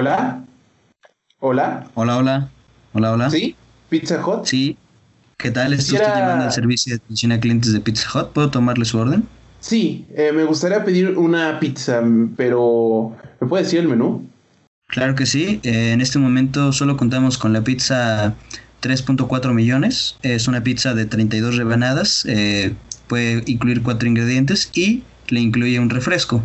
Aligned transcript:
Hola. 0.00 0.44
Hola. 1.40 1.86
Hola, 1.94 2.18
hola. 2.18 2.50
Hola, 2.92 3.12
hola. 3.12 3.30
¿Sí? 3.30 3.56
Pizza 3.88 4.20
Hut. 4.22 4.44
Sí. 4.44 4.76
¿Qué 5.38 5.50
tal? 5.50 5.72
¿Está 5.72 5.84
usted 5.84 5.98
Quisiera- 6.04 6.20
llamando 6.20 6.44
al 6.44 6.52
servicio 6.52 6.92
de 6.92 6.96
atención 7.02 7.32
a 7.32 7.40
clientes 7.40 7.72
de 7.72 7.80
Pizza 7.80 8.06
Hut? 8.12 8.28
¿Puedo 8.34 8.50
tomarle 8.50 8.84
su 8.84 8.98
orden? 8.98 9.26
Sí, 9.60 10.04
eh, 10.14 10.32
me 10.34 10.44
gustaría 10.44 10.84
pedir 10.84 11.16
una 11.16 11.58
pizza, 11.60 12.02
pero 12.36 13.16
¿me 13.40 13.48
puede 13.48 13.64
decir 13.64 13.78
el 13.80 13.88
menú? 13.88 14.28
Claro 14.88 15.14
que 15.14 15.24
sí. 15.24 15.60
Eh, 15.62 15.92
en 15.92 16.02
este 16.02 16.18
momento 16.18 16.74
solo 16.74 16.98
contamos 16.98 17.38
con 17.38 17.54
la 17.54 17.62
pizza 17.64 18.34
3.4 18.82 19.54
millones. 19.54 20.18
Es 20.20 20.46
una 20.46 20.62
pizza 20.62 20.92
de 20.92 21.06
32 21.06 21.56
rebanadas. 21.56 22.26
eh, 22.28 22.74
puede 23.08 23.44
incluir 23.46 23.82
cuatro 23.82 24.06
ingredientes 24.06 24.70
y 24.74 25.04
le 25.28 25.40
incluye 25.40 25.80
un 25.80 25.88
refresco. 25.88 26.42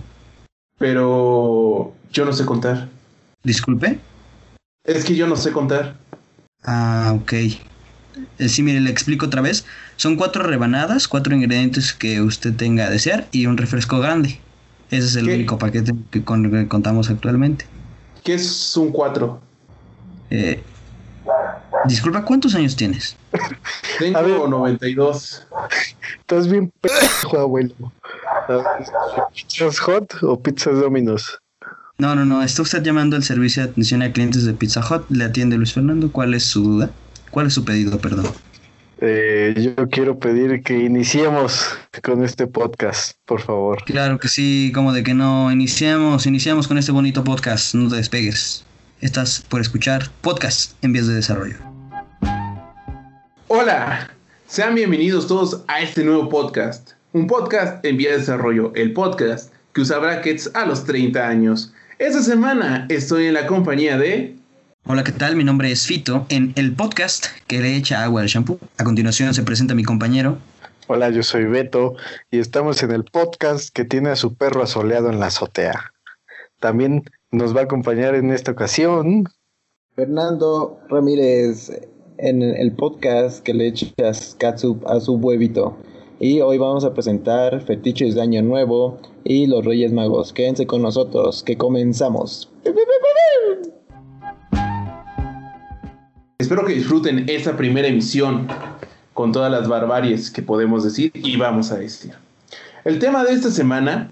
Pero 0.78 1.94
yo 2.14 2.24
no 2.24 2.32
sé 2.32 2.46
contar. 2.46 2.88
Disculpe. 3.44 4.00
Es 4.84 5.06
que 5.06 5.16
yo 5.16 5.28
no 5.28 5.36
sé 5.36 5.52
contar. 5.52 5.96
Ah, 6.64 7.14
ok. 7.16 7.34
Eh, 7.34 8.50
sí, 8.50 8.62
mire, 8.64 8.80
le 8.82 8.90
explico 8.92 9.26
otra 9.28 9.42
vez. 9.42 9.66
Son 9.96 10.16
cuatro 10.16 10.44
rebanadas, 10.44 11.08
cuatro 11.08 11.36
ingredientes 11.36 11.94
que 11.94 12.22
usted 12.22 12.56
tenga 12.56 12.86
a 12.86 12.90
desear 12.90 13.28
y 13.32 13.46
un 13.46 13.58
refresco 13.58 14.00
grande. 14.00 14.40
Ese 14.90 15.08
es 15.08 15.16
el 15.16 15.28
¿Qué? 15.28 15.36
único 15.36 15.58
paquete 15.58 15.94
que, 16.12 16.24
con 16.24 16.46
el 16.46 16.52
que 16.52 16.68
contamos 16.68 17.10
actualmente. 17.10 17.66
¿Qué 18.24 18.34
es 18.36 18.76
un 18.78 18.92
4? 18.92 19.42
Eh, 20.30 20.62
disculpa, 21.86 22.24
¿cuántos 22.26 22.54
años 22.56 22.76
tienes? 22.76 23.16
Tengo 23.98 24.18
A 24.18 24.22
ver. 24.22 24.38
92. 24.50 25.48
Estás 26.20 26.48
bien 26.50 26.72
pendejo, 26.82 27.40
abuelo. 27.40 27.74
¿Pizzas 29.34 29.80
Hot 29.80 30.16
o 30.24 30.40
Pizzas 30.40 30.80
Domino's? 30.80 31.40
No, 32.02 32.16
no, 32.16 32.26
no. 32.26 32.42
Está 32.42 32.64
usted 32.64 32.82
llamando 32.82 33.16
al 33.16 33.22
servicio 33.22 33.62
de 33.62 33.70
atención 33.70 34.02
a 34.02 34.12
clientes 34.12 34.44
de 34.44 34.56
Pizza 34.56 34.82
Hut. 34.82 35.06
Le 35.12 35.24
atiende 35.24 35.56
Luis 35.56 35.72
Fernando. 35.72 36.12
¿Cuál 36.12 36.34
es 36.34 36.44
su 36.44 36.64
duda? 36.64 36.90
¿Cuál 37.30 37.46
es 37.46 37.54
su 37.54 37.64
pedido, 37.64 38.00
perdón? 38.00 38.26
Eh, 39.02 39.54
yo 39.78 39.88
quiero 39.88 40.18
pedir 40.18 40.64
que 40.64 40.80
iniciemos 40.80 41.78
con 42.02 42.24
este 42.24 42.48
podcast, 42.48 43.18
por 43.26 43.40
favor. 43.42 43.84
Claro 43.86 44.18
que 44.18 44.30
sí, 44.30 44.72
como 44.74 44.94
de 44.94 45.04
que 45.04 45.14
no. 45.14 45.52
Iniciamos, 45.52 46.26
iniciamos 46.26 46.68
con 46.68 46.80
este 46.80 46.92
bonito 46.92 47.24
podcast. 47.24 47.76
No 47.76 47.88
te 47.88 47.98
despegues. 47.98 48.66
Estás 49.02 49.46
por 49.48 49.62
escuchar 49.62 50.10
podcast 50.22 50.74
en 50.84 50.94
vías 50.94 51.06
de 51.06 51.14
desarrollo. 51.14 51.58
Hola, 53.48 54.10
sean 54.48 54.74
bienvenidos 54.74 55.28
todos 55.28 55.62
a 55.68 55.82
este 55.82 56.04
nuevo 56.04 56.30
podcast. 56.30 56.94
Un 57.14 57.28
podcast 57.28 57.86
en 57.86 57.98
vía 57.98 58.14
de 58.14 58.18
desarrollo, 58.18 58.74
el 58.74 58.92
podcast 58.92 59.54
que 59.74 59.82
usa 59.82 60.00
brackets 60.00 60.50
a 60.56 60.66
los 60.66 60.84
30 60.84 61.28
años. 61.28 61.72
Esta 62.02 62.24
semana 62.24 62.88
estoy 62.90 63.28
en 63.28 63.36
la 63.36 63.46
compañía 63.46 63.96
de... 63.96 64.36
Hola, 64.88 65.04
¿qué 65.04 65.12
tal? 65.12 65.36
Mi 65.36 65.44
nombre 65.44 65.72
es 65.72 65.86
Fito. 65.86 66.26
En 66.30 66.52
el 66.56 66.74
podcast 66.74 67.28
que 67.46 67.60
le 67.60 67.76
echa 67.76 68.04
agua 68.04 68.22
al 68.22 68.28
shampoo. 68.28 68.58
A 68.80 68.84
continuación 68.84 69.36
se 69.36 69.44
presenta 69.44 69.76
mi 69.76 69.84
compañero. 69.84 70.40
Hola, 70.88 71.12
yo 71.12 71.22
soy 71.22 71.46
Beto 71.46 71.94
y 72.32 72.40
estamos 72.40 72.82
en 72.82 72.90
el 72.90 73.04
podcast 73.04 73.70
que 73.72 73.86
tiene 73.86 74.10
a 74.10 74.16
su 74.16 74.34
perro 74.34 74.64
asoleado 74.64 75.12
en 75.12 75.20
la 75.20 75.28
azotea. 75.28 75.94
También 76.60 77.04
nos 77.30 77.56
va 77.56 77.60
a 77.60 77.64
acompañar 77.66 78.16
en 78.16 78.32
esta 78.32 78.54
ocasión. 78.54 79.26
Fernando 79.96 80.80
Ramírez 80.90 81.72
en 82.18 82.42
el 82.42 82.72
podcast 82.72 83.44
que 83.44 83.54
le 83.54 83.68
echas 83.68 84.36
catsup 84.40 84.84
a 84.88 85.00
su 85.00 85.18
huevito. 85.18 85.78
Y 86.24 86.40
hoy 86.40 86.60
vamos 86.60 86.86
a 86.86 86.94
presentar 86.94 87.62
fetiches 87.62 88.14
de 88.14 88.22
Año 88.22 88.44
Nuevo 88.44 89.00
y 89.24 89.48
los 89.48 89.66
Reyes 89.66 89.92
Magos. 89.92 90.34
Quédense 90.34 90.68
con 90.68 90.84
nosotros, 90.84 91.42
que 91.42 91.58
comenzamos. 91.58 92.48
Espero 96.38 96.64
que 96.64 96.74
disfruten 96.74 97.28
esta 97.28 97.58
primera 97.58 97.88
emisión 97.88 98.48
con 99.16 99.32
todas 99.32 99.52
las 99.52 99.68
barbaries 99.68 100.30
que 100.30 100.44
podemos 100.44 100.84
decir 100.84 101.12
y 101.16 101.38
vamos 101.38 101.72
a 101.72 101.78
decir. 101.78 102.14
El 102.86 103.00
tema 103.00 103.24
de 103.24 103.34
esta 103.34 103.50
semana 103.50 104.12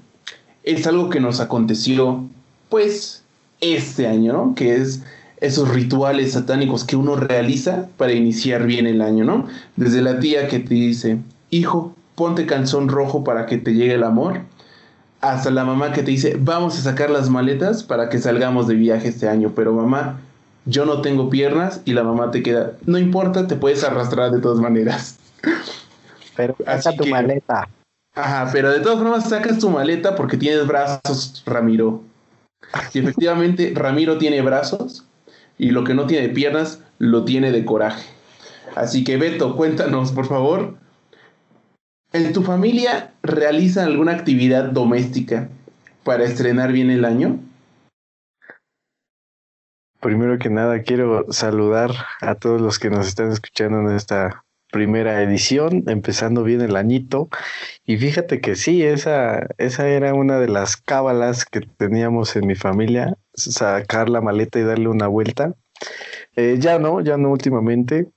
es 0.64 0.88
algo 0.88 1.12
que 1.12 1.20
nos 1.20 1.40
aconteció 1.40 2.28
pues 2.70 3.22
este 3.62 4.08
año, 4.08 4.34
¿no? 4.34 4.56
Que 4.56 4.78
es 4.78 5.04
esos 5.42 5.70
rituales 5.70 6.32
satánicos 6.32 6.86
que 6.86 6.96
uno 6.96 7.16
realiza 7.18 7.88
para 7.98 8.14
iniciar 8.14 8.66
bien 8.66 8.88
el 8.88 9.04
año, 9.04 9.26
¿no? 9.26 9.46
Desde 9.76 10.02
la 10.02 10.20
tía 10.20 10.48
que 10.48 10.58
te 10.58 10.74
dice, 10.74 11.20
hijo, 11.52 11.96
ponte 12.20 12.46
calzón 12.46 12.90
rojo 12.90 13.24
para 13.24 13.46
que 13.46 13.58
te 13.58 13.74
llegue 13.74 13.94
el 13.94 14.04
amor, 14.04 14.42
hasta 15.22 15.52
la 15.52 15.64
mamá 15.64 15.94
que 15.94 16.04
te 16.04 16.12
dice, 16.12 16.36
vamos 16.38 16.78
a 16.78 16.82
sacar 16.82 17.10
las 17.10 17.30
maletas 17.30 17.84
para 17.84 18.10
que 18.10 18.18
salgamos 18.20 18.68
de 18.68 18.76
viaje 18.76 19.08
este 19.08 19.30
año, 19.30 19.54
pero 19.56 19.72
mamá, 19.72 20.20
yo 20.66 20.86
no 20.86 21.00
tengo 21.00 21.30
piernas 21.30 21.80
y 21.86 21.94
la 21.94 22.04
mamá 22.04 22.30
te 22.30 22.44
queda, 22.44 22.74
no 22.86 22.98
importa, 22.98 23.48
te 23.48 23.56
puedes 23.56 23.86
arrastrar 23.86 24.32
de 24.32 24.42
todas 24.42 24.60
maneras. 24.60 25.18
Pero 26.36 26.56
saca 26.66 26.92
tu 26.98 27.06
que- 27.06 27.10
maleta. 27.10 27.70
Ajá, 28.16 28.50
pero 28.52 28.70
de 28.72 28.80
todas 28.82 28.98
formas 29.00 29.30
sacas 29.30 29.60
tu 29.60 29.70
maleta 29.70 30.16
porque 30.16 30.36
tienes 30.36 30.68
brazos, 30.68 31.42
Ramiro. 31.46 32.02
Y 32.94 33.00
efectivamente, 33.00 33.72
Ramiro 33.76 34.18
tiene 34.18 34.42
brazos 34.42 35.06
y 35.58 35.70
lo 35.72 35.84
que 35.86 35.94
no 35.94 36.06
tiene 36.06 36.28
piernas 36.30 36.80
lo 36.98 37.24
tiene 37.24 37.52
de 37.54 37.64
coraje. 37.64 38.04
Así 38.76 39.04
que 39.06 39.16
Beto, 39.18 39.56
cuéntanos, 39.56 40.12
por 40.12 40.26
favor. 40.28 40.76
¿En 42.12 42.34
tu 42.34 42.42
familia 42.42 43.14
realizan 43.22 43.86
alguna 43.86 44.14
actividad 44.14 44.66
doméstica 44.66 45.48
para 46.04 46.24
estrenar 46.24 46.72
bien 46.72 46.90
el 46.90 47.06
año? 47.06 47.40
Primero 50.00 50.40
que 50.40 50.50
nada, 50.50 50.82
quiero 50.82 51.32
saludar 51.32 51.92
a 52.22 52.34
todos 52.34 52.62
los 52.62 52.80
que 52.80 52.90
nos 52.90 53.08
están 53.08 53.32
escuchando 53.32 53.82
en 53.82 53.96
esta 53.96 54.44
primera 54.72 55.22
edición, 55.22 55.84
empezando 55.88 56.44
bien 56.44 56.62
el 56.62 56.78
añito. 56.78 57.30
Y 57.86 57.98
fíjate 57.98 58.42
que 58.42 58.56
sí, 58.56 58.82
esa, 58.82 59.48
esa 59.60 59.88
era 59.88 60.16
una 60.16 60.40
de 60.40 60.48
las 60.48 60.78
cábalas 60.78 61.46
que 61.46 61.62
teníamos 61.62 62.36
en 62.36 62.48
mi 62.48 62.56
familia, 62.56 63.18
sacar 63.36 64.10
la 64.10 64.22
maleta 64.22 64.60
y 64.60 64.64
darle 64.64 64.88
una 64.88 65.08
vuelta. 65.08 65.54
Eh, 66.36 66.58
ya 66.60 66.80
no, 66.80 67.02
ya 67.02 67.18
no 67.18 67.30
últimamente, 67.30 68.08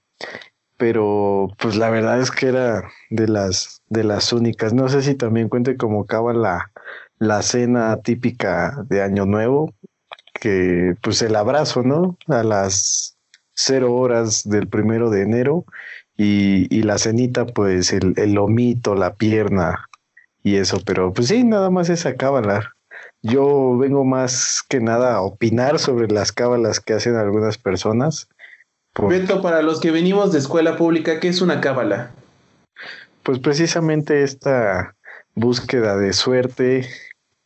pero 0.82 1.48
pues 1.60 1.76
la 1.76 1.90
verdad 1.90 2.20
es 2.20 2.32
que 2.32 2.48
era 2.48 2.90
de 3.08 3.28
las, 3.28 3.82
de 3.88 4.02
las 4.02 4.32
únicas. 4.32 4.74
No 4.74 4.88
sé 4.88 5.00
si 5.02 5.14
también 5.14 5.48
cuente 5.48 5.76
como 5.76 6.06
cábala 6.06 6.72
la 7.20 7.40
cena 7.42 7.98
típica 7.98 8.84
de 8.88 9.00
Año 9.00 9.24
Nuevo, 9.24 9.72
que 10.34 10.96
pues 11.00 11.22
el 11.22 11.36
abrazo, 11.36 11.84
¿no? 11.84 12.18
A 12.26 12.42
las 12.42 13.16
cero 13.54 13.94
horas 13.94 14.42
del 14.42 14.66
primero 14.66 15.08
de 15.08 15.22
enero 15.22 15.64
y, 16.16 16.66
y 16.76 16.82
la 16.82 16.98
cenita, 16.98 17.46
pues 17.46 17.92
el, 17.92 18.14
el 18.16 18.34
la 18.34 19.14
pierna 19.14 19.88
y 20.42 20.56
eso, 20.56 20.80
pero 20.84 21.12
pues 21.12 21.28
sí, 21.28 21.44
nada 21.44 21.70
más 21.70 21.90
esa 21.90 22.16
cábala. 22.16 22.72
Yo 23.22 23.76
vengo 23.78 24.04
más 24.04 24.64
que 24.68 24.80
nada 24.80 25.14
a 25.14 25.22
opinar 25.22 25.78
sobre 25.78 26.08
las 26.08 26.32
cábalas 26.32 26.80
que 26.80 26.94
hacen 26.94 27.14
algunas 27.14 27.56
personas. 27.56 28.28
Por- 28.92 29.08
Beto, 29.10 29.40
para 29.42 29.62
los 29.62 29.80
que 29.80 29.90
venimos 29.90 30.32
de 30.32 30.38
escuela 30.38 30.76
pública, 30.76 31.20
¿qué 31.20 31.28
es 31.28 31.40
una 31.42 31.60
cábala? 31.60 32.10
pues 33.24 33.38
precisamente 33.38 34.24
esta 34.24 34.96
búsqueda 35.36 35.96
de 35.96 36.12
suerte 36.12 36.88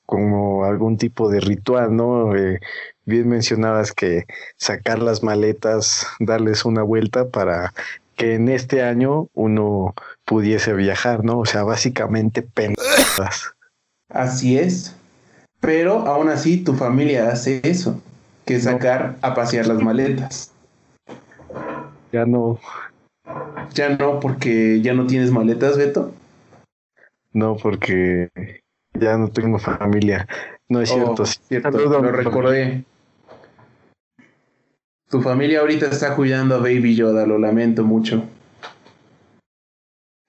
como 0.06 0.64
algún 0.64 0.96
tipo 0.96 1.28
de 1.28 1.40
ritual, 1.40 1.94
¿no? 1.94 2.34
Eh, 2.34 2.60
bien 3.04 3.28
mencionabas 3.28 3.92
que 3.92 4.24
sacar 4.56 5.00
las 5.00 5.22
maletas, 5.22 6.06
darles 6.18 6.64
una 6.64 6.82
vuelta 6.82 7.28
para 7.28 7.74
que 8.16 8.36
en 8.36 8.48
este 8.48 8.82
año 8.82 9.28
uno 9.34 9.94
pudiese 10.24 10.72
viajar, 10.72 11.24
¿no? 11.24 11.40
O 11.40 11.44
sea, 11.44 11.62
básicamente 11.62 12.40
pendejadas. 12.40 13.52
Así 14.08 14.56
es. 14.58 14.96
Pero 15.60 16.06
aún 16.06 16.30
así 16.30 16.56
tu 16.64 16.72
familia 16.72 17.28
hace 17.28 17.60
eso, 17.64 18.00
que 18.46 18.56
es 18.56 18.64
sacar 18.64 19.16
a 19.20 19.34
pasear 19.34 19.66
las 19.66 19.82
maletas. 19.82 20.52
Ya 22.12 22.24
no, 22.24 22.58
Ya 23.74 23.90
no, 23.90 24.20
porque 24.20 24.80
ya 24.80 24.94
no 24.94 25.06
tienes 25.06 25.30
maletas, 25.30 25.76
Beto. 25.76 26.12
no, 27.32 27.56
porque 27.56 28.30
ya 28.94 29.18
no 29.18 29.28
tengo 29.28 29.58
familia. 29.58 30.26
No 30.68 30.80
es 30.80 30.88
cierto. 30.88 31.22
Oh, 31.22 31.26
sí. 31.26 31.38
cierto, 31.48 31.72
Saludo 31.72 31.98
a 31.98 32.02
lo 32.02 32.12
recordé. 32.12 32.84
Tu 35.08 35.22
familia 35.22 35.60
ahorita 35.60 35.86
está 35.86 36.16
cuidando 36.16 36.56
a 36.56 36.58
Baby 36.58 36.96
Yoda, 36.96 37.26
lo 37.26 37.38
lamento 37.38 37.84
mucho. 37.84 38.24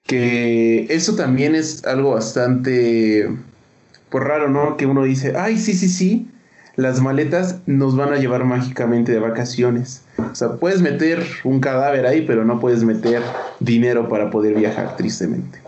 Que 0.03 0.85
eso 0.89 1.15
también 1.15 1.56
es 1.56 1.83
algo 1.85 2.12
bastante 2.12 3.30
pues 4.09 4.23
raro, 4.23 4.50
¿no? 4.50 4.77
Que 4.77 4.85
uno 4.85 5.03
dice, 5.03 5.33
ay, 5.38 5.57
sí, 5.57 5.73
sí, 5.73 5.89
sí, 5.89 6.31
las 6.75 7.01
maletas 7.01 7.62
nos 7.65 7.95
van 7.97 8.13
a 8.13 8.18
llevar 8.18 8.45
mágicamente 8.45 9.12
de 9.12 9.19
vacaciones. 9.19 10.03
O 10.18 10.36
sea, 10.36 10.54
puedes 10.54 10.81
meter 10.81 11.24
un 11.44 11.60
cadáver 11.60 12.06
ahí, 12.06 12.25
pero 12.25 12.44
no 12.46 12.60
puedes 12.60 12.84
meter 12.84 13.22
dinero 13.60 14.10
para 14.10 14.30
poder 14.30 14.56
viajar, 14.56 14.96
tristemente. 14.98 15.60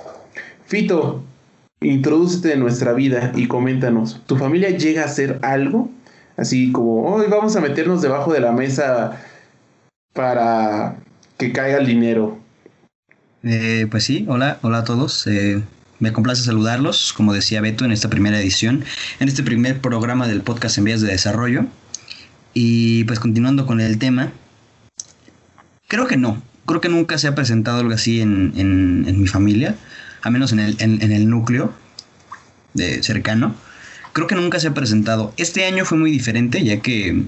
Fito, 0.66 1.24
introdúcete 1.82 2.54
en 2.54 2.60
nuestra 2.60 2.94
vida 2.94 3.32
y 3.36 3.48
coméntanos, 3.48 4.22
¿tu 4.26 4.38
familia 4.38 4.70
llega 4.70 5.04
a 5.04 5.06
hacer 5.06 5.40
algo 5.42 5.90
Así 6.40 6.72
como, 6.72 7.04
hoy 7.04 7.28
vamos 7.30 7.58
a 7.58 7.60
meternos 7.60 8.02
debajo 8.02 8.32
de 8.32 8.40
la 8.40 8.54
mesa 8.54 9.22
para 10.14 10.96
que 11.38 11.52
caiga 11.52 11.80
el 11.80 11.86
dinero. 11.86 12.40
Eh, 13.44 13.88
pues 13.92 14.06
sí, 14.06 14.26
hola, 14.30 14.58
hola 14.62 14.80
a 14.80 14.84
todos. 14.86 15.28
Eh, 15.28 15.62
me 16.00 16.14
complace 16.14 16.44
saludarlos, 16.44 17.12
como 17.12 17.34
decía 17.34 17.60
Beto, 17.60 17.84
en 17.84 17.92
esta 17.92 18.10
primera 18.10 18.40
edición, 18.40 18.86
en 19.20 19.28
este 19.28 19.44
primer 19.44 19.82
programa 19.82 20.30
del 20.30 20.42
podcast 20.42 20.78
en 20.78 20.86
vías 20.86 21.02
de 21.02 21.10
desarrollo. 21.10 21.66
Y 22.54 23.04
pues 23.06 23.20
continuando 23.20 23.66
con 23.66 23.80
el 23.80 23.98
tema, 23.98 24.32
creo 25.88 26.08
que 26.08 26.18
no, 26.18 26.42
creo 26.66 26.82
que 26.82 26.90
nunca 26.90 27.18
se 27.18 27.28
ha 27.28 27.36
presentado 27.36 27.80
algo 27.80 27.94
así 27.94 28.22
en, 28.22 28.54
en, 28.56 29.22
mi 29.22 29.28
familia, 29.28 29.76
a 30.22 30.30
menos 30.30 30.52
en 30.52 30.60
el, 30.60 30.76
en, 30.80 31.12
el 31.12 31.30
núcleo 31.30 31.74
de 32.74 33.02
cercano. 33.04 33.56
Creo 34.14 34.28
que 34.28 34.36
nunca 34.36 34.60
se 34.60 34.68
ha 34.68 34.74
presentado. 34.74 35.34
Este 35.38 35.66
año 35.66 35.86
fue 35.86 35.98
muy 35.98 36.12
diferente, 36.12 36.64
ya 36.64 36.80
que 36.80 37.24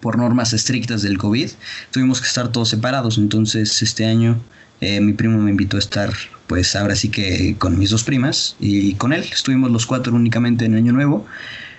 por 0.00 0.18
normas 0.18 0.52
estrictas 0.52 1.02
del 1.02 1.18
COVID 1.18 1.50
tuvimos 1.90 2.20
que 2.20 2.26
estar 2.26 2.50
todos 2.50 2.68
separados. 2.68 3.18
Entonces 3.18 3.82
este 3.82 4.06
año 4.06 4.40
eh, 4.80 5.00
mi 5.00 5.12
primo 5.12 5.38
me 5.38 5.50
invitó 5.50 5.76
a 5.76 5.80
estar, 5.80 6.12
pues 6.48 6.74
ahora 6.74 6.96
sí 6.96 7.08
que 7.08 7.54
con 7.56 7.78
mis 7.78 7.90
dos 7.90 8.02
primas 8.02 8.56
y 8.58 8.94
con 8.94 9.12
él. 9.12 9.24
Estuvimos 9.32 9.70
los 9.70 9.86
cuatro 9.86 10.12
únicamente 10.12 10.64
en 10.64 10.74
Año 10.74 10.92
Nuevo. 10.92 11.24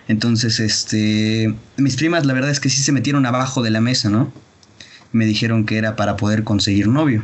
Entonces, 0.07 0.59
este, 0.59 1.53
mis 1.77 1.95
primas 1.95 2.25
la 2.25 2.33
verdad 2.33 2.51
es 2.51 2.59
que 2.59 2.69
sí 2.69 2.81
se 2.81 2.91
metieron 2.91 3.25
abajo 3.25 3.61
de 3.61 3.69
la 3.71 3.81
mesa, 3.81 4.09
¿no? 4.09 4.31
Me 5.11 5.25
dijeron 5.25 5.65
que 5.65 5.77
era 5.77 5.95
para 5.95 6.17
poder 6.17 6.43
conseguir 6.43 6.87
novio, 6.87 7.23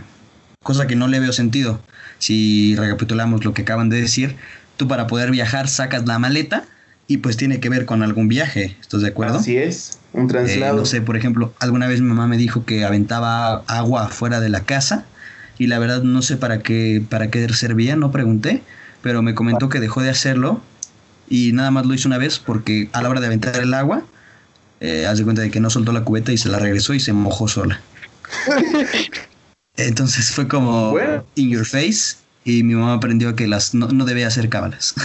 cosa 0.63 0.87
que 0.87 0.95
no 0.95 1.07
le 1.07 1.19
veo 1.19 1.33
sentido. 1.33 1.81
Si 2.19 2.75
recapitulamos 2.75 3.43
lo 3.43 3.53
que 3.53 3.63
acaban 3.63 3.89
de 3.89 4.01
decir, 4.01 4.35
tú 4.77 4.87
para 4.87 5.07
poder 5.07 5.31
viajar 5.31 5.67
sacas 5.67 6.05
la 6.05 6.19
maleta 6.19 6.65
y 7.07 7.17
pues 7.17 7.35
tiene 7.37 7.59
que 7.59 7.69
ver 7.69 7.85
con 7.85 8.03
algún 8.03 8.27
viaje, 8.27 8.77
¿estás 8.79 9.01
de 9.01 9.09
acuerdo? 9.09 9.39
Así 9.39 9.57
es, 9.57 9.99
un 10.13 10.27
traslado. 10.27 10.75
Eh, 10.75 10.79
no 10.79 10.85
sé, 10.85 11.01
por 11.01 11.17
ejemplo, 11.17 11.53
alguna 11.59 11.87
vez 11.87 12.01
mi 12.01 12.07
mamá 12.07 12.27
me 12.27 12.37
dijo 12.37 12.65
que 12.65 12.85
aventaba 12.85 13.63
agua 13.67 14.09
fuera 14.09 14.39
de 14.39 14.49
la 14.49 14.61
casa 14.61 15.05
y 15.57 15.67
la 15.67 15.79
verdad 15.79 16.03
no 16.03 16.21
sé 16.21 16.37
para 16.37 16.59
qué, 16.59 17.03
para 17.09 17.29
qué 17.29 17.49
servía, 17.49 17.95
no 17.95 18.11
pregunté, 18.11 18.61
pero 19.01 19.21
me 19.21 19.33
comentó 19.33 19.69
que 19.69 19.79
dejó 19.79 20.01
de 20.01 20.09
hacerlo 20.09 20.61
y 21.29 21.51
nada 21.53 21.71
más 21.71 21.85
lo 21.85 21.93
hizo 21.93 22.07
una 22.07 22.17
vez 22.17 22.39
porque 22.39 22.89
a 22.91 23.01
la 23.01 23.09
hora 23.09 23.21
de 23.21 23.27
aventar 23.27 23.55
el 23.57 23.73
agua, 23.73 24.03
eh, 24.81 25.05
haz 25.05 25.17
de 25.17 25.23
cuenta 25.23 25.41
de 25.41 25.51
que 25.51 25.59
no 25.59 25.69
soltó 25.69 25.91
la 25.91 26.03
cubeta 26.03 26.31
y 26.31 26.37
se 26.37 26.49
la 26.49 26.59
regresó 26.59 26.93
y 26.93 26.99
se 26.99 27.13
mojó 27.13 27.47
sola. 27.47 27.81
Entonces 29.77 30.31
fue 30.31 30.47
como 30.47 30.95
in 31.35 31.49
your 31.49 31.65
face 31.65 32.17
y 32.43 32.63
mi 32.63 32.73
mamá 32.73 32.93
aprendió 32.93 33.35
que 33.35 33.47
las 33.47 33.73
no, 33.73 33.87
debía 34.05 34.27
hacer 34.27 34.49
cábalas. 34.49 34.95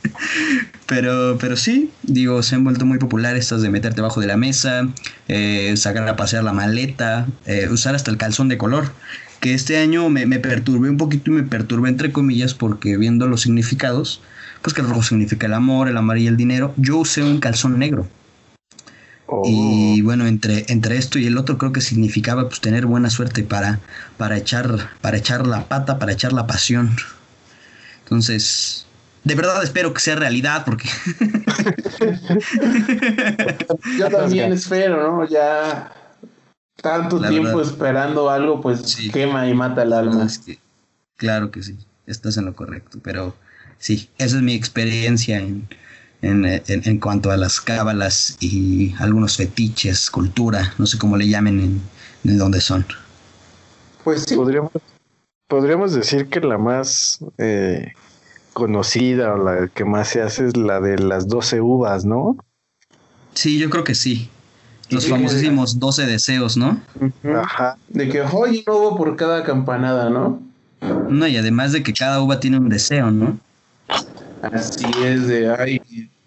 pero, 0.86 1.36
pero 1.38 1.56
sí, 1.56 1.90
digo, 2.02 2.42
se 2.42 2.54
han 2.54 2.64
vuelto 2.64 2.86
muy 2.86 2.98
populares 2.98 3.44
estas 3.44 3.62
de 3.62 3.70
meterte 3.70 4.00
abajo 4.00 4.20
de 4.20 4.26
la 4.26 4.36
mesa, 4.36 4.88
eh, 5.28 5.74
sacar 5.76 6.08
a 6.08 6.16
pasear 6.16 6.44
la 6.44 6.52
maleta, 6.52 7.26
eh, 7.46 7.68
usar 7.70 7.94
hasta 7.94 8.10
el 8.10 8.16
calzón 8.16 8.48
de 8.48 8.58
color. 8.58 8.92
Que 9.40 9.54
este 9.54 9.78
año 9.78 10.10
me, 10.10 10.26
me 10.26 10.38
perturbé 10.38 10.90
un 10.90 10.98
poquito 10.98 11.30
y 11.30 11.34
me 11.34 11.42
perturbé 11.42 11.88
entre 11.88 12.12
comillas 12.12 12.52
porque 12.52 12.98
viendo 12.98 13.26
los 13.26 13.40
significados, 13.40 14.20
pues 14.62 14.74
que 14.74 14.80
el 14.80 14.88
rojo 14.88 15.02
significa 15.02 15.46
el 15.46 15.54
amor, 15.54 15.88
el 15.88 15.96
amarillo 15.96 16.30
el 16.30 16.36
dinero. 16.36 16.74
Yo 16.76 16.98
usé 16.98 17.22
un 17.22 17.40
calzón 17.40 17.78
negro. 17.78 18.06
Y 19.44 20.00
oh. 20.00 20.04
bueno, 20.04 20.26
entre, 20.26 20.66
entre 20.68 20.96
esto 20.96 21.18
y 21.18 21.26
el 21.26 21.38
otro 21.38 21.56
creo 21.56 21.72
que 21.72 21.80
significaba 21.80 22.48
pues 22.48 22.60
tener 22.60 22.86
buena 22.86 23.10
suerte 23.10 23.44
para, 23.44 23.78
para, 24.16 24.36
echar, 24.36 24.90
para 25.00 25.18
echar 25.18 25.46
la 25.46 25.68
pata, 25.68 26.00
para 26.00 26.12
echar 26.12 26.32
la 26.32 26.48
pasión. 26.48 26.96
Entonces, 28.02 28.86
de 29.22 29.36
verdad 29.36 29.62
espero 29.62 29.94
que 29.94 30.00
sea 30.00 30.16
realidad 30.16 30.64
porque... 30.64 30.88
Yo 33.98 34.08
también 34.10 34.52
espero, 34.52 35.16
¿no? 35.16 35.28
Ya 35.28 35.92
tanto 36.82 37.20
tiempo 37.20 37.60
esperando 37.60 38.30
algo, 38.30 38.60
pues 38.60 38.96
quema 39.12 39.48
y 39.48 39.54
mata 39.54 39.82
el 39.82 39.92
alma. 39.92 40.26
claro 41.16 41.50
que 41.50 41.62
sí, 41.62 41.76
estás 42.06 42.36
en 42.36 42.46
lo 42.46 42.54
correcto, 42.54 42.98
pero 43.02 43.34
sí, 43.80 44.08
esa 44.18 44.36
es 44.36 44.42
mi 44.42 44.54
experiencia 44.54 45.38
en, 45.38 45.68
en, 46.22 47.00
cuanto 47.00 47.32
a 47.32 47.36
las 47.36 47.60
cábalas 47.60 48.36
y 48.40 48.94
algunos 48.98 49.36
fetiches, 49.36 50.10
cultura, 50.10 50.74
no 50.78 50.86
sé 50.86 50.98
cómo 50.98 51.16
le 51.16 51.28
llamen 51.28 51.82
en, 52.24 52.38
dónde 52.38 52.60
son. 52.60 52.86
Pues 54.04 54.24
sí. 54.28 54.36
Podríamos, 54.36 54.70
podríamos 55.48 55.94
decir 55.94 56.28
que 56.28 56.40
la 56.40 56.58
más 56.58 57.18
eh, 57.38 57.92
conocida 58.52 59.34
o 59.34 59.42
la 59.42 59.68
que 59.68 59.84
más 59.84 60.08
se 60.08 60.22
hace 60.22 60.46
es 60.46 60.56
la 60.56 60.80
de 60.80 60.98
las 60.98 61.26
12 61.26 61.60
uvas, 61.60 62.04
¿no? 62.04 62.36
Sí, 63.34 63.58
yo 63.58 63.70
creo 63.70 63.84
que 63.84 63.94
sí. 63.94 64.28
Los 64.90 65.08
famosísimos 65.08 65.78
12 65.78 66.04
deseos, 66.06 66.56
¿no? 66.56 66.80
Ajá. 67.36 67.76
De 67.88 68.08
que, 68.08 68.22
hoy 68.22 68.64
no 68.66 68.76
hubo 68.76 68.96
por 68.96 69.14
cada 69.14 69.44
campanada, 69.44 70.10
¿no? 70.10 70.42
No, 71.08 71.26
y 71.28 71.36
además 71.36 71.70
de 71.72 71.84
que 71.84 71.92
cada 71.92 72.20
uva 72.20 72.40
tiene 72.40 72.58
un 72.58 72.68
deseo, 72.68 73.10
¿no? 73.12 73.38
Así 74.42 74.86
es, 75.04 75.26
de, 75.28 75.54
ay, 75.54 75.80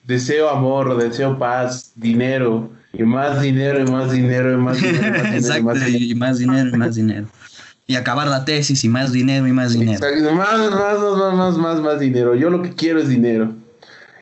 deseo 0.04 0.50
amor, 0.50 0.98
deseo 0.98 1.38
paz, 1.38 1.92
dinero, 1.96 2.70
y 2.92 3.04
más 3.04 3.42
dinero, 3.42 3.80
y 3.80 3.92
más 3.92 4.12
dinero, 4.12 4.54
y 4.54 4.58
más 4.58 4.82
dinero. 4.82 5.14
Y 5.14 5.18
más 5.18 5.28
dinero 5.32 5.36
Exacto, 5.36 5.88
y 5.88 6.16
más 6.16 6.38
dinero, 6.38 6.70
y 6.70 6.78
más 6.78 6.96
dinero. 6.96 7.28
Y 7.88 7.96
acabar 7.96 8.28
la 8.28 8.46
tesis, 8.46 8.84
y 8.84 8.90
más 8.90 9.12
dinero, 9.12 9.48
y 9.48 9.52
más 9.52 9.74
dinero. 9.74 10.00
Más, 10.34 10.34
más, 10.34 11.00
más, 11.00 11.36
más, 11.36 11.58
más, 11.58 11.82
más 11.82 12.00
dinero. 12.00 12.36
Yo 12.36 12.50
lo 12.50 12.62
que 12.62 12.74
quiero 12.74 13.00
es 13.00 13.10
dinero. 13.10 13.54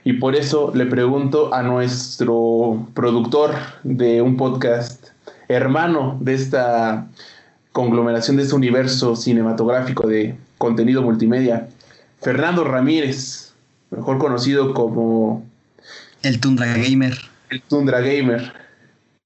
Y 0.04 0.14
por 0.14 0.36
eso 0.36 0.72
le 0.74 0.88
pregunto 0.88 1.54
a 1.54 1.62
nuestro 1.62 2.88
productor 2.96 3.52
de 3.84 4.22
un 4.22 4.36
podcast, 4.36 5.10
hermano 5.48 6.18
de 6.22 6.34
esta 6.34 7.08
conglomeración, 7.72 8.38
de 8.38 8.44
este 8.44 8.56
universo 8.56 9.16
cinematográfico 9.16 10.08
de 10.08 10.36
contenido 10.58 11.04
multimedia, 11.04 11.68
Fernando 12.20 12.64
Ramírez, 12.64 13.51
mejor 13.92 14.18
conocido 14.18 14.74
como... 14.74 15.46
El 16.24 16.40
Tundra 16.40 16.78
Gamer. 16.78 17.14
El 17.50 17.62
Tundra 17.62 18.00
Gamer. 18.00 18.54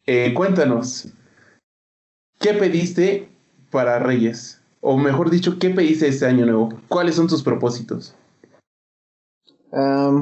Eh, 0.06 0.34
cuéntanos, 0.34 1.08
¿qué 2.40 2.54
pediste 2.54 3.30
para 3.72 4.00
Reyes? 4.00 4.62
O 4.82 4.98
mejor 4.98 5.30
dicho, 5.30 5.58
¿qué 5.60 5.70
pediste 5.70 6.08
este 6.08 6.26
año 6.26 6.46
nuevo? 6.46 6.70
¿Cuáles 6.88 7.16
son 7.16 7.28
tus 7.28 7.44
propósitos? 7.44 8.16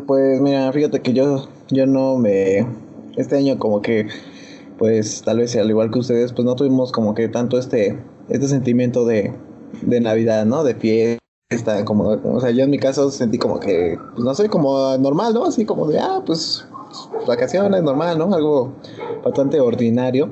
pues 0.08 0.42
mira, 0.42 0.72
fíjate 0.74 1.02
que 1.02 1.14
yo, 1.14 1.48
yo 1.70 1.86
no 1.86 2.18
me... 2.18 2.66
Este 3.18 3.38
año 3.38 3.60
como 3.60 3.84
que, 3.84 4.08
pues 4.80 5.22
tal 5.22 5.38
vez 5.38 5.56
al 5.56 5.70
igual 5.70 5.92
que 5.92 6.00
ustedes, 6.00 6.34
pues 6.34 6.44
no 6.44 6.56
tuvimos 6.56 6.92
como 6.92 7.14
que 7.14 7.28
tanto 7.28 7.60
este, 7.60 8.00
este 8.30 8.48
sentimiento 8.48 9.06
de, 9.06 9.32
de 9.84 10.02
Navidad, 10.02 10.46
¿no? 10.46 10.64
De 10.64 10.74
fiesta 10.74 11.23
como, 11.86 12.10
o 12.10 12.40
sea, 12.40 12.52
yo 12.52 12.64
en 12.64 12.70
mi 12.70 12.80
caso 12.80 13.12
sentí 13.12 13.38
como 13.38 13.60
que, 13.60 13.98
pues 14.14 14.24
no 14.24 14.34
sé, 14.34 14.50
como 14.50 14.98
normal, 14.98 15.34
¿no? 15.34 15.46
Así 15.46 15.66
como 15.66 15.88
de, 15.88 16.00
ah, 16.00 16.22
pues 16.26 16.66
vacaciones, 17.28 17.84
normal, 17.84 18.18
¿no? 18.18 18.34
Algo 18.34 18.74
bastante 19.24 19.60
ordinario. 19.60 20.30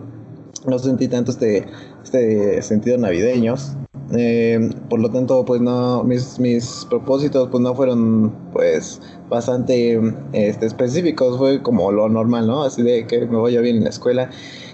No 0.66 0.78
sentí 0.78 1.08
tanto 1.08 1.32
este, 1.32 1.66
este 2.04 2.62
sentido 2.62 2.98
navideños. 2.98 3.76
Eh, 4.14 4.70
por 4.90 5.00
lo 5.00 5.10
tanto, 5.10 5.46
pues 5.46 5.62
no, 5.62 6.04
mis, 6.04 6.38
mis 6.38 6.86
propósitos 6.90 7.48
pues 7.50 7.64
no 7.64 7.74
fueron 7.74 8.32
pues 8.52 9.00
bastante 9.30 10.00
este, 10.34 10.66
específicos, 10.66 11.38
fue 11.38 11.64
como 11.64 11.92
lo 11.92 12.10
normal, 12.10 12.46
¿no? 12.46 12.64
Así 12.64 12.82
de 12.82 13.08
que 13.08 13.26
me 13.26 13.38
vaya 13.38 13.62
bien 13.62 13.78
en 13.78 13.84
la 13.86 13.90
escuela, 13.90 14.30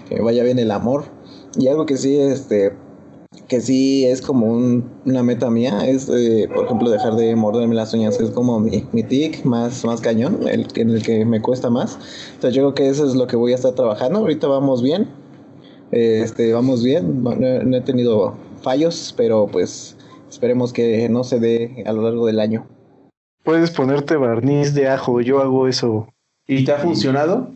que 0.08 0.16
me 0.16 0.22
vaya 0.22 0.42
bien 0.42 0.58
el 0.58 0.70
amor. 0.72 1.04
Y 1.56 1.68
algo 1.68 1.86
que 1.86 1.96
sí, 1.96 2.18
este, 2.18 2.72
que 3.48 3.62
sí 3.62 4.04
es 4.04 4.20
como 4.20 4.46
una 5.06 5.22
meta 5.22 5.50
mía, 5.50 5.80
es 5.86 6.08
eh, 6.10 6.48
por 6.54 6.66
ejemplo 6.66 6.90
dejar 6.90 7.14
de 7.16 7.34
morderme 7.34 7.74
las 7.74 7.94
uñas, 7.94 8.20
es 8.20 8.30
como 8.30 8.60
mi, 8.60 8.86
mi 8.92 9.02
tic 9.02 9.42
más, 9.44 9.84
más 9.86 10.02
cañón, 10.02 10.40
el, 10.46 10.66
en 10.74 10.90
el 10.90 11.02
que 11.02 11.24
me 11.24 11.40
cuesta 11.40 11.70
más. 11.70 11.98
Entonces 12.34 12.54
yo 12.54 12.62
creo 12.62 12.74
que 12.74 12.88
eso 12.88 13.06
es 13.06 13.14
lo 13.14 13.26
que 13.26 13.36
voy 13.36 13.52
a 13.52 13.54
estar 13.54 13.72
trabajando, 13.72 14.18
ahorita 14.18 14.46
vamos 14.46 14.82
bien, 14.82 15.08
este, 15.92 16.52
vamos 16.52 16.84
bien, 16.84 17.22
no, 17.24 17.76
he 17.76 17.80
tenido 17.80 18.36
fallos, 18.60 19.14
pero 19.16 19.46
pues 19.50 19.96
esperemos 20.28 20.74
que 20.74 21.08
no 21.08 21.24
se 21.24 21.40
dé 21.40 21.84
a 21.86 21.92
lo 21.92 22.02
largo 22.02 22.26
del 22.26 22.40
año. 22.40 22.66
Puedes 23.44 23.70
ponerte 23.70 24.16
barniz 24.16 24.74
de 24.74 24.88
ajo, 24.88 25.22
yo 25.22 25.40
hago 25.40 25.68
eso. 25.68 26.06
¿Y 26.46 26.64
te 26.64 26.72
ha 26.72 26.78
funcionado? 26.78 27.48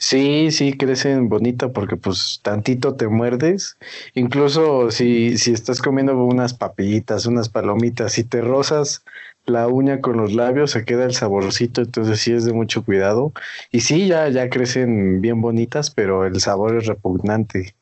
Sí, 0.00 0.50
sí, 0.50 0.72
crecen 0.78 1.28
bonito 1.28 1.74
porque 1.74 1.94
pues 1.94 2.40
tantito 2.42 2.94
te 2.94 3.06
muerdes. 3.06 3.76
Incluso 4.14 4.90
si, 4.90 5.36
si 5.36 5.52
estás 5.52 5.82
comiendo 5.82 6.16
unas 6.24 6.54
papillitas, 6.54 7.26
unas 7.26 7.50
palomitas, 7.50 8.18
y 8.18 8.24
te 8.24 8.40
rozas 8.40 9.04
la 9.44 9.68
uña 9.68 10.00
con 10.00 10.16
los 10.16 10.32
labios, 10.32 10.70
se 10.70 10.86
queda 10.86 11.04
el 11.04 11.12
saborcito, 11.12 11.82
entonces 11.82 12.18
sí 12.18 12.32
es 12.32 12.46
de 12.46 12.54
mucho 12.54 12.82
cuidado. 12.82 13.34
Y 13.70 13.80
sí, 13.80 14.06
ya, 14.06 14.26
ya 14.30 14.48
crecen 14.48 15.20
bien 15.20 15.42
bonitas, 15.42 15.90
pero 15.90 16.24
el 16.24 16.40
sabor 16.40 16.78
es 16.78 16.86
repugnante. 16.86 17.74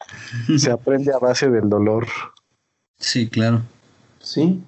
se 0.58 0.72
aprende 0.72 1.14
a 1.14 1.18
base 1.18 1.50
del 1.50 1.68
dolor. 1.68 2.08
Sí, 2.98 3.28
claro. 3.28 3.62
Sí. 4.18 4.60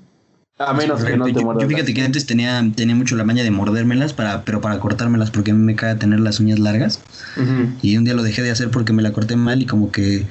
A 0.66 0.72
menos 0.74 1.04
que 1.04 1.16
no 1.16 1.24
te 1.24 1.32
yo, 1.32 1.58
yo 1.58 1.68
fíjate 1.68 1.94
que 1.94 2.02
antes 2.02 2.26
tenía, 2.26 2.62
tenía 2.74 2.94
mucho 2.94 3.16
la 3.16 3.24
maña 3.24 3.42
de 3.42 3.50
mordérmelas, 3.50 4.12
para, 4.12 4.42
pero 4.42 4.60
para 4.60 4.78
cortármelas 4.78 5.30
porque 5.30 5.50
a 5.50 5.54
mí 5.54 5.60
me 5.60 5.74
caga 5.74 5.96
tener 5.96 6.20
las 6.20 6.40
uñas 6.40 6.58
largas. 6.58 7.00
Y 7.82 7.96
un 7.96 8.04
día 8.04 8.14
lo 8.14 8.22
dejé 8.22 8.42
de 8.42 8.50
hacer 8.50 8.70
porque 8.70 8.92
me 8.92 9.02
la 9.02 9.12
corté 9.12 9.36
mal 9.36 9.62
y 9.62 9.66
como 9.66 9.90
que 9.90 10.26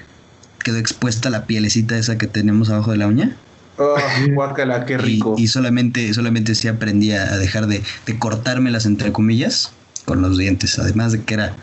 quedó 0.64 0.78
expuesta 0.78 1.30
la 1.30 1.46
pielecita 1.46 1.98
esa 1.98 2.18
que 2.18 2.28
tenemos 2.28 2.70
abajo 2.70 2.92
de 2.92 2.98
la 2.98 3.08
uña. 3.08 3.36
Oh, 3.78 3.96
guácala, 4.34 4.86
qué 4.86 4.98
rico. 4.98 5.36
y 5.38 5.48
solamente, 5.48 6.14
solamente 6.14 6.54
sí 6.56 6.68
aprendí 6.68 7.14
a 7.14 7.38
dejar 7.38 7.68
de, 7.68 7.82
de 8.06 8.20
cortármelas 8.20 8.86
entre 8.86 9.12
comillas 9.12 9.72
con 10.06 10.22
los 10.22 10.38
dientes. 10.38 10.78
Además 10.78 11.14
de 11.14 11.24
que 11.24 11.34
era. 11.34 11.56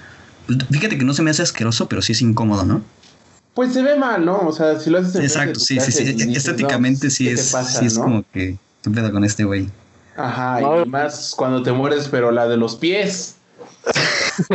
pues, 0.47 0.59
Fíjate 0.71 0.99
que 0.99 1.05
no 1.05 1.15
se 1.15 1.23
me 1.23 1.31
hace 1.31 1.43
asqueroso, 1.43 1.89
pero 1.89 2.03
sí 2.03 2.13
es 2.13 2.23
incómodo, 2.23 2.65
¿no? 2.65 2.83
Pues 3.55 3.73
se 3.73 3.83
ve 3.83 3.97
mal, 3.97 4.25
¿no? 4.25 4.39
O 4.41 4.53
sea, 4.53 4.79
si 4.79 4.91
lo 4.91 4.99
haces 4.99 5.15
en 5.17 5.23
Exacto, 5.23 5.59
sí, 5.59 5.81
sí, 5.81 5.93
sí. 5.93 6.33
Estéticamente 6.35 7.11
sí 7.11 7.25
¿qué 7.25 7.35
te 7.35 7.41
es, 7.41 7.53
pasa, 7.53 7.81
sí 7.81 7.87
es 7.87 7.97
no? 7.97 8.05
como 8.05 8.25
que. 8.33 8.57
¿Qué 8.83 8.91
pedo 8.91 9.13
con 9.13 9.25
este 9.25 9.45
güey? 9.45 9.69
Ajá, 10.17 10.61
No. 10.61 10.83
y 10.83 10.89
más 10.89 11.35
cuando 11.37 11.63
te 11.63 11.73
mueres, 11.73 12.09
pero 12.09 12.31
la 12.31 12.47
de 12.49 12.57
los 12.57 12.77
pies. 12.77 13.37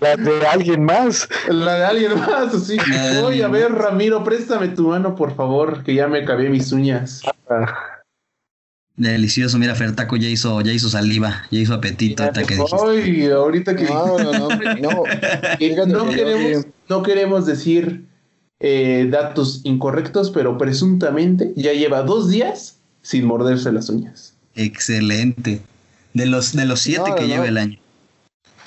La 0.00 0.16
de 0.16 0.46
alguien 0.46 0.84
más. 0.84 1.28
La 1.48 1.74
de 1.74 1.84
alguien 1.84 2.20
más, 2.20 2.68
de 2.68 3.22
Oye, 3.22 3.42
a 3.42 3.48
ver, 3.48 3.72
Ramiro, 3.72 4.22
préstame 4.22 4.68
tu 4.68 4.88
mano, 4.88 5.16
por 5.16 5.34
favor, 5.34 5.82
que 5.82 5.94
ya 5.94 6.06
me 6.06 6.20
acabé 6.22 6.48
mis 6.48 6.70
uñas. 6.72 7.22
Delicioso, 8.98 9.58
mira, 9.58 9.76
Fertaco 9.76 10.16
ya 10.16 10.28
hizo, 10.28 10.60
ya 10.60 10.72
hizo 10.72 10.88
saliva, 10.88 11.44
ya 11.52 11.60
hizo 11.60 11.72
apetito 11.74 12.24
que. 12.32 12.58
Ay, 12.84 13.26
ahorita 13.30 13.76
que 13.76 13.84
No, 13.84 14.18
no, 14.18 14.32
no, 14.32 14.48
no. 14.48 15.04
no 15.86 16.08
queremos, 16.10 16.66
no 16.88 17.02
queremos 17.04 17.46
decir 17.46 18.04
eh, 18.58 19.06
datos 19.08 19.60
incorrectos, 19.62 20.30
pero 20.32 20.58
presuntamente 20.58 21.52
ya 21.54 21.72
lleva 21.72 22.02
dos 22.02 22.28
días 22.28 22.78
sin 23.02 23.24
morderse 23.24 23.70
las 23.70 23.88
uñas. 23.88 24.34
Excelente. 24.56 25.60
De 26.14 26.26
los, 26.26 26.52
de 26.56 26.64
los 26.64 26.80
siete 26.80 27.10
No, 27.10 27.14
que 27.14 27.22
no. 27.22 27.28
lleva 27.28 27.46
el 27.46 27.56
año. 27.58 27.78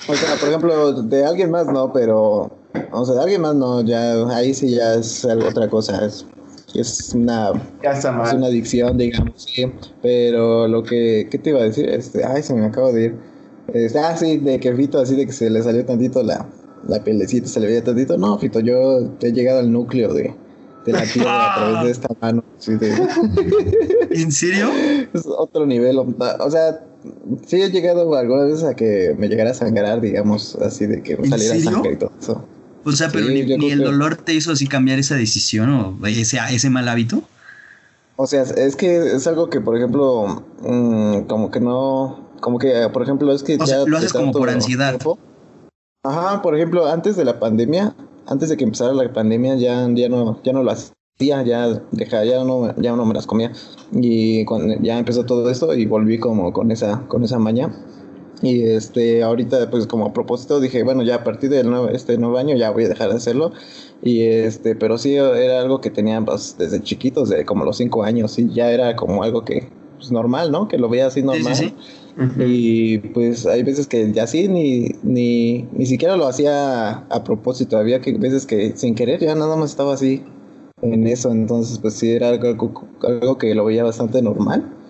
O 0.08 0.14
sea, 0.16 0.36
por 0.36 0.48
ejemplo, 0.48 1.02
de 1.02 1.26
alguien 1.26 1.50
más 1.50 1.66
no, 1.66 1.92
pero. 1.92 2.56
O 2.90 3.04
sea, 3.04 3.16
de 3.16 3.20
alguien 3.20 3.42
más 3.42 3.54
no, 3.54 3.82
ya. 3.82 4.14
Ahí 4.34 4.54
sí 4.54 4.70
ya 4.70 4.94
es 4.94 5.26
algo- 5.26 5.46
otra 5.48 5.68
cosa. 5.68 6.06
Es, 6.06 6.24
es 6.80 7.12
una. 7.14 7.52
Es 8.28 8.32
una 8.34 8.46
adicción, 8.46 8.96
digamos, 8.98 9.32
sí. 9.36 9.66
Pero 10.02 10.68
lo 10.68 10.82
que. 10.82 11.28
¿Qué 11.30 11.38
te 11.38 11.50
iba 11.50 11.60
a 11.60 11.64
decir? 11.64 11.88
Este, 11.88 12.24
ay, 12.24 12.42
se 12.42 12.54
me 12.54 12.64
acabo 12.66 12.92
de 12.92 13.04
ir. 13.04 13.14
Este, 13.72 13.98
ah, 13.98 14.16
sí, 14.16 14.38
de 14.38 14.58
que 14.60 14.74
Fito, 14.74 14.98
así 15.00 15.14
de 15.16 15.26
que 15.26 15.32
se 15.32 15.48
le 15.48 15.62
salió 15.62 15.84
tantito 15.84 16.22
la, 16.22 16.46
la 16.88 17.02
pielecita, 17.02 17.48
se 17.48 17.60
le 17.60 17.66
veía 17.68 17.84
tantito. 17.84 18.18
No, 18.18 18.38
Fito, 18.38 18.60
yo 18.60 18.98
he 19.20 19.32
llegado 19.32 19.60
al 19.60 19.70
núcleo 19.72 20.12
de, 20.12 20.34
de 20.84 20.92
la 20.92 21.02
piel 21.02 21.26
a 21.28 21.54
través 21.56 21.84
de 21.84 21.90
esta 21.92 22.08
mano. 22.20 22.42
de- 22.66 22.92
¿En 24.10 24.32
serio? 24.32 24.68
es 25.12 25.22
otro 25.26 25.64
nivel. 25.66 25.98
O 25.98 26.50
sea, 26.50 26.84
sí 27.46 27.62
he 27.62 27.70
llegado 27.70 28.14
alguna 28.16 28.44
vez 28.44 28.62
a 28.64 28.74
que 28.74 29.14
me 29.18 29.28
llegara 29.28 29.50
a 29.50 29.54
sangrar, 29.54 30.00
digamos, 30.00 30.56
así 30.56 30.86
de 30.86 31.02
que 31.02 31.16
me 31.16 31.24
¿En 31.24 31.30
saliera 31.30 31.58
sangre 31.60 31.92
y 31.92 31.96
todo 31.96 32.10
eso. 32.20 32.44
O 32.84 32.92
sea, 32.92 33.08
pero 33.10 33.26
Sí, 33.26 33.34
ni, 33.34 33.42
ni 33.56 33.70
el 33.70 33.78
que- 33.78 33.84
dolor 33.84 34.16
te 34.16 34.34
hizo 34.34 34.52
así 34.52 34.66
cambiar 34.66 34.98
esa 34.98 35.14
decisión 35.14 35.70
o 35.70 36.06
ese, 36.06 36.38
ese 36.50 36.70
mal 36.70 36.88
hábito. 36.88 37.22
O 38.16 38.26
sea, 38.26 38.42
es 38.42 38.76
que 38.76 39.14
es 39.14 39.26
algo 39.26 39.48
que, 39.50 39.60
por 39.60 39.76
ejemplo, 39.76 40.44
mm, 40.62 41.22
como 41.22 41.50
que 41.50 41.60
no, 41.60 42.28
como 42.40 42.58
que, 42.58 42.88
por 42.92 43.02
ejemplo, 43.02 43.32
es 43.32 43.42
que 43.42 43.56
O 43.56 43.66
sea, 43.66 43.78
ya 43.78 43.84
lo 43.86 43.98
de 43.98 44.06
haces 44.06 44.12
como 44.12 44.32
por 44.32 44.50
ansiedad. 44.50 44.90
tiempo- 44.90 45.18
Ajá, 46.04 46.42
por 46.42 46.54
ejemplo, 46.56 46.86
antes 46.86 47.16
de 47.16 47.24
la 47.24 47.38
pandemia, 47.38 47.94
antes 48.26 48.48
de 48.48 48.56
que 48.56 48.64
empezara 48.64 48.92
la 48.92 49.12
pandemia, 49.12 49.54
ya, 49.56 49.88
ya 49.94 50.08
no, 50.08 50.42
ya 50.42 50.52
no 50.52 50.62
lo 50.64 50.72
hacía, 50.72 51.42
ya 51.44 51.68
dejaba, 51.92 52.24
ya 52.24 52.42
no, 52.44 52.74
ya 52.80 52.96
no 52.96 53.04
me 53.06 53.14
las 53.14 53.26
comía. 53.26 53.52
Y 53.92 54.44
cuando 54.44 54.74
ya 54.82 54.98
empezó 54.98 55.24
todo 55.24 55.48
esto 55.50 55.72
y 55.74 55.86
volví 55.86 56.18
como 56.18 56.52
con 56.52 56.70
esa, 56.72 57.02
con 57.08 57.22
esa 57.24 57.38
maña. 57.38 57.70
Y 58.42 58.62
este, 58.64 59.22
ahorita, 59.22 59.70
pues 59.70 59.86
como 59.86 60.06
a 60.06 60.12
propósito, 60.12 60.60
dije, 60.60 60.82
bueno, 60.82 61.02
ya 61.04 61.16
a 61.16 61.24
partir 61.24 61.50
del 61.50 61.70
nuevo, 61.70 61.88
este 61.88 62.18
nuevo 62.18 62.38
año 62.38 62.56
ya 62.56 62.70
voy 62.70 62.84
a 62.84 62.88
dejar 62.88 63.10
de 63.10 63.16
hacerlo. 63.16 63.52
Y 64.02 64.22
este, 64.22 64.74
pero 64.74 64.98
sí 64.98 65.14
era 65.14 65.60
algo 65.60 65.80
que 65.80 65.90
tenía 65.90 66.20
pues, 66.22 66.56
desde 66.58 66.82
chiquitos, 66.82 67.28
de 67.28 67.44
como 67.44 67.64
los 67.64 67.76
cinco 67.76 68.02
años, 68.02 68.38
y 68.38 68.52
ya 68.52 68.70
era 68.72 68.96
como 68.96 69.22
algo 69.22 69.44
que, 69.44 69.68
pues 69.96 70.10
normal, 70.10 70.50
¿no? 70.50 70.66
Que 70.68 70.76
lo 70.78 70.88
veía 70.88 71.06
así 71.06 71.22
normal. 71.22 71.54
sí, 71.54 71.74
Ujú. 72.16 72.42
Y 72.44 72.98
pues 72.98 73.46
hay 73.46 73.62
veces 73.62 73.86
que 73.86 74.12
ya 74.12 74.26
sí, 74.26 74.48
ni, 74.48 74.88
ni, 75.02 75.62
ni 75.72 75.86
siquiera 75.86 76.16
lo 76.16 76.26
hacía 76.26 76.90
a 76.90 77.24
propósito. 77.24 77.78
Había 77.78 78.00
que, 78.00 78.12
veces 78.18 78.46
que 78.46 78.76
sin 78.76 78.94
querer 78.94 79.20
ya 79.20 79.34
nada 79.34 79.56
más 79.56 79.70
estaba 79.70 79.94
así 79.94 80.24
en 80.82 81.06
eso. 81.06 81.30
Entonces, 81.30 81.78
pues 81.78 81.94
sí, 81.94 82.10
era 82.10 82.30
algo, 82.30 82.90
algo 83.02 83.38
que 83.38 83.54
lo 83.54 83.64
veía 83.64 83.84
bastante 83.84 84.20
normal. 84.20 84.81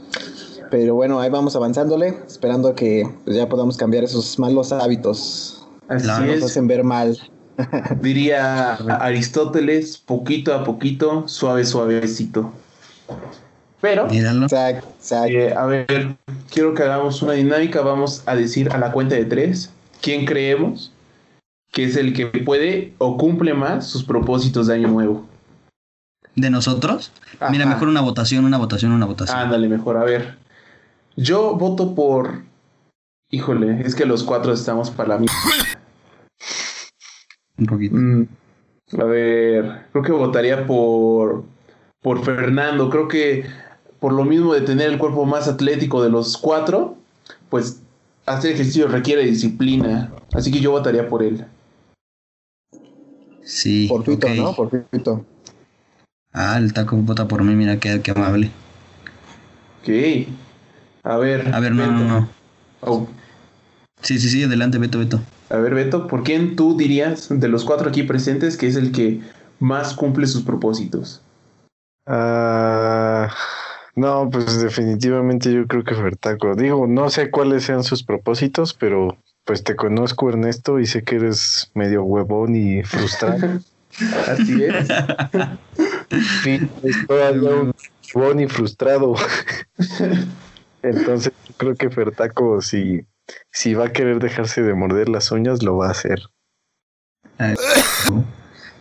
Pero 0.73 0.95
bueno, 0.95 1.21
ahí 1.21 1.29
vamos 1.29 1.55
avanzándole, 1.55 2.17
esperando 2.27 2.75
que 2.75 3.07
pues, 3.25 3.37
ya 3.37 3.47
podamos 3.47 3.77
cambiar 3.77 4.05
esos 4.05 4.39
malos 4.39 4.73
hábitos 4.73 5.69
Así 5.87 6.07
que 6.07 6.27
nos 6.29 6.37
es. 6.37 6.45
hacen 6.45 6.67
ver 6.67 6.83
mal. 6.83 7.19
Diría 8.01 8.77
Aristóteles, 8.77 9.99
poquito 9.99 10.55
a 10.55 10.65
poquito, 10.65 11.29
suave, 11.29 11.67
suavecito. 11.67 12.55
Pero, 13.83 14.09
exacto. 14.11 14.89
eh, 15.27 15.53
a 15.55 15.67
ver, 15.67 16.17
quiero 16.51 16.73
que 16.73 16.85
hagamos 16.85 17.21
una 17.21 17.35
dinámica. 17.35 17.83
Vamos 17.83 18.23
a 18.25 18.35
decir 18.35 18.73
a 18.73 18.79
la 18.79 18.93
cuenta 18.93 19.15
de 19.15 19.27
tres 19.27 19.71
quién 20.01 20.25
creemos 20.25 20.91
que 21.71 21.85
es 21.85 21.97
el 21.97 22.15
que 22.15 22.29
puede 22.29 22.95
o 22.97 23.19
cumple 23.19 23.53
más 23.53 23.87
sus 23.87 24.05
propósitos 24.05 24.69
de 24.69 24.75
año 24.77 24.89
nuevo. 24.89 25.27
¿De 26.35 26.49
nosotros? 26.49 27.13
Mira, 27.51 27.67
mejor 27.67 27.89
una 27.89 28.01
votación, 28.01 28.47
una 28.47 28.57
votación, 28.57 28.93
una 28.93 29.05
votación. 29.05 29.39
Ándale, 29.39 29.69
mejor. 29.69 29.99
A 29.99 30.05
ver, 30.05 30.42
yo 31.17 31.55
voto 31.57 31.95
por. 31.95 32.43
Híjole, 33.31 33.81
es 33.83 33.95
que 33.95 34.05
los 34.05 34.25
cuatro 34.25 34.53
estamos 34.53 34.91
para 34.91 35.11
la 35.11 35.19
misma. 35.19 35.37
Un 37.59 37.67
poquito. 37.67 37.97
Mm, 37.97 38.27
a 39.01 39.05
ver, 39.05 39.87
creo 39.93 40.05
que 40.05 40.13
votaría 40.13 40.67
por 40.67 41.45
por 42.03 42.25
Fernando. 42.25 42.91
Creo 42.91 43.09
que 43.09 43.47
por 44.01 44.13
lo 44.13 44.25
mismo 44.25 44.53
de 44.53 44.61
tener 44.61 44.91
el 44.91 44.99
cuerpo 44.99 45.25
más 45.25 45.49
atlético 45.49 46.03
de 46.03 46.11
los 46.11 46.37
cuatro, 46.37 46.97
pues 47.49 47.81
hacer 48.27 48.53
ejercicio 48.53 48.89
requiere 48.89 49.25
disciplina. 49.25 50.13
Así 50.33 50.51
que 50.51 50.61
yo 50.61 50.73
votaría 50.73 51.09
por 51.09 51.23
él. 51.23 51.47
Sí. 53.45 53.87
Por 53.89 54.05
Fito. 54.05 54.29
¿no? 54.29 54.55
Por 54.55 54.87
Fito. 54.91 55.25
Ah, 56.33 56.57
el 56.59 56.73
taco 56.73 56.97
vota 56.97 57.29
por 57.29 57.43
mí, 57.43 57.55
mira 57.55 57.79
qué, 57.79 58.01
qué 58.03 58.11
amable. 58.11 58.51
Ok. 59.83 60.29
A 61.03 61.17
ver. 61.17 61.55
A 61.55 61.61
ver, 61.61 61.73
no, 61.73 61.83
Beto. 61.83 62.05
no, 62.05 62.21
no. 62.21 62.29
Oh, 62.81 63.09
Sí, 64.03 64.19
sí, 64.19 64.29
sí, 64.29 64.43
adelante, 64.43 64.79
Beto, 64.79 64.99
Beto. 64.99 65.21
a 65.49 65.57
ver, 65.59 65.75
Beto, 65.75 66.09
¿por 66.09 66.25
quién 66.25 66.57
tú 66.57 66.77
dirías 66.77 67.29
de 67.31 67.49
los 67.49 67.65
cuatro 67.65 67.89
aquí 67.89 68.03
presentes 68.03 68.57
que 68.57 68.67
es 68.67 68.75
el 68.75 68.91
que 68.91 69.21
más 69.61 69.95
cumple 69.95 70.27
sus 70.27 70.43
propósitos? 70.43 71.23
Ah, 72.07 73.33
no, 73.95 74.29
pues 74.29 74.61
definitivamente 74.61 75.53
yo 75.53 75.69
creo 75.69 75.85
que 75.85 75.95
Fertaco. 75.95 76.57
Digo, 76.57 76.89
no 76.89 77.11
sé 77.11 77.31
cuáles 77.31 77.63
sean 77.63 77.85
sus 77.85 78.03
propósitos, 78.03 78.75
pero 78.75 79.17
pues 79.45 79.63
te 79.63 79.77
conozco, 79.77 80.29
Ernesto, 80.29 80.81
y 80.81 80.87
sé 80.87 81.05
que 81.05 81.17
eres 81.17 81.71
medio 81.75 82.03
huevón 82.03 82.57
y 82.57 82.83
frustrado. 82.83 83.39
Así 84.29 84.65
es. 84.65 84.89
Sí, 86.43 86.61
es 86.83 87.07
todavía 87.07 87.51
un 87.55 87.73
huevón 88.15 88.41
y 88.41 88.49
frustrado. 88.49 89.15
Entonces, 90.83 91.33
creo 91.57 91.75
que 91.75 91.91
Fertaco, 91.91 92.61
si, 92.61 93.07
si 93.51 93.75
va 93.75 93.87
a 93.87 93.93
querer 93.93 94.19
dejarse 94.19 94.63
de 94.63 94.75
morder 94.75 95.09
las 95.09 95.31
uñas, 95.31 95.63
lo 95.63 95.77
va 95.77 95.89
a 95.89 95.93
hacer. 95.93 96.23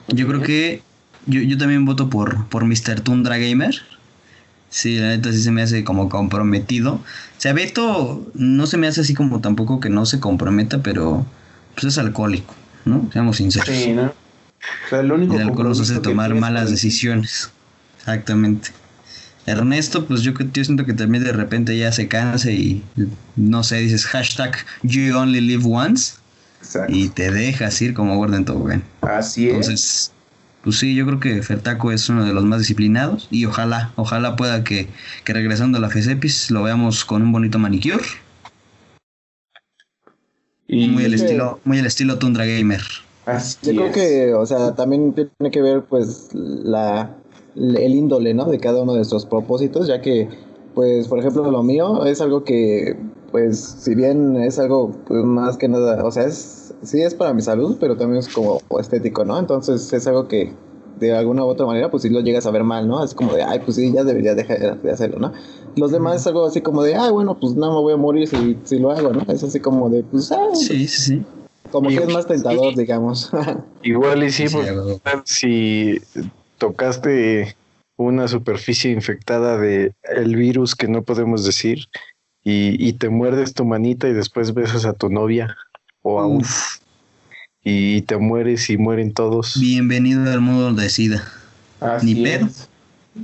Yo 0.07 0.27
creo 0.27 0.41
que 0.41 0.81
yo, 1.25 1.41
yo 1.41 1.57
también 1.57 1.85
voto 1.85 2.09
por, 2.09 2.47
por 2.47 2.65
Mr. 2.65 3.01
Tundra 3.01 3.37
Gamer. 3.37 3.75
Sí, 4.69 4.97
la 4.97 5.09
neta 5.09 5.31
sí 5.31 5.41
se 5.43 5.51
me 5.51 5.61
hace 5.61 5.83
como 5.83 6.09
comprometido. 6.09 6.93
O 6.93 7.01
sea, 7.37 7.53
Beto 7.53 8.25
no 8.33 8.65
se 8.67 8.77
me 8.77 8.87
hace 8.87 9.01
así 9.01 9.13
como 9.13 9.41
tampoco 9.41 9.79
que 9.79 9.89
no 9.89 10.05
se 10.05 10.19
comprometa, 10.19 10.81
pero 10.81 11.25
pues 11.73 11.85
es 11.85 11.97
alcohólico, 11.97 12.55
¿no? 12.85 13.09
Seamos 13.11 13.37
sinceros. 13.37 13.67
Sí, 13.67 13.91
¿no? 13.91 14.03
O 14.05 14.89
sea, 14.89 15.01
el 15.01 15.11
único 15.11 15.35
el 15.35 15.41
alcohol 15.41 15.69
nos 15.69 15.81
hace 15.81 15.99
tomar 15.99 16.35
malas 16.35 16.69
decisiones. 16.69 17.51
Exactamente. 17.99 18.69
Ernesto, 19.45 20.05
pues 20.05 20.21
yo, 20.21 20.33
yo 20.33 20.63
siento 20.63 20.85
que 20.85 20.93
también 20.93 21.23
de 21.23 21.31
repente 21.33 21.77
ya 21.77 21.91
se 21.91 22.07
cansa 22.07 22.51
y 22.51 22.83
no 23.35 23.63
sé, 23.63 23.77
dices 23.77 24.05
hashtag 24.05 24.55
you 24.83 25.15
only 25.17 25.41
live 25.41 25.63
once 25.65 26.13
Exacto. 26.59 26.93
y 26.93 27.09
te 27.09 27.31
dejas 27.31 27.81
ir 27.81 27.93
como 27.93 28.17
Gordon 28.17 28.45
Tobogán. 28.45 28.83
Así 29.01 29.47
es. 29.49 29.55
Entonces, 29.55 30.11
pues 30.63 30.77
sí, 30.77 30.93
yo 30.93 31.07
creo 31.07 31.19
que 31.19 31.41
Fertaco 31.41 31.91
es 31.91 32.07
uno 32.09 32.23
de 32.23 32.33
los 32.33 32.43
más 32.43 32.59
disciplinados 32.59 33.27
y 33.31 33.45
ojalá, 33.45 33.91
ojalá 33.95 34.35
pueda 34.35 34.63
que, 34.63 34.87
que 35.23 35.33
regresando 35.33 35.79
a 35.79 35.81
la 35.81 35.89
FESEPIS 35.89 36.51
lo 36.51 36.61
veamos 36.63 37.03
con 37.03 37.23
un 37.23 37.31
bonito 37.31 37.57
manicure, 37.57 38.03
y 40.67 40.87
muy 40.87 41.03
al 41.03 41.17
Sí. 41.17 41.25
estilo, 41.25 41.59
muy 41.65 41.79
al 41.79 41.85
estilo 41.85 42.17
Tundra 42.17 42.45
Gamer. 42.45 42.81
así 43.25 43.57
Yo 43.63 43.73
creo 43.75 43.91
que, 43.91 44.33
o 44.33 44.45
sea, 44.45 44.73
también 44.75 45.13
tiene 45.13 45.51
que 45.51 45.61
ver, 45.61 45.81
pues, 45.83 46.29
la, 46.33 47.09
el 47.55 47.93
índole, 47.95 48.33
¿no? 48.33 48.45
De 48.45 48.59
cada 48.59 48.81
uno 48.81 48.93
de 48.93 49.01
estos 49.01 49.25
propósitos, 49.25 49.87
ya 49.87 50.01
que, 50.01 50.29
pues, 50.73 51.07
por 51.07 51.19
ejemplo, 51.19 51.49
lo 51.51 51.63
mío 51.63 52.05
es 52.05 52.21
algo 52.21 52.43
que, 52.43 52.95
pues, 53.31 53.59
si 53.59 53.95
bien 53.95 54.37
es 54.37 54.59
algo, 54.59 54.91
pues, 55.07 55.23
más 55.23 55.57
que 55.57 55.67
nada, 55.67 56.03
o 56.05 56.11
sea, 56.11 56.23
es, 56.23 56.73
sí 56.81 57.01
es 57.01 57.13
para 57.13 57.33
mi 57.33 57.41
salud, 57.41 57.77
pero 57.79 57.97
también 57.97 58.19
es 58.19 58.29
como 58.29 58.61
estético, 58.79 59.25
¿no? 59.25 59.37
Entonces 59.37 59.91
es 59.93 60.07
algo 60.07 60.27
que 60.27 60.53
de 60.99 61.13
alguna 61.17 61.43
u 61.43 61.47
otra 61.47 61.65
manera, 61.65 61.89
pues 61.89 62.03
si 62.03 62.09
lo 62.09 62.19
llegas 62.19 62.45
a 62.45 62.51
ver 62.51 62.63
mal, 62.63 62.87
¿no? 62.87 63.03
Es 63.03 63.15
como 63.15 63.33
de, 63.33 63.41
ay, 63.41 63.59
pues 63.65 63.75
sí, 63.75 63.91
ya 63.91 64.03
debería 64.03 64.35
dejar 64.35 64.79
de 64.81 64.91
hacerlo, 64.91 65.17
¿no? 65.17 65.31
Los 65.75 65.91
demás 65.91 66.21
es 66.21 66.27
algo 66.27 66.45
así 66.45 66.61
como 66.61 66.83
de, 66.83 66.95
ay, 66.95 67.11
bueno, 67.11 67.37
pues 67.39 67.55
no 67.55 67.69
me 67.73 67.81
voy 67.81 67.93
a 67.93 67.97
morir 67.97 68.27
si, 68.27 68.57
si 68.63 68.77
lo 68.77 68.91
hago, 68.91 69.11
¿no? 69.11 69.21
Es 69.33 69.43
así 69.43 69.59
como 69.59 69.89
de, 69.89 70.03
pues, 70.03 70.31
ah, 70.31 70.49
Sí, 70.53 70.87
sí, 70.87 71.01
sí. 71.01 71.23
como 71.71 71.89
que 71.89 71.95
es 71.95 72.13
más 72.13 72.27
tentador, 72.27 72.75
digamos. 72.75 73.31
Igual 73.83 74.23
y 74.23 74.31
sí, 74.31 74.45
huevo. 74.55 74.99
si 75.25 75.99
tocaste 76.61 77.55
una 77.97 78.27
superficie 78.27 78.91
infectada 78.91 79.57
de 79.57 79.93
el 80.15 80.35
virus 80.35 80.75
que 80.75 80.87
no 80.87 81.01
podemos 81.01 81.43
decir 81.43 81.87
y, 82.43 82.87
y 82.87 82.93
te 82.93 83.09
muerdes 83.09 83.55
tu 83.55 83.65
manita 83.65 84.07
y 84.07 84.13
después 84.13 84.53
besas 84.53 84.85
a 84.85 84.93
tu 84.93 85.09
novia 85.09 85.57
o 86.03 86.19
a 86.19 86.27
un 86.27 86.45
y 87.63 88.03
te 88.03 88.17
mueres 88.17 88.69
y 88.69 88.77
mueren 88.77 89.11
todos. 89.11 89.59
bienvenido 89.59 90.31
al 90.31 90.41
mundo 90.41 90.79
de 90.79 90.87
SIDA. 90.89 91.27
Así 91.79 92.13
Ni 92.13 92.23
pedo. 92.23 92.47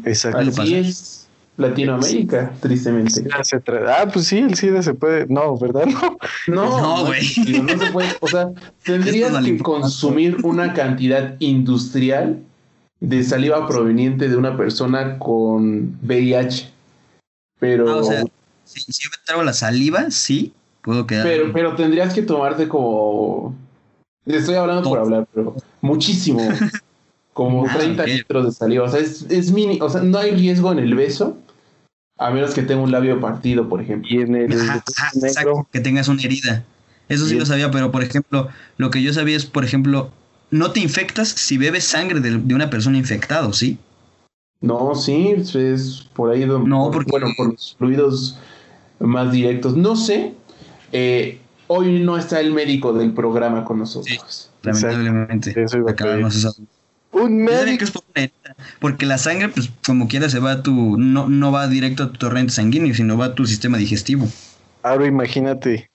Exacto. 0.03 0.39
Así 0.39 0.73
es. 0.73 1.27
Latinoamérica, 1.57 2.53
tristemente. 2.59 3.27
Ah, 3.87 4.07
pues 4.11 4.27
sí, 4.27 4.39
el 4.39 4.55
SIDA 4.55 4.81
se 4.81 4.93
puede. 4.95 5.27
No, 5.27 5.57
¿verdad? 5.57 5.85
No. 6.47 6.65
No, 6.65 6.81
No, 6.81 7.05
güey. 7.05 7.21
No 7.61 7.85
se 7.85 7.91
puede. 7.91 8.09
O 8.19 8.27
sea, 8.27 8.49
tendrías 8.83 9.43
que 9.43 9.57
consumir 9.59 10.37
una 10.43 10.73
cantidad 10.73 11.35
industrial 11.39 12.43
de 12.99 13.23
saliva 13.23 13.67
proveniente 13.67 14.27
de 14.29 14.35
una 14.35 14.57
persona 14.57 15.19
con 15.19 15.97
VIH. 16.01 16.69
Pero, 17.59 17.89
Ah, 17.89 17.95
o 17.97 18.03
sea, 18.03 18.23
si, 18.63 18.79
si 18.91 19.03
yo 19.03 19.09
me 19.11 19.17
trago 19.25 19.43
la 19.43 19.53
saliva, 19.53 20.09
sí, 20.11 20.53
puedo 20.81 21.05
quedar. 21.07 21.25
pero, 21.25 21.51
pero 21.53 21.75
tendrías 21.75 22.13
que 22.13 22.21
tomarte 22.21 22.67
como. 22.67 23.55
Estoy 24.25 24.55
hablando 24.55 24.87
por 24.89 24.99
hablar, 24.99 25.27
pero 25.33 25.55
muchísimo. 25.81 26.47
Como 27.33 27.67
Ah, 27.67 27.75
30 27.77 28.01
ok. 28.01 28.07
litros 28.09 28.45
de 28.45 28.51
saliva. 28.51 28.85
O 28.85 28.89
sea, 28.89 28.99
es, 28.99 29.21
es 29.29 29.51
mini. 29.51 29.77
O 29.79 29.87
sea, 29.91 30.01
no 30.01 30.17
hay 30.17 30.31
riesgo 30.31 30.71
en 30.71 30.79
el 30.79 30.95
beso. 30.95 31.37
A 32.17 32.31
menos 32.31 32.55
que 32.55 32.63
tenga 32.63 32.81
un 32.81 32.91
labio 32.91 33.19
partido, 33.21 33.69
por 33.69 33.79
ejemplo. 33.79 34.09
Y 34.11 34.21
en 34.21 34.33
el 34.35 34.51
Ajá, 34.59 34.83
ajá, 34.97 35.11
negro. 35.13 35.27
exacto, 35.27 35.67
que 35.71 35.79
tengas 35.79 36.07
una 36.07 36.23
herida. 36.23 36.63
Eso 37.09 37.25
sí 37.25 37.33
Bien. 37.33 37.41
lo 37.41 37.45
sabía, 37.45 37.69
pero 37.69 37.91
por 37.91 38.01
ejemplo, 38.01 38.47
lo 38.77 38.89
que 38.89 39.03
yo 39.03 39.13
sabía 39.13 39.37
es, 39.37 39.45
por 39.45 39.63
ejemplo, 39.63 40.09
no 40.51 40.71
te 40.71 40.79
infectas 40.79 41.29
si 41.29 41.57
bebes 41.57 41.83
sangre 41.83 42.19
de, 42.19 42.37
de 42.37 42.55
una 42.55 42.69
persona 42.69 42.97
infectada, 42.97 43.51
¿sí? 43.53 43.77
No, 44.61 44.95
sí, 44.95 45.35
es 45.37 46.07
por 46.13 46.31
ahí 46.31 46.45
donde. 46.45 46.69
No, 46.69 46.89
porque- 46.91 47.11
Bueno, 47.11 47.27
por 47.37 47.51
los 47.51 47.75
fluidos 47.77 48.39
más 48.99 49.31
directos. 49.31 49.75
No 49.75 49.95
sé. 49.95 50.33
eh, 50.91 51.39
hoy 51.67 51.99
no 51.99 52.17
está 52.17 52.39
el 52.39 52.53
médico 52.53 52.93
del 52.93 53.13
programa 53.13 53.65
con 53.65 53.77
nosotros. 53.79 54.49
Lamentablemente. 54.63 55.53
Eso 55.61 55.77
iba 55.77 55.91
a 55.91 56.51
Un 57.11 57.43
médico. 57.43 57.83
es 57.83 57.93
porque 58.79 59.05
la 59.05 59.17
sangre, 59.17 59.49
pues 59.49 59.69
como 59.85 60.07
quiera, 60.07 60.29
se 60.29 60.39
va 60.39 60.51
a 60.53 60.63
tu. 60.63 60.97
No, 60.97 61.27
no 61.29 61.51
va 61.51 61.67
directo 61.67 62.03
a 62.03 62.11
tu 62.11 62.17
torrente 62.17 62.53
sanguíneo, 62.53 62.93
sino 62.95 63.17
va 63.17 63.25
a 63.25 63.35
tu 63.35 63.45
sistema 63.45 63.77
digestivo. 63.77 64.27
Ahora 64.81 65.05
imagínate, 65.07 65.89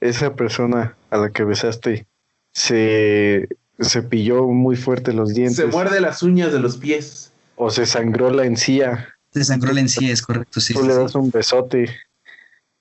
esa 0.00 0.34
persona 0.34 0.96
a 1.10 1.16
la 1.16 1.30
que 1.30 1.44
besaste 1.44 2.06
se 2.52 3.48
cepilló 3.80 4.44
muy 4.46 4.76
fuerte 4.76 5.12
los 5.12 5.34
dientes 5.34 5.56
Se 5.56 5.66
muerde 5.66 6.00
las 6.00 6.22
uñas 6.22 6.52
de 6.52 6.60
los 6.60 6.76
pies. 6.76 7.32
o 7.56 7.70
se 7.70 7.86
sangró 7.86 8.30
la 8.30 8.44
encía. 8.44 9.08
Se 9.32 9.44
sangró 9.44 9.72
la 9.72 9.80
encía, 9.80 10.12
es 10.12 10.22
correcto, 10.22 10.60
sí. 10.60 10.72
Tú 10.74 10.80
sí, 10.80 10.86
le 10.88 10.94
sí. 10.94 11.00
das 11.00 11.14
un 11.14 11.30
besote, 11.30 11.90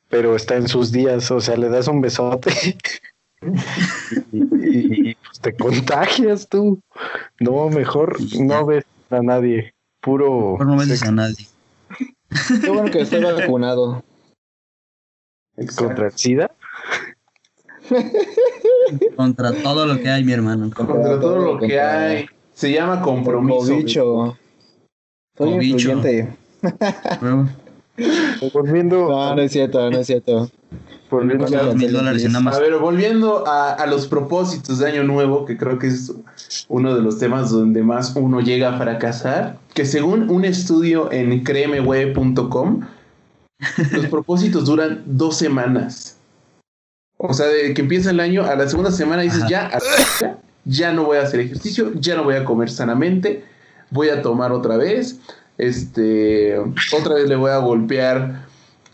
pero 0.10 0.36
está 0.36 0.56
en 0.56 0.68
sus 0.70 0.92
días, 0.92 1.30
o 1.32 1.42
sea, 1.42 1.58
le 1.58 1.68
das 1.70 1.88
un 1.88 2.00
besote 2.02 2.54
y, 4.32 4.38
y- 4.38 5.10
y, 5.12 5.16
pues, 5.16 5.40
te 5.42 5.56
contagias 5.56 6.48
tú. 6.48 6.80
No, 7.40 7.70
mejor 7.70 8.18
no 8.40 8.66
ves 8.66 8.86
a 9.10 9.22
nadie, 9.22 9.74
puro 10.02 10.54
Mejor 10.54 10.68
no 10.68 10.78
beses 10.78 11.00
sexo 11.00 11.12
a 11.12 11.16
nadie. 11.16 11.48
Qué 12.62 12.70
bueno 12.70 12.90
que 12.92 13.02
estoy 13.02 13.22
vacunado. 13.24 14.04
contra 15.76 16.08
el 16.08 16.18
SIDA. 16.18 16.52
Contra 19.16 19.52
todo 19.54 19.86
lo 19.86 20.00
que 20.00 20.10
hay, 20.10 20.24
mi 20.24 20.34
hermano. 20.34 20.70
Contra 20.74 21.20
todo 21.20 21.38
lo 21.38 21.60
que 21.60 21.80
hay. 21.80 22.26
Se 22.54 22.72
llama 22.72 23.02
compromiso. 23.02 23.76
bicho. 23.78 24.38
Soy 25.38 25.52
Cobicho. 25.54 25.92
influyente. 25.92 26.34
Luego, 27.22 27.50
Volviendo, 28.54 29.10
No, 29.10 29.36
no 29.36 29.42
es 29.42 29.52
cierto, 29.52 29.90
no 29.90 30.00
es 30.00 30.08
cierto. 30.08 30.50
volviendo 31.10 31.46
mil 31.76 31.94
dólares 31.94 32.26
A 32.36 32.60
ver, 32.60 32.78
volviendo 32.78 33.48
a, 33.48 33.74
a 33.74 33.86
los 33.88 34.08
propósitos 34.08 34.80
de 34.80 34.88
Año 34.90 35.04
Nuevo, 35.04 35.46
que 35.46 35.58
creo 35.58 35.80
que 35.80 35.88
es 35.88 36.14
uno 36.68 36.94
de 36.96 37.02
los 37.02 37.20
temas 37.20 37.52
donde 37.52 37.84
más 37.84 38.16
uno 38.16 38.42
llega 38.42 38.76
a 38.76 38.78
fracasar, 38.78 39.58
que 39.74 39.86
según 39.86 40.30
un 40.30 40.44
estudio 40.46 41.12
en 41.12 41.44
creemeweb.com, 41.44 42.82
los 43.92 44.06
propósitos 44.08 44.66
duran 44.66 45.04
dos 45.06 45.38
semanas. 45.38 46.15
O 47.28 47.34
sea, 47.34 47.48
de 47.48 47.74
que 47.74 47.82
empieza 47.82 48.12
el 48.12 48.20
año, 48.20 48.44
a 48.44 48.56
la 48.56 48.68
segunda 48.70 48.92
semana 48.92 49.22
dices, 49.24 49.40
Ajá. 49.44 49.50
ya, 49.50 49.80
ya, 50.22 50.38
ya 50.66 50.94
no 50.94 51.04
voy 51.06 51.18
a 51.18 51.22
hacer 51.24 51.40
ejercicio, 51.40 51.92
ya 51.96 52.16
no 52.16 52.24
voy 52.24 52.36
a 52.36 52.46
comer 52.46 52.70
sanamente, 52.70 53.44
voy 53.92 54.10
a 54.10 54.22
tomar 54.22 54.52
otra 54.52 54.78
vez, 54.78 55.20
este, 55.58 56.58
otra 56.94 57.16
vez 57.16 57.28
le 57.30 57.36
voy 57.36 57.52
a 57.52 57.58
golpear 57.58 58.46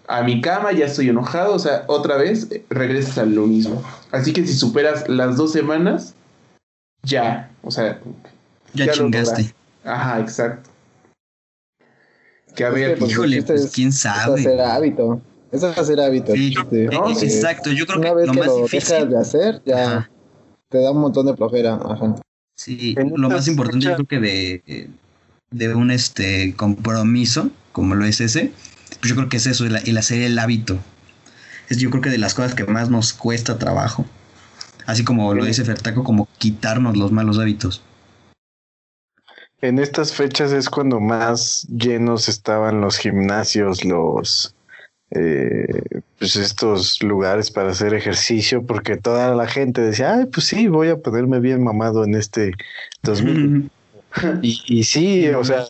a 0.08 0.24
mi 0.24 0.42
cama, 0.42 0.72
ya 0.74 0.86
estoy 0.86 1.10
enojado, 1.10 1.54
o 1.54 1.60
sea, 1.60 1.86
otra 1.88 2.18
vez 2.18 2.48
regresas 2.70 3.18
a 3.18 3.26
lo 3.26 3.48
mismo. 3.48 3.82
Así 4.12 4.34
que 4.34 4.46
si 4.46 4.54
superas 4.54 5.08
las 5.08 5.38
dos 5.38 5.52
semanas, 5.54 6.14
ya, 7.04 7.50
o 7.64 7.72
sea, 7.72 8.00
Ya, 8.74 8.86
ya 8.88 8.92
chingaste. 8.92 9.54
ajá, 9.86 10.20
exacto. 10.20 10.70
Que 12.56 12.66
a 12.66 12.70
ver, 12.70 12.98
pues, 13.00 13.12
Híjole, 13.12 13.42
pues 13.44 13.66
es- 13.66 13.72
quién 13.72 13.92
sabe. 13.94 14.42
hacer 14.42 14.60
hábito. 14.60 15.22
Es 15.52 15.64
hacer 15.64 16.00
hábito. 16.00 16.34
Sí, 16.34 16.48
el 16.48 16.54
chiste. 16.56 16.84
eh, 16.86 16.90
No, 16.92 17.10
eh, 17.10 17.16
sí. 17.16 17.26
exacto. 17.26 17.72
Yo 17.72 17.86
creo 17.86 18.00
Una 18.00 18.10
que 18.10 18.16
vez 18.16 18.28
lo 18.28 18.34
que 18.34 18.40
más 18.40 18.48
lo 18.48 18.56
difícil. 18.64 18.90
dejas 18.96 19.10
de 19.10 19.18
hacer, 19.20 19.62
ya 19.66 19.84
Ajá. 19.98 20.12
te 20.70 20.82
da 20.82 20.92
un 20.92 21.02
montón 21.02 21.26
de 21.26 21.36
flojera. 21.36 21.76
Ajá. 21.76 22.16
Sí, 22.56 22.96
lo 23.16 23.30
más 23.30 23.48
importante 23.48 23.86
yo 23.86 23.96
creo 23.96 24.08
que 24.08 24.20
de, 24.20 24.90
de 25.50 25.76
un 25.76 25.90
este 25.92 26.54
compromiso, 26.56 27.50
como 27.72 27.96
lo 27.96 28.06
es 28.06 28.22
ese, 28.22 28.52
pues 29.00 29.10
yo 29.10 29.16
creo 29.16 29.30
que 29.30 29.38
es 29.38 29.48
eso, 29.48 29.66
el, 29.66 29.76
el 29.78 29.98
hacer 29.98 30.22
el 30.22 30.38
hábito. 30.38 30.78
Es 31.70 31.78
yo 31.78 31.90
creo 31.90 32.02
que 32.02 32.10
de 32.10 32.18
las 32.18 32.34
cosas 32.34 32.54
que 32.54 32.66
más 32.66 32.90
nos 32.90 33.14
cuesta 33.14 33.58
trabajo. 33.58 34.06
Así 34.86 35.04
como 35.04 35.34
lo 35.34 35.46
dice 35.46 35.64
Fertaco, 35.66 36.04
como 36.04 36.28
quitarnos 36.38 36.98
los 36.98 37.12
malos 37.12 37.40
hábitos. 37.40 37.82
En 39.62 39.78
estas 39.80 40.14
fechas 40.14 40.52
es 40.52 40.70
cuando 40.70 41.00
más 41.00 41.68
llenos 41.70 42.28
estaban 42.30 42.82
los 42.82 42.98
gimnasios, 42.98 43.86
los 43.86 44.56
eh, 45.12 45.82
pues 46.20 46.36
estos 46.36 47.02
lugares 47.04 47.52
para 47.52 47.72
hacer 47.72 47.94
ejercicio, 47.94 48.66
porque 48.66 48.98
toda 48.98 49.36
la 49.36 49.48
gente 49.48 49.82
decía, 49.82 50.16
ay, 50.16 50.26
pues 50.26 50.48
sí, 50.48 50.68
voy 50.68 50.90
a 50.90 50.98
ponerme 50.98 51.40
bien 51.40 51.64
mamado 51.64 52.04
en 52.04 52.16
este 52.16 52.54
2000. 53.04 53.70
y, 54.42 54.62
y 54.66 54.84
sí, 54.84 55.28
o 55.36 55.44
sea, 55.44 55.66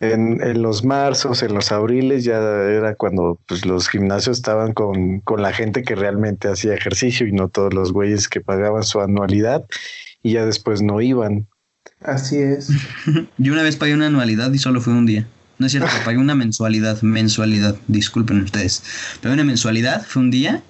en, 0.00 0.42
en 0.42 0.62
los 0.62 0.84
marzos, 0.84 1.42
en 1.42 1.54
los 1.54 1.70
abriles 1.70 2.24
ya 2.24 2.38
era 2.38 2.94
cuando 2.96 3.38
pues 3.46 3.64
los 3.64 3.88
gimnasios 3.88 4.38
estaban 4.38 4.72
con, 4.72 5.20
con 5.20 5.40
la 5.40 5.52
gente 5.52 5.82
que 5.82 5.94
realmente 5.94 6.48
hacía 6.48 6.74
ejercicio 6.74 7.26
y 7.26 7.32
no 7.32 7.48
todos 7.48 7.72
los 7.72 7.92
güeyes 7.92 8.28
que 8.28 8.40
pagaban 8.40 8.82
su 8.82 9.00
anualidad 9.00 9.64
y 10.22 10.32
ya 10.32 10.46
después 10.46 10.82
no 10.82 11.00
iban. 11.00 11.46
así 12.02 12.38
es. 12.38 12.70
Yo 13.38 13.52
una 13.52 13.62
vez 13.62 13.76
pagué 13.76 13.94
una 13.94 14.08
anualidad 14.08 14.52
y 14.52 14.58
solo 14.58 14.80
fue 14.80 14.92
un 14.92 15.06
día. 15.06 15.28
No 15.58 15.66
es 15.66 15.72
cierto, 15.72 15.90
pagué 16.04 16.18
una 16.18 16.34
mensualidad, 16.34 17.00
mensualidad, 17.02 17.76
disculpen 17.88 18.42
ustedes. 18.42 18.82
Pagué 19.20 19.34
una 19.34 19.44
mensualidad, 19.44 20.04
fue 20.06 20.22
un 20.22 20.30
día 20.30 20.62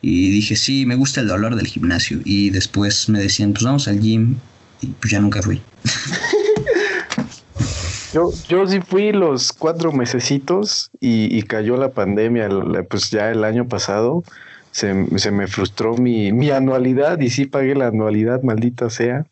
y 0.00 0.30
dije, 0.30 0.56
sí, 0.56 0.86
me 0.86 0.94
gusta 0.94 1.20
el 1.20 1.28
dolor 1.28 1.56
del 1.56 1.66
gimnasio. 1.66 2.20
Y 2.24 2.50
después 2.50 3.08
me 3.08 3.18
decían, 3.18 3.52
pues 3.52 3.64
vamos 3.64 3.88
al 3.88 4.00
gym 4.00 4.36
y 4.80 4.88
pues 4.88 5.10
ya 5.10 5.20
nunca 5.20 5.42
fui. 5.42 5.60
Yo, 8.14 8.32
yo 8.48 8.66
sí 8.66 8.80
fui 8.80 9.12
los 9.12 9.52
cuatro 9.52 9.92
mesecitos 9.92 10.90
y, 10.98 11.36
y 11.36 11.42
cayó 11.42 11.76
la 11.76 11.90
pandemia, 11.90 12.48
pues 12.88 13.10
ya 13.10 13.30
el 13.30 13.44
año 13.44 13.68
pasado 13.68 14.24
se, 14.70 15.18
se 15.18 15.30
me 15.30 15.46
frustró 15.46 15.94
mi, 15.94 16.32
mi 16.32 16.50
anualidad 16.50 17.20
y 17.20 17.28
sí 17.28 17.44
pagué 17.44 17.74
la 17.74 17.88
anualidad, 17.88 18.42
maldita 18.42 18.88
sea, 18.88 19.26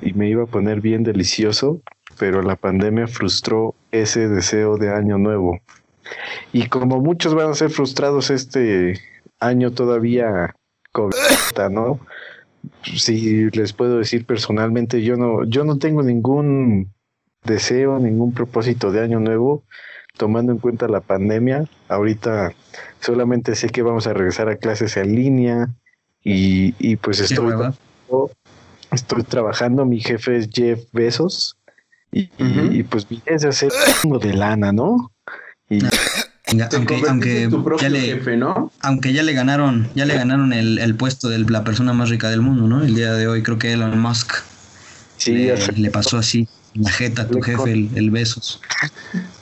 y 0.00 0.12
me 0.12 0.28
iba 0.28 0.44
a 0.44 0.46
poner 0.46 0.80
bien 0.80 1.02
delicioso, 1.02 1.80
pero 2.16 2.42
la 2.42 2.54
pandemia 2.54 3.08
frustró 3.08 3.74
ese 3.92 4.28
deseo 4.28 4.76
de 4.76 4.90
año 4.90 5.18
nuevo. 5.18 5.60
Y 6.52 6.68
como 6.68 7.00
muchos 7.00 7.34
van 7.34 7.50
a 7.50 7.54
ser 7.54 7.70
frustrados 7.70 8.30
este 8.30 9.00
año 9.38 9.72
todavía 9.72 10.54
con 10.92 11.10
¿no? 11.70 12.00
Sí, 12.82 13.50
les 13.50 13.72
puedo 13.72 13.98
decir 13.98 14.26
personalmente, 14.26 15.02
yo 15.02 15.16
no, 15.16 15.44
yo 15.44 15.64
no 15.64 15.78
tengo 15.78 16.02
ningún 16.02 16.92
deseo, 17.44 17.98
ningún 17.98 18.34
propósito 18.34 18.92
de 18.92 19.00
año 19.00 19.18
nuevo, 19.18 19.64
tomando 20.18 20.52
en 20.52 20.58
cuenta 20.58 20.88
la 20.88 21.00
pandemia. 21.00 21.64
Ahorita 21.88 22.52
solamente 23.00 23.54
sé 23.54 23.68
que 23.68 23.82
vamos 23.82 24.06
a 24.06 24.12
regresar 24.12 24.48
a 24.50 24.56
clases 24.56 24.96
en 24.98 25.14
línea 25.14 25.68
y, 26.22 26.74
y 26.78 26.96
pues 26.96 27.20
estoy, 27.20 27.54
estoy 28.92 29.22
trabajando. 29.22 29.86
Mi 29.86 30.00
jefe 30.00 30.36
es 30.36 30.50
Jeff 30.52 30.84
Bezos 30.92 31.56
y, 32.12 32.28
y- 32.38 32.82
pues 32.84 33.10
mi 33.10 33.18
idea 33.18 33.36
es 33.36 33.44
hacer 33.44 33.72
algo 34.02 34.18
de 34.18 34.32
lana, 34.34 34.72
¿no? 34.72 35.12
Y 35.68 35.78
Te 35.78 36.76
aunque, 36.76 37.00
ya 37.80 37.88
le, 37.88 38.00
jefe, 38.00 38.36
¿no? 38.36 38.72
aunque 38.80 39.12
ya 39.12 39.22
le 39.22 39.32
ganaron, 39.34 39.88
ya 39.94 40.04
le 40.04 40.14
ganaron 40.16 40.52
el, 40.52 40.78
el 40.78 40.94
puesto 40.96 41.28
de 41.28 41.38
la 41.38 41.62
persona 41.62 41.92
más 41.92 42.08
rica 42.08 42.28
del 42.28 42.40
mundo, 42.40 42.66
¿no? 42.66 42.82
El 42.82 42.94
día 42.96 43.12
de 43.12 43.28
hoy 43.28 43.42
creo 43.44 43.58
que 43.58 43.72
Elon 43.72 44.00
Musk 44.00 44.32
sí, 45.16 45.32
le, 45.34 45.56
le 45.56 45.90
pasó 45.90 46.18
así, 46.18 46.48
la 46.74 46.90
jeta 46.90 47.22
a 47.22 47.28
tu 47.28 47.40
jefe, 47.40 47.56
con- 47.56 47.68
el, 47.68 47.90
el 47.94 48.10
besos. 48.10 48.60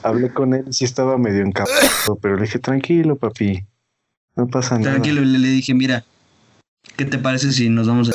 hablé 0.02 0.30
con 0.30 0.52
él, 0.52 0.66
sí 0.70 0.84
estaba 0.84 1.16
medio 1.16 1.40
encapado, 1.42 2.18
pero 2.20 2.36
le 2.36 2.42
dije, 2.42 2.58
tranquilo, 2.58 3.16
papi, 3.16 3.64
no 4.36 4.46
pasa 4.48 4.78
nada. 4.78 4.90
Tranquilo, 4.92 5.22
le, 5.22 5.38
le 5.38 5.48
dije, 5.48 5.72
mira, 5.72 6.04
¿qué 6.96 7.06
te 7.06 7.16
parece 7.16 7.52
si 7.52 7.70
nos 7.70 7.86
vamos 7.88 8.10
a... 8.10 8.12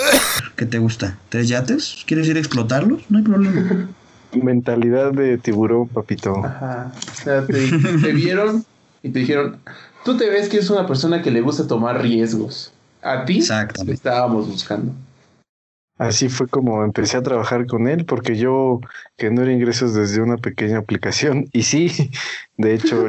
¿Qué 0.55 0.67
te 0.67 0.77
gusta? 0.77 1.17
¿Tres 1.29 1.47
yates? 1.47 2.03
¿Quieres 2.05 2.27
ir 2.27 2.35
a 2.37 2.39
explotarlos? 2.39 3.01
No 3.09 3.17
hay 3.17 3.23
problema. 3.23 3.87
Mentalidad 4.41 5.11
de 5.11 5.37
tiburón, 5.37 5.87
papito. 5.87 6.43
Ajá. 6.45 6.91
O 7.11 7.15
sea, 7.15 7.45
te, 7.45 7.53
te 8.01 8.11
vieron 8.13 8.65
y 9.01 9.09
te 9.09 9.19
dijeron, 9.19 9.57
tú 10.05 10.17
te 10.17 10.29
ves 10.29 10.49
que 10.49 10.57
es 10.57 10.69
una 10.69 10.87
persona 10.87 11.21
que 11.21 11.31
le 11.31 11.41
gusta 11.41 11.67
tomar 11.67 12.01
riesgos. 12.01 12.73
A 13.01 13.25
ti 13.25 13.41
te 13.85 13.91
estábamos 13.91 14.47
buscando. 14.47 14.93
Así 15.97 16.27
fue 16.29 16.47
como 16.47 16.83
empecé 16.83 17.17
a 17.17 17.21
trabajar 17.21 17.67
con 17.67 17.87
él, 17.87 18.05
porque 18.05 18.35
yo 18.35 18.79
genero 19.17 19.51
ingresos 19.51 19.93
desde 19.93 20.21
una 20.21 20.37
pequeña 20.37 20.79
aplicación. 20.79 21.47
Y 21.53 21.63
sí, 21.63 21.91
de 22.57 22.73
hecho, 22.73 23.07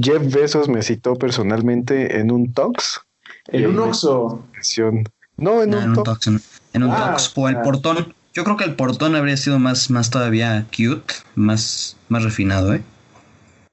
Jeff- 0.00 0.32
Bezos 0.32 0.68
me 0.68 0.82
citó 0.82 1.14
personalmente 1.16 2.18
en 2.20 2.30
un 2.30 2.52
Tox. 2.52 3.00
En 3.48 3.66
un 3.66 3.76
me- 3.76 3.82
Oxxo. 3.82 4.44
No, 5.36 5.62
en 5.62 5.70
No, 5.70 5.78
un 5.78 5.82
en 5.84 5.90
un 5.90 6.02
Tox. 6.04 6.26
en, 6.28 6.40
en 6.74 6.82
un 6.84 6.90
Ah, 6.92 7.10
tox. 7.12 7.32
O 7.36 7.48
el 7.48 7.56
ah. 7.56 7.62
portón. 7.62 8.14
Yo 8.34 8.42
creo 8.42 8.56
que 8.56 8.64
el 8.64 8.74
portón 8.74 9.14
habría 9.14 9.36
sido 9.36 9.60
más, 9.60 9.90
más 9.90 10.10
todavía 10.10 10.66
cute, 10.76 11.14
más, 11.36 11.96
más 12.08 12.24
refinado, 12.24 12.74
¿eh? 12.74 12.82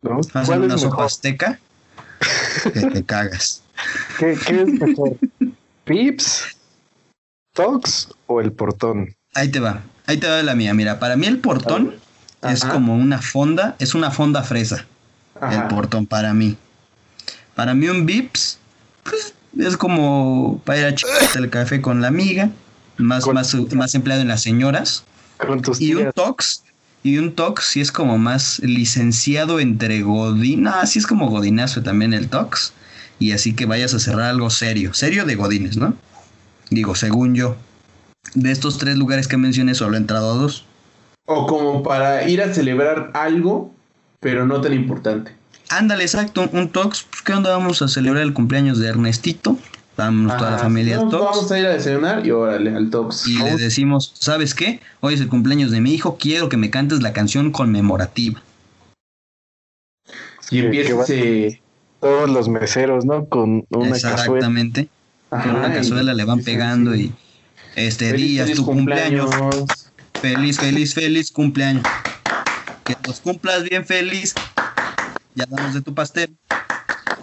¿no? 0.04 0.20
Hacen 0.20 0.46
¿Cuál 0.46 0.62
una 0.62 0.78
sopa 0.78 1.06
azteca 1.06 1.60
que 2.72 2.82
te 2.82 3.04
cagas. 3.06 3.64
¿Qué, 4.20 4.38
qué 4.46 4.62
es 4.62 4.68
mejor? 4.68 5.18
¿Pips? 5.86 6.56
¿Tox 7.54 8.10
o 8.28 8.40
el 8.40 8.52
portón? 8.52 9.16
Ahí 9.34 9.50
te 9.50 9.60
va, 9.60 9.82
ahí 10.06 10.18
te 10.18 10.28
va 10.28 10.44
la 10.44 10.54
mía. 10.54 10.76
Mira, 10.76 11.00
para 11.00 11.16
mí 11.16 11.26
el 11.26 11.40
portón 11.40 11.96
es 12.44 12.64
como 12.64 12.96
una 12.96 13.20
fonda, 13.20 13.76
es 13.80 13.96
una 13.96 14.12
fonda 14.12 14.44
fresa. 14.44 14.86
Ajá. 15.40 15.64
El 15.64 15.68
portón 15.70 16.06
para 16.06 16.34
mí. 16.36 16.56
Para 17.56 17.74
mí 17.74 17.88
un 17.88 18.06
Vips 18.06 18.60
pues, 19.04 19.34
es 19.58 19.76
como 19.76 20.62
para 20.66 20.80
ir 20.80 20.86
a 20.86 20.90
echarte 20.90 21.40
el 21.40 21.50
café 21.50 21.82
con 21.82 22.02
la 22.02 22.08
amiga, 22.08 22.52
más, 23.02 23.24
Con- 23.24 23.36
más, 23.36 23.56
más 23.74 23.96
empleado 23.96 24.22
en 24.22 24.28
las 24.28 24.42
señoras. 24.42 25.04
Con 25.38 25.62
tus 25.62 25.82
Y 25.82 25.96
un. 25.96 26.12
Tox, 26.12 26.64
y 27.04 27.18
un 27.18 27.34
Tox 27.34 27.66
sí 27.66 27.82
es 27.82 27.92
como 27.92 28.18
más 28.18 28.60
licenciado 28.60 29.60
entre 29.60 30.02
Godín. 30.02 30.64
No, 30.64 30.86
sí 30.86 31.00
es 31.00 31.08
como 31.08 31.30
Godinazo 31.30 31.82
también 31.82 32.14
el 32.14 32.28
Tox. 32.30 32.74
Y 33.20 33.32
así 33.34 33.54
que 33.54 33.66
vayas 33.66 33.94
a 33.94 34.00
cerrar 34.00 34.30
algo 34.30 34.50
serio. 34.50 34.94
Serio 34.94 35.26
de 35.26 35.36
Godines, 35.36 35.78
¿no? 35.78 35.94
Digo, 36.70 36.96
según 36.96 37.36
yo. 37.36 37.56
De 38.34 38.52
estos 38.52 38.78
tres 38.78 38.98
lugares 38.98 39.28
que 39.28 39.38
mencioné, 39.38 39.76
solo 39.76 39.96
he 39.96 40.00
entrado 40.00 40.32
a 40.32 40.36
dos. 40.36 40.66
O 41.26 41.46
como 41.48 41.84
para 41.84 42.28
ir 42.28 42.42
a 42.42 42.54
celebrar 42.54 43.12
algo, 43.14 43.74
pero 44.20 44.46
no 44.46 44.62
tan 44.62 44.74
importante. 44.74 45.32
Ándale, 45.70 46.04
exacto, 46.04 46.50
un 46.52 46.70
Tox. 46.70 47.04
Pues, 47.10 47.22
¿qué 47.24 47.34
onda? 47.34 47.52
Vamos 47.52 47.82
a 47.82 47.88
celebrar 47.88 48.24
el 48.24 48.34
cumpleaños 48.34 48.78
de 48.80 48.88
Ernestito. 48.90 49.58
Vamos 49.98 50.36
toda 50.38 50.52
la 50.52 50.58
familia 50.58 51.00
al 51.00 51.10
Tox. 51.10 51.36
Vamos 51.36 51.52
a 51.52 51.60
ir 51.60 51.66
a 51.66 51.70
desayunar 51.72 52.26
y 52.26 52.32
órale, 52.32 52.76
al 52.76 52.90
Tox. 52.90 53.28
Y 53.28 53.38
le 53.38 53.58
decimos, 53.58 54.14
¿sabes 54.18 54.56
qué? 54.56 54.80
Hoy 55.02 55.14
es 55.16 55.22
el 55.22 55.28
cumpleaños 55.28 55.70
de 55.72 55.82
mi 55.82 55.94
hijo, 55.94 56.18
quiero 56.18 56.50
que 56.50 56.58
me 56.58 56.70
cantes 56.70 57.02
la 57.02 57.14
canción 57.14 57.52
conmemorativa. 57.52 58.42
Y 60.50 60.60
empieza. 60.60 61.06
Todos 62.00 62.30
los 62.32 62.50
meseros, 62.50 63.06
¿no? 63.06 63.26
Con 63.26 63.66
una 63.70 63.92
cazuela. 63.92 64.16
Exactamente. 64.16 64.90
Ajá, 65.30 65.44
Con 65.44 65.56
una 65.58 65.72
cazuela 65.74 66.14
le 66.16 66.26
van 66.26 66.40
pegando 66.42 66.94
sí. 66.94 67.14
y 67.76 67.80
este 67.80 68.10
Feliz, 68.10 68.28
día 68.28 68.44
es 68.46 68.56
tu 68.56 68.66
cumpleaños. 68.66 69.30
cumpleaños. 69.30 69.92
Feliz, 70.20 70.60
feliz, 70.60 70.94
feliz 70.96 71.32
cumpleaños. 71.32 71.84
Que 72.84 72.96
los 73.06 73.20
cumplas 73.20 73.64
bien 73.64 73.86
feliz. 73.86 74.34
Ya 75.36 75.46
damos 75.48 75.76
de 75.76 75.82
tu 75.82 75.94
pastel. 75.94 76.36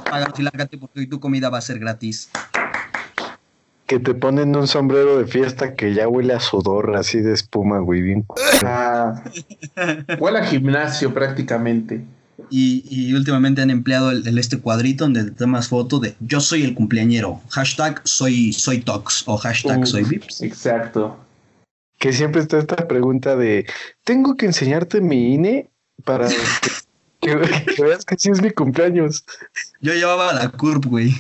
Páganos 0.08 0.38
y 0.38 0.42
lárgate 0.42 0.78
porque 0.78 1.00
hoy 1.00 1.06
tu 1.08 1.18
comida 1.20 1.50
va 1.50 1.58
a 1.58 1.60
ser 1.60 1.80
gratis. 1.80 2.30
Que 3.88 3.98
te 3.98 4.14
ponen 4.14 4.54
un 4.54 4.68
sombrero 4.68 5.18
de 5.18 5.26
fiesta 5.26 5.74
que 5.74 5.94
ya 5.94 6.06
huele 6.06 6.34
a 6.34 6.40
sudor, 6.40 6.94
así 6.94 7.20
de 7.20 7.32
espuma, 7.32 7.78
güey. 7.78 8.02
Bien. 8.02 8.26
Ah, 8.62 9.24
huele 10.20 10.38
a 10.40 10.44
gimnasio 10.44 11.12
prácticamente. 11.14 12.04
Y, 12.50 12.84
y 12.88 13.14
últimamente 13.14 13.62
han 13.62 13.70
empleado 13.70 14.10
el, 14.10 14.28
el 14.28 14.38
este 14.38 14.58
cuadrito 14.58 15.04
donde 15.04 15.24
te 15.24 15.30
tomas 15.30 15.68
foto 15.68 16.00
de 16.00 16.14
yo 16.20 16.40
soy 16.40 16.64
el 16.64 16.74
cumpleañero. 16.74 17.40
Hashtag 17.48 18.00
soy, 18.04 18.52
soy 18.52 18.80
Tox 18.80 19.24
o 19.26 19.38
hashtag 19.38 19.80
Uh, 19.80 19.86
soy 19.86 20.04
Vips. 20.04 20.42
Exacto. 20.42 21.18
Que 21.98 22.12
siempre 22.12 22.42
está 22.42 22.58
esta 22.58 22.86
pregunta 22.86 23.36
de, 23.36 23.66
¿tengo 24.04 24.36
que 24.36 24.46
enseñarte 24.46 25.00
mi 25.00 25.34
INE 25.34 25.70
para 26.04 26.28
que, 27.20 27.30
que 27.74 27.82
veas 27.82 28.04
que 28.04 28.16
sí 28.18 28.30
es 28.30 28.40
mi 28.40 28.50
cumpleaños? 28.50 29.24
Yo 29.80 29.94
llevaba 29.94 30.32
la 30.34 30.50
CURP, 30.50 30.84
güey. 30.84 31.14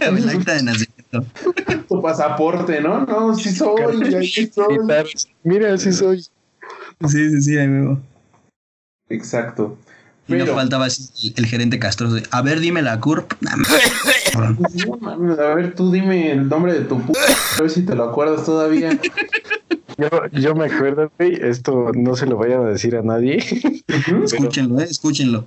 el 0.00 0.28
acta 0.28 0.54
de 0.54 0.62
nacimiento. 0.62 1.01
Tu 1.88 2.00
pasaporte, 2.00 2.80
¿no? 2.80 3.04
No, 3.04 3.34
sí 3.34 3.50
soy, 3.50 4.10
ya 4.10 4.20
sí 4.22 4.50
soy. 4.52 4.78
Mira, 5.44 5.76
sí 5.76 5.92
soy. 5.92 6.22
Sí, 6.22 6.28
sí, 7.30 7.42
sí, 7.42 7.58
ahí 7.58 7.68
me 7.68 7.80
veo. 7.82 8.00
Exacto. 9.08 9.76
Y 10.28 10.32
no 10.34 10.44
Pero- 10.44 10.54
faltaba 10.54 10.86
el 10.86 11.46
gerente 11.46 11.78
castroso 11.78 12.14
de, 12.14 12.22
a 12.30 12.42
ver, 12.42 12.60
dime 12.60 12.80
la 12.82 12.98
CURP. 13.00 13.32
No 14.86 14.96
mames, 14.98 15.38
a 15.38 15.54
ver, 15.54 15.74
tú 15.74 15.90
dime 15.92 16.32
el 16.32 16.48
nombre 16.48 16.72
de 16.72 16.80
tu 16.86 16.98
pu... 17.02 17.12
A 17.58 17.62
ver 17.62 17.70
si 17.70 17.82
te 17.84 17.94
lo 17.94 18.04
acuerdas 18.04 18.46
todavía. 18.46 18.98
Yo, 19.98 20.08
yo 20.32 20.54
me 20.54 20.64
acuerdo, 20.66 21.12
güey, 21.18 21.34
esto 21.42 21.90
no 21.94 22.16
se 22.16 22.24
lo 22.24 22.38
vayan 22.38 22.62
a 22.62 22.68
decir 22.68 22.96
a 22.96 23.02
nadie. 23.02 23.44
Escúchenlo, 24.24 24.80
eh, 24.80 24.84
escúchenlo. 24.84 25.46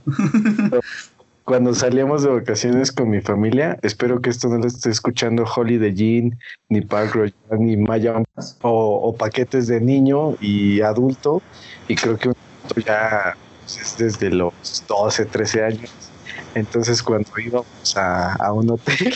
Cuando 1.46 1.76
salíamos 1.76 2.24
de 2.24 2.30
vacaciones 2.30 2.92
con 2.92 3.12
mi 3.12 3.22
familia, 3.22 3.78
espero 3.84 4.20
que 4.20 4.32
esto 4.32 4.48
no 4.48 4.58
lo 4.58 4.66
esté 4.66 4.90
escuchando 4.90 5.44
Holly 5.44 5.78
de 5.78 5.94
Jean, 5.94 6.40
ni 6.70 6.82
Park 6.82 7.14
Royal, 7.14 7.34
ni 7.60 7.78
Maya, 7.78 8.24
o, 8.64 9.16
paquetes 9.16 9.68
de 9.68 9.80
niño 9.80 10.36
y 10.42 10.82
adulto. 10.82 11.44
Y 11.88 11.94
creo 11.94 12.18
que 12.18 12.30
un 12.30 12.36
adulto 12.64 12.82
ya 12.82 13.38
pues, 13.62 13.78
es 13.80 13.96
desde 13.96 14.32
los 14.32 14.84
12, 14.88 15.26
13 15.26 15.64
años. 15.64 15.92
Entonces, 16.56 17.04
cuando 17.04 17.30
íbamos 17.38 17.96
a, 17.96 18.34
a 18.34 18.52
un 18.52 18.72
hotel, 18.72 19.14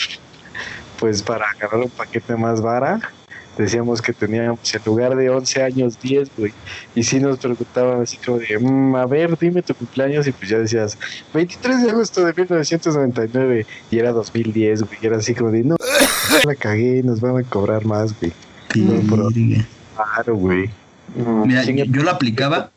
pues 1.00 1.24
para 1.24 1.50
agarrar 1.50 1.82
un 1.82 1.90
paquete 1.90 2.36
más 2.36 2.62
vara, 2.62 3.00
decíamos 3.58 4.02
que 4.02 4.14
teníamos 4.14 4.74
en 4.74 4.82
lugar 4.86 5.16
de 5.16 5.30
11 5.30 5.64
años, 5.64 6.00
10, 6.02 6.30
güey. 6.38 6.54
Y 6.96 7.04
sí 7.04 7.20
nos 7.20 7.38
preguntaban 7.40 8.02
así 8.02 8.18
como 8.18 8.38
de, 8.40 8.58
"Mm, 8.60 8.96
a 8.96 9.06
ver, 9.06 9.38
dime 9.38 9.62
tu 9.62 9.74
cumpleaños. 9.74 10.28
Y 10.28 10.32
pues 10.32 10.50
ya 10.50 10.58
decías, 10.60 10.98
23 11.34 11.84
de 11.84 11.92
agosto 11.92 12.24
de 12.26 12.34
1999 12.34 13.66
y 13.92 13.98
era 14.00 14.12
2010, 14.12 14.84
güey. 14.84 14.98
Y 15.02 15.06
era 15.08 15.18
así 15.18 15.36
como 15.36 15.52
de, 15.52 15.64
no, 15.64 15.76
la 16.46 16.56
cagué, 16.56 17.04
nos 17.04 17.20
van 17.22 17.38
a 17.38 17.44
cobrar 17.44 17.86
más, 17.86 18.18
güey. 18.20 18.32
No. 18.76 19.30
Claro, 19.96 20.36
güey. 20.36 20.70
No, 21.16 21.46
Mira, 21.46 21.66
Chinga. 21.66 21.84
yo 21.86 22.04
lo 22.04 22.12
aplicaba. 22.12 22.72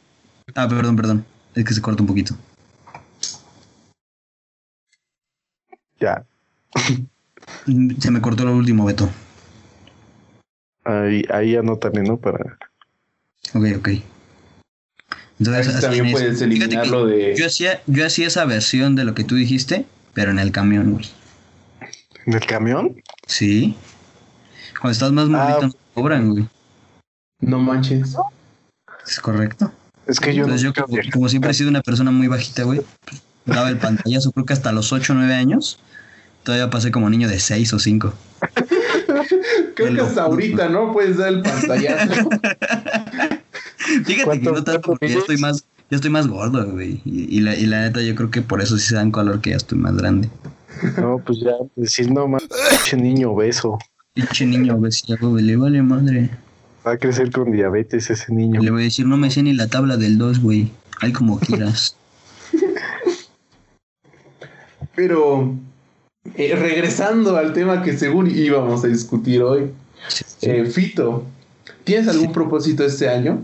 Ah, 0.55 0.67
perdón, 0.69 0.97
perdón. 0.97 1.25
Es 1.55 1.65
que 1.65 1.75
se 1.75 1.83
corta 1.83 2.03
un 2.03 2.07
poquito. 2.09 2.35
Ya. 6.01 6.25
Se 8.01 8.11
me 8.11 8.21
cortó 8.21 8.45
lo 8.45 8.57
último, 8.57 8.85
Beto. 8.85 9.09
Ahí, 10.85 11.25
ahí 11.31 11.57
¿no? 11.63 11.77
Para. 11.77 12.59
Ok, 13.55 13.67
ok. 13.79 13.89
Entonces, 15.39 15.81
también 15.81 16.07
en 16.07 16.11
eso. 16.11 16.19
puedes 16.19 16.43
eliminarlo 16.43 17.07
de... 17.07 17.35
yo 17.37 17.47
hacía, 17.47 17.83
yo 17.87 18.07
hacía 18.07 18.29
esa 18.29 18.45
versión 18.45 18.95
de 18.95 19.05
lo 19.05 19.15
que 19.15 19.25
tú 19.25 19.35
dijiste, 19.35 19.87
pero 20.15 20.31
en 20.31 20.39
el 20.39 20.53
camión, 20.53 20.93
güey. 20.93 21.11
¿En 22.27 22.35
el 22.35 22.47
camión? 22.47 23.03
Sí. 23.27 23.77
Cuando 24.81 24.93
estás 24.93 25.13
más 25.13 25.27
Ah. 25.27 25.29
morrito, 25.29 25.67
no 25.67 25.73
te 25.73 25.79
cobran, 25.95 26.31
güey. 26.31 26.49
No 27.41 27.59
manches. 27.59 28.17
Es 29.07 29.19
correcto. 29.19 29.73
Es 30.07 30.21
que 30.21 30.35
yo 30.35 30.45
Entonces 30.45 30.63
yo, 30.63 30.69
nunca 30.69 31.11
como, 31.13 31.29
siempre 31.29 31.51
he 31.51 31.55
sido 31.55 31.71
una 31.71 31.83
persona 31.83 32.11
muy 32.11 32.29
bajita, 32.29 32.63
güey, 32.65 32.83
daba 33.45 33.69
el 33.69 33.79
pantallazo, 33.79 34.33
creo 34.33 34.47
que 34.47 34.53
hasta 34.53 34.73
los 34.73 34.93
8 34.93 35.13
o 35.13 35.17
9 35.17 35.35
años. 35.35 35.79
Todavía 36.45 36.71
pasé 36.71 36.91
como 36.91 37.09
niño 37.09 37.29
de 37.29 37.39
6 37.39 37.73
o 37.73 37.79
5. 37.79 38.15
Creo 39.75 39.95
que 39.95 40.01
hasta 40.01 40.23
ahorita, 40.25 40.69
¿no? 40.69 40.93
Puedes 40.93 41.17
dar 41.19 41.29
el 41.33 41.43
pantallazo. 41.43 42.29
Fíjate 43.77 44.17
que 44.17 44.23
¿Cuánto- 44.25 44.53
no 44.53 44.65
tanto 44.65 44.81
porque 44.83 45.09
ya 45.09 45.19
estoy 45.19 45.37
más, 45.39 45.65
Yo 45.91 45.97
estoy 45.97 46.11
más 46.11 46.27
gordo, 46.29 46.65
güey. 46.71 47.01
Y, 47.05 47.37
y 47.37 47.41
la, 47.41 47.55
y 47.57 47.67
la 47.67 47.83
neta, 47.83 48.01
yo 48.01 48.15
creo 48.15 48.31
que 48.31 48.43
por 48.43 48.61
eso 48.63 48.79
sí 48.79 48.89
se 48.89 48.95
dan 48.95 49.11
color 49.11 49.41
que 49.41 49.51
ya 49.51 49.57
estoy 49.57 49.79
más 49.79 49.97
grande. 49.97 50.29
No, 50.99 51.19
pues 51.25 51.41
ya, 51.41 51.53
decir 51.77 52.11
no 52.11 52.27
más, 52.29 52.43
pinche 52.71 52.97
niño 52.97 53.33
obeso. 53.33 53.79
Pinche 54.15 54.47
niño 54.47 54.77
obesidad, 54.77 55.19
güey, 55.21 55.45
le 55.45 55.57
vale 55.57 55.83
madre. 55.83 56.31
Va 56.87 56.93
a 56.93 56.97
crecer 56.97 57.31
con 57.31 57.53
diabetes 57.53 58.11
ese 58.11 58.33
niño. 58.33 58.61
Le 58.61 58.71
voy 58.71 58.83
a 58.83 58.85
decir, 58.85 59.07
no 59.07 59.17
me 59.17 59.31
sé 59.31 59.43
ni 59.43 59.53
la 59.53 59.69
tabla 59.69 59.97
del 59.97 60.19
2, 60.19 60.41
güey. 60.41 60.71
Hay 61.01 61.13
como 61.13 61.39
quieras. 61.39 61.97
Pero 64.95 65.55
eh, 66.37 66.55
regresando 66.57 67.37
al 67.37 67.53
tema 67.53 67.83
que 67.83 67.97
según 67.97 68.31
íbamos 68.31 68.85
a 68.85 68.89
discutir 68.89 69.43
hoy, 69.43 69.71
Sí, 70.09 70.25
sí. 70.41 70.51
eh, 70.51 70.67
Fito, 70.67 71.27
¿tienes 71.85 72.09
algún 72.09 72.33
propósito 72.33 72.85
este 72.85 73.09
año? 73.09 73.43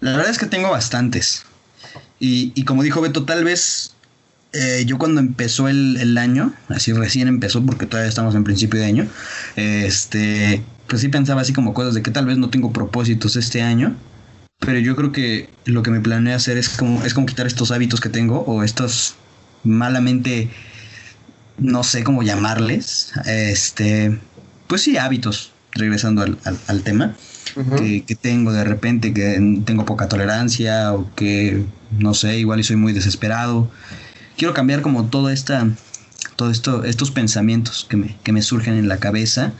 La 0.00 0.16
verdad 0.16 0.30
es 0.30 0.38
que 0.38 0.46
tengo 0.46 0.70
bastantes. 0.70 1.44
Y, 2.18 2.52
y 2.54 2.64
como 2.64 2.82
dijo 2.82 3.00
Beto, 3.00 3.24
tal 3.24 3.44
vez 3.44 3.94
eh, 4.52 4.84
yo 4.86 4.98
cuando 4.98 5.20
empezó 5.20 5.68
el, 5.68 5.96
el 5.98 6.16
año, 6.18 6.52
así 6.68 6.92
recién 6.92 7.28
empezó, 7.28 7.64
porque 7.64 7.86
todavía 7.86 8.08
estamos 8.08 8.34
en 8.34 8.44
principio 8.44 8.80
de 8.80 8.86
año, 8.86 9.06
este, 9.56 10.62
pues 10.88 11.00
sí 11.02 11.08
pensaba 11.08 11.40
así 11.40 11.52
como 11.52 11.74
cosas 11.74 11.94
de 11.94 12.02
que 12.02 12.10
tal 12.10 12.26
vez 12.26 12.38
no 12.38 12.50
tengo 12.50 12.72
propósitos 12.72 13.36
este 13.36 13.62
año, 13.62 13.96
pero 14.60 14.78
yo 14.78 14.94
creo 14.96 15.12
que 15.12 15.48
lo 15.64 15.82
que 15.82 15.90
me 15.90 16.00
planeo 16.00 16.36
hacer 16.36 16.56
es 16.56 16.68
como, 16.68 17.04
es 17.04 17.14
como 17.14 17.26
quitar 17.26 17.46
estos 17.46 17.70
hábitos 17.70 18.00
que 18.00 18.08
tengo 18.08 18.40
o 18.42 18.62
estos 18.62 19.14
malamente, 19.64 20.50
no 21.58 21.82
sé 21.84 22.02
cómo 22.04 22.22
llamarles, 22.22 23.12
este, 23.26 24.18
pues 24.66 24.82
sí, 24.82 24.96
hábitos, 24.96 25.52
regresando 25.72 26.22
al, 26.22 26.38
al- 26.44 26.58
al 26.66 26.82
tema 26.82 27.14
que, 27.76 28.04
que 28.04 28.14
tengo 28.16 28.52
de 28.52 28.64
repente, 28.64 29.12
que 29.14 29.60
tengo 29.64 29.84
poca 29.84 30.08
tolerancia 30.08 30.92
o 30.92 31.08
que, 31.14 31.62
no 31.98 32.14
sé, 32.14 32.38
igual 32.38 32.58
y 32.60 32.64
soy 32.64 32.76
muy 32.76 32.92
desesperado. 32.92 33.70
Quiero 34.36 34.54
cambiar 34.54 34.82
como 34.82 35.04
toda 35.04 35.32
esta, 35.32 35.68
todo 36.36 36.50
esto, 36.50 36.82
estos 36.84 37.12
pensamientos 37.12 37.86
que 37.88 37.96
me, 37.96 38.16
que 38.24 38.32
me 38.32 38.42
surgen 38.42 38.74
en 38.74 38.88
la 38.88 38.96
cabeza 38.96 39.52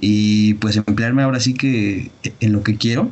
y 0.00 0.54
pues 0.54 0.76
emplearme 0.76 1.22
ahora 1.22 1.38
sí 1.40 1.54
que 1.54 2.10
en 2.40 2.52
lo 2.52 2.62
que 2.64 2.76
quiero, 2.76 3.10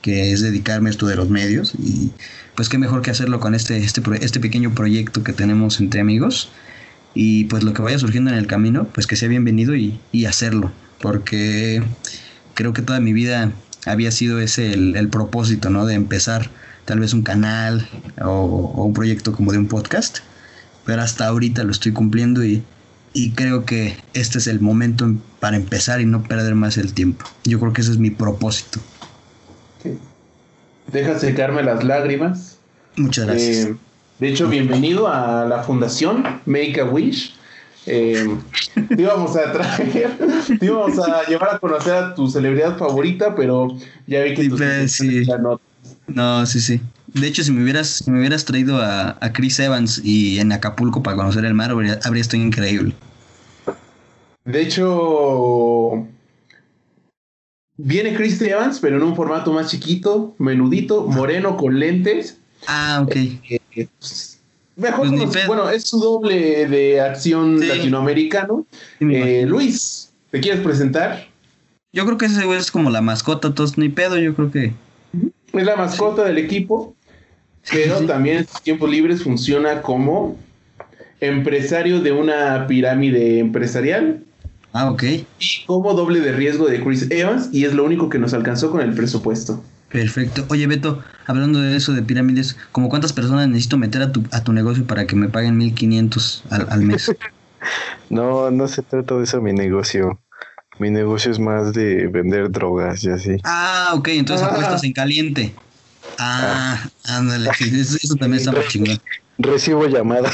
que 0.00 0.32
es 0.32 0.40
dedicarme 0.40 0.88
a 0.88 0.92
esto 0.92 1.06
de 1.06 1.16
los 1.16 1.28
medios 1.28 1.74
y 1.78 2.12
pues 2.54 2.68
qué 2.68 2.78
mejor 2.78 3.02
que 3.02 3.10
hacerlo 3.10 3.40
con 3.40 3.54
este, 3.54 3.76
este, 3.78 4.00
este 4.24 4.40
pequeño 4.40 4.74
proyecto 4.74 5.22
que 5.22 5.32
tenemos 5.32 5.80
entre 5.80 6.00
amigos 6.00 6.48
y 7.14 7.44
pues 7.44 7.64
lo 7.64 7.72
que 7.72 7.82
vaya 7.82 7.98
surgiendo 7.98 8.30
en 8.30 8.36
el 8.36 8.46
camino, 8.46 8.84
pues 8.92 9.06
que 9.06 9.16
sea 9.16 9.28
bienvenido 9.28 9.74
y, 9.74 9.98
y 10.12 10.26
hacerlo, 10.26 10.72
porque 11.00 11.82
creo 12.54 12.72
que 12.72 12.82
toda 12.82 13.00
mi 13.00 13.12
vida 13.12 13.52
había 13.86 14.10
sido 14.10 14.40
ese 14.40 14.72
el, 14.72 14.96
el 14.96 15.08
propósito, 15.08 15.70
¿no? 15.70 15.86
De 15.86 15.94
empezar 15.94 16.50
tal 16.84 17.00
vez 17.00 17.12
un 17.14 17.22
canal 17.22 17.86
o, 18.22 18.28
o 18.76 18.84
un 18.84 18.92
proyecto 18.94 19.32
como 19.32 19.52
de 19.52 19.58
un 19.58 19.66
podcast, 19.68 20.18
pero 20.84 21.02
hasta 21.02 21.26
ahorita 21.26 21.64
lo 21.64 21.70
estoy 21.72 21.92
cumpliendo 21.92 22.44
y, 22.44 22.62
y 23.12 23.30
creo 23.32 23.64
que 23.64 23.96
este 24.14 24.38
es 24.38 24.46
el 24.46 24.60
momento 24.60 25.04
en- 25.04 25.20
para 25.40 25.56
empezar 25.56 26.00
y 26.00 26.06
no 26.06 26.22
perder 26.24 26.54
más 26.54 26.76
el 26.78 26.94
tiempo. 26.94 27.24
Yo 27.44 27.60
creo 27.60 27.72
que 27.72 27.80
ese 27.82 27.92
es 27.92 27.98
mi 27.98 28.10
propósito. 28.10 28.80
Deja 30.92 31.18
secarme 31.18 31.62
las 31.62 31.84
lágrimas. 31.84 32.58
Muchas 32.96 33.26
gracias. 33.26 33.66
Eh, 33.66 33.76
de 34.18 34.28
hecho, 34.28 34.48
bienvenido 34.48 35.08
a 35.08 35.44
la 35.44 35.62
fundación 35.62 36.24
Make 36.46 36.80
a 36.80 36.84
Wish. 36.84 37.34
Eh, 37.86 38.26
te 38.88 39.00
íbamos 39.02 39.36
a 39.36 39.52
traer, 39.52 40.10
te 40.58 40.66
íbamos 40.66 40.98
a 40.98 41.24
llevar 41.26 41.54
a 41.54 41.58
conocer 41.58 41.94
a 41.94 42.14
tu 42.14 42.28
celebridad 42.28 42.76
favorita, 42.76 43.34
pero 43.34 43.68
ya 44.06 44.22
vi 44.24 44.34
que 44.34 44.42
Sí, 44.42 44.48
pues, 44.50 44.92
sí. 44.92 45.24
ya 45.24 45.38
no. 45.38 45.60
No, 46.06 46.44
sí, 46.46 46.60
sí. 46.60 46.80
De 47.14 47.26
hecho, 47.26 47.42
si 47.42 47.50
me 47.52 47.62
hubieras, 47.62 47.88
si 47.88 48.10
me 48.10 48.18
hubieras 48.18 48.44
traído 48.44 48.76
a, 48.82 49.16
a 49.20 49.32
Chris 49.32 49.58
Evans 49.60 50.02
y 50.04 50.38
en 50.38 50.52
Acapulco 50.52 51.02
para 51.02 51.16
conocer 51.16 51.44
el 51.44 51.54
mar, 51.54 51.70
habría, 51.70 51.98
habría 52.04 52.20
estado 52.20 52.42
increíble. 52.42 52.92
De 54.44 54.62
hecho, 54.62 56.06
viene 57.76 58.14
Chris 58.14 58.40
Evans, 58.42 58.80
pero 58.80 58.96
en 58.96 59.02
un 59.02 59.16
formato 59.16 59.52
más 59.52 59.70
chiquito, 59.70 60.34
menudito, 60.38 61.04
moreno, 61.06 61.56
con 61.56 61.78
lentes. 61.78 62.38
Ah, 62.66 63.00
ok. 63.02 63.16
Eh, 63.16 63.57
pues, 63.86 64.40
mejor 64.76 65.08
Pues 65.08 65.10
conocido- 65.20 65.46
bueno, 65.46 65.70
es 65.70 65.84
su 65.88 65.98
doble 66.00 66.66
de 66.66 67.00
acción 67.00 67.58
Sí. 67.60 67.66
latinoamericano. 67.68 68.66
Sí, 68.98 69.06
Eh. 69.14 69.44
Luis, 69.46 70.10
¿te 70.30 70.40
quieres 70.40 70.60
presentar? 70.60 71.26
Yo 71.92 72.04
creo 72.04 72.18
que 72.18 72.26
ese 72.26 72.44
güey 72.44 72.58
es 72.58 72.70
como 72.70 72.90
la 72.90 73.00
mascota, 73.00 73.48
entonces 73.48 73.78
ni 73.78 73.88
pedo, 73.88 74.18
yo 74.18 74.34
creo 74.34 74.50
que. 74.50 74.72
Es 75.52 75.64
la 75.64 75.76
mascota 75.76 76.24
del 76.24 76.38
equipo, 76.38 76.94
pero 77.70 77.98
Sí. 78.00 78.06
también 78.06 78.38
en 78.38 78.46
sus 78.46 78.60
tiempos 78.62 78.90
libres 78.90 79.22
funciona 79.22 79.80
como 79.82 80.36
empresario 81.20 82.00
de 82.00 82.12
una 82.12 82.66
pirámide 82.66 83.38
empresarial 83.40 84.22
Ah, 84.72 84.90
ok. 84.90 85.02
y 85.04 85.26
como 85.66 85.94
doble 85.94 86.20
de 86.20 86.32
riesgo 86.32 86.66
de 86.68 86.82
Chris 86.84 87.10
Evans 87.10 87.48
y 87.52 87.64
es 87.64 87.74
lo 87.74 87.84
único 87.84 88.08
que 88.08 88.18
nos 88.18 88.34
alcanzó 88.34 88.70
con 88.70 88.80
el 88.82 88.92
presupuesto. 88.94 89.62
Perfecto. 89.90 90.44
Oye, 90.50 90.66
Beto, 90.66 91.02
hablando 91.26 91.60
de 91.60 91.76
eso 91.76 91.92
de 91.92 92.02
pirámides, 92.02 92.56
¿como 92.72 92.88
cuántas 92.88 93.12
personas 93.12 93.48
necesito 93.48 93.78
meter 93.78 94.02
a 94.02 94.12
tu, 94.12 94.22
a 94.32 94.44
tu 94.44 94.52
negocio 94.52 94.84
para 94.86 95.06
que 95.06 95.16
me 95.16 95.28
paguen 95.28 95.56
1500 95.56 96.44
al, 96.50 96.66
al 96.70 96.82
mes? 96.82 97.10
No, 98.10 98.50
no 98.50 98.68
se 98.68 98.82
trata 98.82 99.16
de 99.16 99.24
eso 99.24 99.42
mi 99.42 99.52
negocio. 99.52 100.18
Mi 100.78 100.90
negocio 100.90 101.30
es 101.32 101.38
más 101.40 101.72
de 101.74 102.06
vender 102.06 102.50
drogas 102.50 103.02
y 103.04 103.10
así. 103.10 103.36
ah, 103.44 103.92
ok, 103.94 104.08
entonces 104.08 104.46
Ah. 104.46 104.50
apuestas 104.52 104.84
en 104.84 104.92
caliente. 104.92 105.54
Ah, 106.18 106.88
ándale, 107.04 107.50
sí, 107.54 107.64
eso, 107.80 107.96
eso 108.02 108.14
también 108.14 108.38
está 108.40 108.52
muy 108.52 108.66
chingón. 108.68 108.96
Recibo 109.38 109.86
llamadas. 109.86 110.32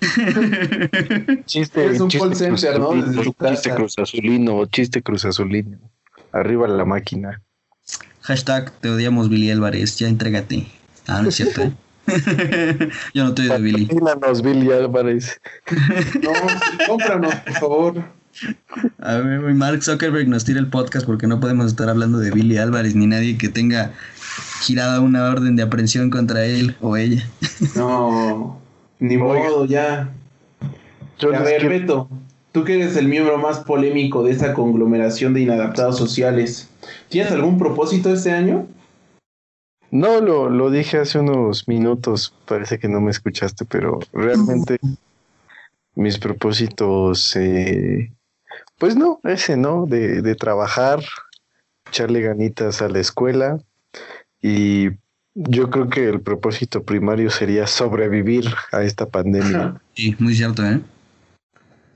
chiste, 1.46 1.86
Es 1.86 2.00
un 2.00 2.08
chiste 2.08 2.28
call 2.28 2.36
center, 2.36 2.78
¿no? 2.78 2.92
Desde 2.92 3.32
Chiste 3.50 3.74
cruzazulino, 3.74 4.66
chiste 4.66 5.02
cruzazulino. 5.02 5.78
Arriba 6.32 6.68
la 6.68 6.84
máquina. 6.84 7.42
Hashtag 8.22 8.70
te 8.80 8.90
odiamos, 8.90 9.28
Billy 9.28 9.50
Álvarez, 9.50 9.98
ya 9.98 10.08
entrégate. 10.08 10.66
Ah, 11.06 11.22
no 11.22 11.28
es 11.28 11.34
cierto, 11.36 11.62
¿eh? 11.62 11.72
Yo 13.14 13.24
no 13.24 13.34
te 13.34 13.42
odio, 13.42 13.58
Billy. 13.60 13.88
Billy 14.42 14.72
Álvarez. 14.72 15.40
No, 16.22 16.30
cómpranos, 16.86 17.34
por 17.36 17.52
favor. 17.54 18.04
A 19.00 19.14
ver, 19.16 19.40
Mark 19.54 19.82
Zuckerberg 19.82 20.26
nos 20.28 20.44
tira 20.44 20.58
el 20.58 20.68
podcast 20.68 21.04
porque 21.04 21.26
no 21.26 21.38
podemos 21.40 21.66
estar 21.66 21.88
hablando 21.88 22.18
de 22.18 22.30
Billy 22.30 22.56
Álvarez 22.58 22.94
ni 22.94 23.06
nadie 23.06 23.36
que 23.36 23.48
tenga 23.48 23.92
girada 24.62 25.00
una 25.00 25.24
orden 25.28 25.54
de 25.56 25.62
aprehensión 25.62 26.08
contra 26.10 26.44
él 26.44 26.74
o 26.80 26.96
ella. 26.96 27.28
No, 27.76 28.60
ni 29.00 29.16
modo, 29.16 29.64
ya. 29.66 30.10
Yo 31.18 31.34
a 31.34 31.40
ver, 31.40 31.60
quiero- 31.60 31.68
Beto, 31.68 32.08
tú 32.52 32.64
que 32.64 32.74
eres 32.74 32.96
el 32.96 33.08
miembro 33.08 33.38
más 33.38 33.60
polémico 33.60 34.22
de 34.22 34.32
esa 34.32 34.54
conglomeración 34.54 35.34
de 35.34 35.40
inadaptados 35.40 35.96
sociales, 35.96 36.68
¿tienes 37.08 37.32
algún 37.32 37.58
propósito 37.58 38.12
este 38.12 38.30
año? 38.30 38.66
No, 39.90 40.20
lo, 40.20 40.48
lo 40.48 40.70
dije 40.70 40.98
hace 40.98 41.18
unos 41.18 41.68
minutos, 41.68 42.34
parece 42.46 42.78
que 42.78 42.88
no 42.88 43.00
me 43.00 43.10
escuchaste, 43.10 43.64
pero 43.64 44.00
realmente 44.12 44.78
mis 45.94 46.18
propósitos, 46.18 47.36
eh, 47.36 48.10
pues 48.78 48.96
no, 48.96 49.20
ese 49.24 49.56
no, 49.56 49.84
de, 49.86 50.22
de 50.22 50.34
trabajar, 50.34 51.00
echarle 51.88 52.22
ganitas 52.22 52.80
a 52.80 52.88
la 52.88 53.00
escuela 53.00 53.58
y 54.40 54.88
yo 55.34 55.70
creo 55.70 55.88
que 55.88 56.08
el 56.08 56.20
propósito 56.20 56.82
primario 56.82 57.30
sería 57.30 57.66
sobrevivir 57.66 58.46
a 58.72 58.82
esta 58.82 59.06
pandemia. 59.06 59.80
Sí, 59.94 60.14
muy 60.18 60.34
cierto, 60.34 60.64
¿eh? 60.64 60.80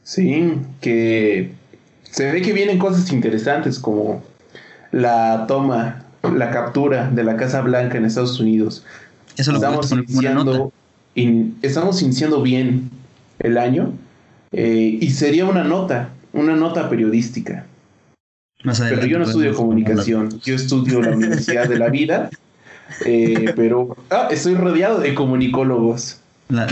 Sí, 0.06 0.52
que 0.80 1.50
se 2.04 2.30
ve 2.30 2.40
que 2.40 2.52
vienen 2.52 2.78
cosas 2.78 3.10
interesantes 3.12 3.80
como 3.80 4.22
la 4.92 5.46
toma, 5.48 6.04
la 6.22 6.50
captura 6.52 7.10
de 7.10 7.24
la 7.24 7.36
Casa 7.36 7.60
Blanca 7.60 7.98
en 7.98 8.04
Estados 8.04 8.38
Unidos. 8.38 8.84
Eso 9.36 9.50
lo 9.50 9.58
estamos 9.58 9.90
iniciando, 9.90 10.72
in- 11.16 11.58
estamos 11.60 12.00
iniciando 12.02 12.40
bien 12.40 12.88
el 13.40 13.58
año 13.58 13.94
eh, 14.52 14.96
y 15.00 15.10
sería 15.10 15.44
una 15.44 15.64
nota, 15.64 16.10
una 16.32 16.54
nota 16.54 16.88
periodística. 16.88 17.66
Más 18.62 18.80
Pero 18.80 19.06
yo 19.06 19.18
no 19.18 19.24
estudio 19.24 19.54
comunicación, 19.56 20.40
yo 20.44 20.54
estudio 20.54 21.02
la 21.02 21.16
Universidad 21.16 21.68
de 21.68 21.78
la 21.80 21.88
Vida, 21.88 22.30
eh, 23.04 23.52
pero 23.56 23.96
ah, 24.10 24.28
estoy 24.30 24.54
rodeado 24.54 25.00
de 25.00 25.16
comunicólogos. 25.16 26.20
La- 26.48 26.68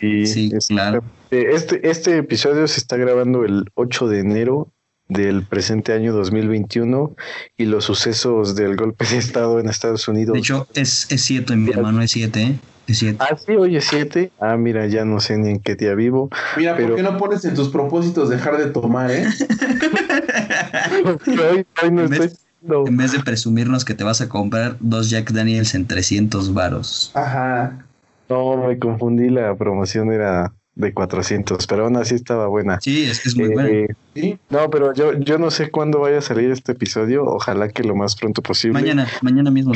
sí, 0.00 0.50
claro. 0.68 1.04
Este, 1.30 1.88
este 1.90 2.18
episodio 2.18 2.66
se 2.68 2.78
está 2.80 2.96
grabando 2.96 3.44
el 3.44 3.64
8 3.74 4.08
de 4.08 4.20
enero 4.20 4.68
del 5.08 5.44
presente 5.44 5.92
año 5.92 6.12
2021 6.12 7.14
y 7.56 7.64
los 7.66 7.84
sucesos 7.84 8.54
del 8.56 8.76
golpe 8.76 9.04
de 9.06 9.18
Estado 9.18 9.60
en 9.60 9.68
Estados 9.68 10.06
Unidos. 10.08 10.32
De 10.34 10.38
hecho, 10.40 10.66
es, 10.74 11.06
es 11.10 11.22
siete, 11.22 11.54
mi 11.56 11.70
hermano, 11.70 12.02
es 12.02 12.10
siete, 12.12 12.42
¿eh? 12.42 12.58
Es 12.88 12.98
siete. 12.98 13.18
Ah, 13.20 13.36
sí, 13.36 13.52
hoy 13.56 13.76
es 13.76 13.84
7. 13.86 14.30
Ah, 14.38 14.56
mira, 14.56 14.86
ya 14.86 15.04
no 15.04 15.18
sé 15.18 15.36
ni 15.36 15.50
en 15.50 15.58
qué 15.60 15.74
día 15.74 15.94
vivo. 15.94 16.30
Mira, 16.56 16.76
Pero- 16.76 16.88
¿por 16.90 16.96
qué 16.96 17.02
no 17.02 17.18
pones 17.18 17.44
en 17.44 17.54
tus 17.54 17.68
propósitos 17.70 18.28
dejar 18.28 18.58
de 18.58 18.66
tomar, 18.66 19.10
eh? 19.10 19.26
hoy, 21.26 21.66
hoy 21.82 21.90
no 21.90 22.02
En 22.04 22.10
vez- 22.10 22.20
estoy 22.20 22.38
No. 22.62 22.86
En 22.86 22.96
vez 22.96 23.12
de 23.12 23.20
presumirnos 23.20 23.84
que 23.84 23.94
te 23.94 24.04
vas 24.04 24.20
a 24.20 24.28
comprar 24.28 24.76
dos 24.80 25.10
Jack 25.10 25.30
Daniels 25.32 25.74
en 25.74 25.86
300 25.86 26.52
varos. 26.54 27.10
Ajá. 27.14 27.84
No, 28.28 28.56
me 28.66 28.78
confundí, 28.78 29.30
la 29.30 29.54
promoción 29.56 30.12
era 30.12 30.52
de 30.76 30.92
400, 30.92 31.66
pero 31.66 31.84
aún 31.84 31.96
así 31.96 32.14
estaba 32.14 32.46
buena. 32.46 32.78
Sí, 32.80 33.04
es, 33.04 33.26
es 33.26 33.36
muy 33.36 33.46
Eh, 33.46 33.52
bueno. 33.52 33.88
Sí. 34.14 34.38
No, 34.50 34.70
pero 34.70 34.92
yo, 34.94 35.14
yo 35.18 35.38
no 35.38 35.50
sé 35.50 35.70
cuándo 35.70 36.00
vaya 36.00 36.18
a 36.18 36.22
salir 36.22 36.50
este 36.50 36.72
episodio, 36.72 37.24
ojalá 37.24 37.68
que 37.70 37.82
lo 37.82 37.96
más 37.96 38.14
pronto 38.14 38.42
posible. 38.42 38.74
Mañana, 38.74 39.08
mañana 39.22 39.50
mismo. 39.50 39.72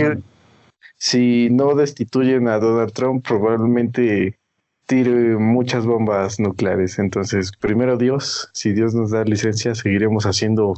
Si 0.98 1.48
no 1.50 1.74
destituyen 1.74 2.46
a 2.46 2.58
Donald 2.58 2.92
Trump, 2.92 3.26
probablemente 3.26 4.38
tire 4.86 5.36
muchas 5.38 5.86
bombas 5.86 6.38
nucleares. 6.38 6.98
Entonces, 6.98 7.52
primero 7.58 7.96
Dios, 7.96 8.50
si 8.52 8.72
Dios 8.72 8.94
nos 8.94 9.10
da 9.10 9.24
licencia, 9.24 9.74
seguiremos 9.74 10.26
haciendo 10.26 10.74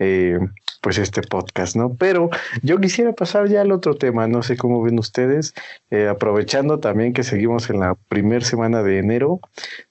eh, 0.00 0.38
pues 0.82 0.98
este 0.98 1.22
podcast, 1.22 1.76
¿no? 1.76 1.94
Pero 1.94 2.28
yo 2.62 2.78
quisiera 2.78 3.12
pasar 3.12 3.48
ya 3.48 3.62
al 3.62 3.72
otro 3.72 3.94
tema, 3.94 4.26
no 4.26 4.42
sé 4.42 4.56
cómo 4.56 4.82
ven 4.82 4.98
ustedes, 4.98 5.54
eh, 5.90 6.08
aprovechando 6.08 6.80
también 6.80 7.14
que 7.14 7.22
seguimos 7.22 7.70
en 7.70 7.80
la 7.80 7.94
primera 8.08 8.44
semana 8.44 8.82
de 8.82 8.98
enero, 8.98 9.40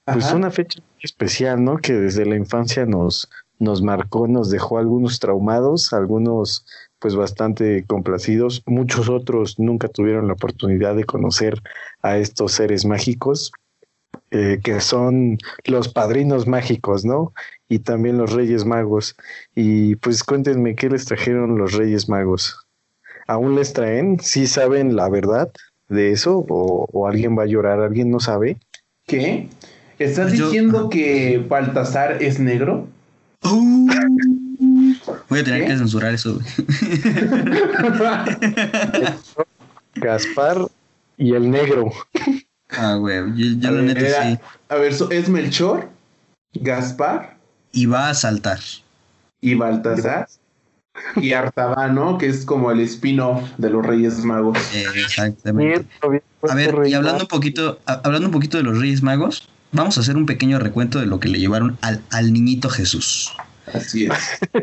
pues 0.04 0.26
Ajá. 0.26 0.36
una 0.36 0.50
fecha 0.50 0.80
especial, 1.00 1.64
¿no? 1.64 1.78
Que 1.78 1.94
desde 1.94 2.26
la 2.26 2.36
infancia 2.36 2.84
nos, 2.84 3.30
nos 3.58 3.80
marcó, 3.80 4.28
nos 4.28 4.50
dejó 4.50 4.78
algunos 4.78 5.18
traumados, 5.18 5.92
algunos 5.94 6.66
pues 6.98 7.16
bastante 7.16 7.84
complacidos, 7.86 8.62
muchos 8.66 9.08
otros 9.08 9.58
nunca 9.58 9.88
tuvieron 9.88 10.28
la 10.28 10.34
oportunidad 10.34 10.94
de 10.94 11.04
conocer 11.04 11.60
a 12.02 12.18
estos 12.18 12.52
seres 12.52 12.84
mágicos, 12.84 13.50
eh, 14.30 14.60
que 14.62 14.80
son 14.80 15.38
los 15.64 15.88
padrinos 15.88 16.46
mágicos, 16.46 17.04
¿no? 17.04 17.32
Y 17.72 17.78
también 17.78 18.18
los 18.18 18.32
reyes 18.32 18.66
magos. 18.66 19.16
Y 19.54 19.96
pues 19.96 20.22
cuéntenme 20.22 20.74
qué 20.74 20.90
les 20.90 21.06
trajeron 21.06 21.56
los 21.56 21.72
reyes 21.72 22.06
magos. 22.06 22.66
¿Aún 23.26 23.54
les 23.56 23.72
traen? 23.72 24.20
¿Sí 24.20 24.46
saben 24.46 24.94
la 24.94 25.08
verdad 25.08 25.50
de 25.88 26.12
eso? 26.12 26.44
¿O, 26.50 26.86
o 26.92 27.08
alguien 27.08 27.38
va 27.38 27.44
a 27.44 27.46
llorar? 27.46 27.80
¿Alguien 27.80 28.10
no 28.10 28.20
sabe? 28.20 28.58
¿Qué? 29.06 29.48
¿Estás 29.98 30.34
Yo- 30.34 30.44
diciendo 30.46 30.90
que 30.90 31.42
Baltasar 31.48 32.22
es 32.22 32.38
negro? 32.38 32.86
Uh, 33.44 33.88
voy 35.30 35.40
a 35.40 35.44
tener 35.44 35.62
¿Qué? 35.62 35.68
que 35.68 35.76
censurar 35.78 36.12
eso. 36.12 36.34
güey. 36.34 36.44
Gaspar 39.94 40.58
y 41.16 41.34
el 41.34 41.50
negro. 41.50 41.90
ah, 42.70 42.96
güey. 42.96 43.16
Yo, 43.36 43.58
yo 43.60 43.68
A 43.68 43.72
la 43.72 43.80
ver, 43.80 43.84
neta 43.94 44.00
era- 44.08 44.30
sí. 44.32 44.38
A 44.68 44.74
ver, 44.76 44.92
so- 44.94 45.10
¿es 45.10 45.28
Melchor, 45.30 45.88
Gaspar 46.54 47.36
Y 47.72 47.86
va 47.86 48.08
a 48.10 48.14
saltar. 48.14 48.60
y 49.40 49.54
Baltasar? 49.54 50.28
Y 51.16 51.32
Artabano, 51.32 52.18
que 52.18 52.26
es 52.28 52.44
como 52.44 52.70
el 52.70 52.80
spin-off 52.80 53.42
de 53.56 53.70
los 53.70 53.84
Reyes 53.84 54.18
Magos. 54.24 54.58
Eh, 54.74 54.84
exactamente. 54.94 55.86
A 56.48 56.54
ver, 56.54 56.74
y 56.86 56.92
hablando 56.92 57.24
un 57.24 57.28
poquito, 57.28 57.80
hablando 57.86 58.26
un 58.28 58.32
poquito 58.32 58.58
de 58.58 58.62
los 58.64 58.78
Reyes 58.78 59.02
Magos, 59.02 59.48
vamos 59.72 59.96
a 59.96 60.02
hacer 60.02 60.16
un 60.16 60.26
pequeño 60.26 60.58
recuento 60.58 61.00
de 61.00 61.06
lo 61.06 61.18
que 61.18 61.28
le 61.28 61.38
llevaron 61.38 61.78
al, 61.80 62.02
al 62.10 62.32
niñito 62.32 62.68
Jesús. 62.68 63.32
Así 63.72 64.04
es. 64.06 64.12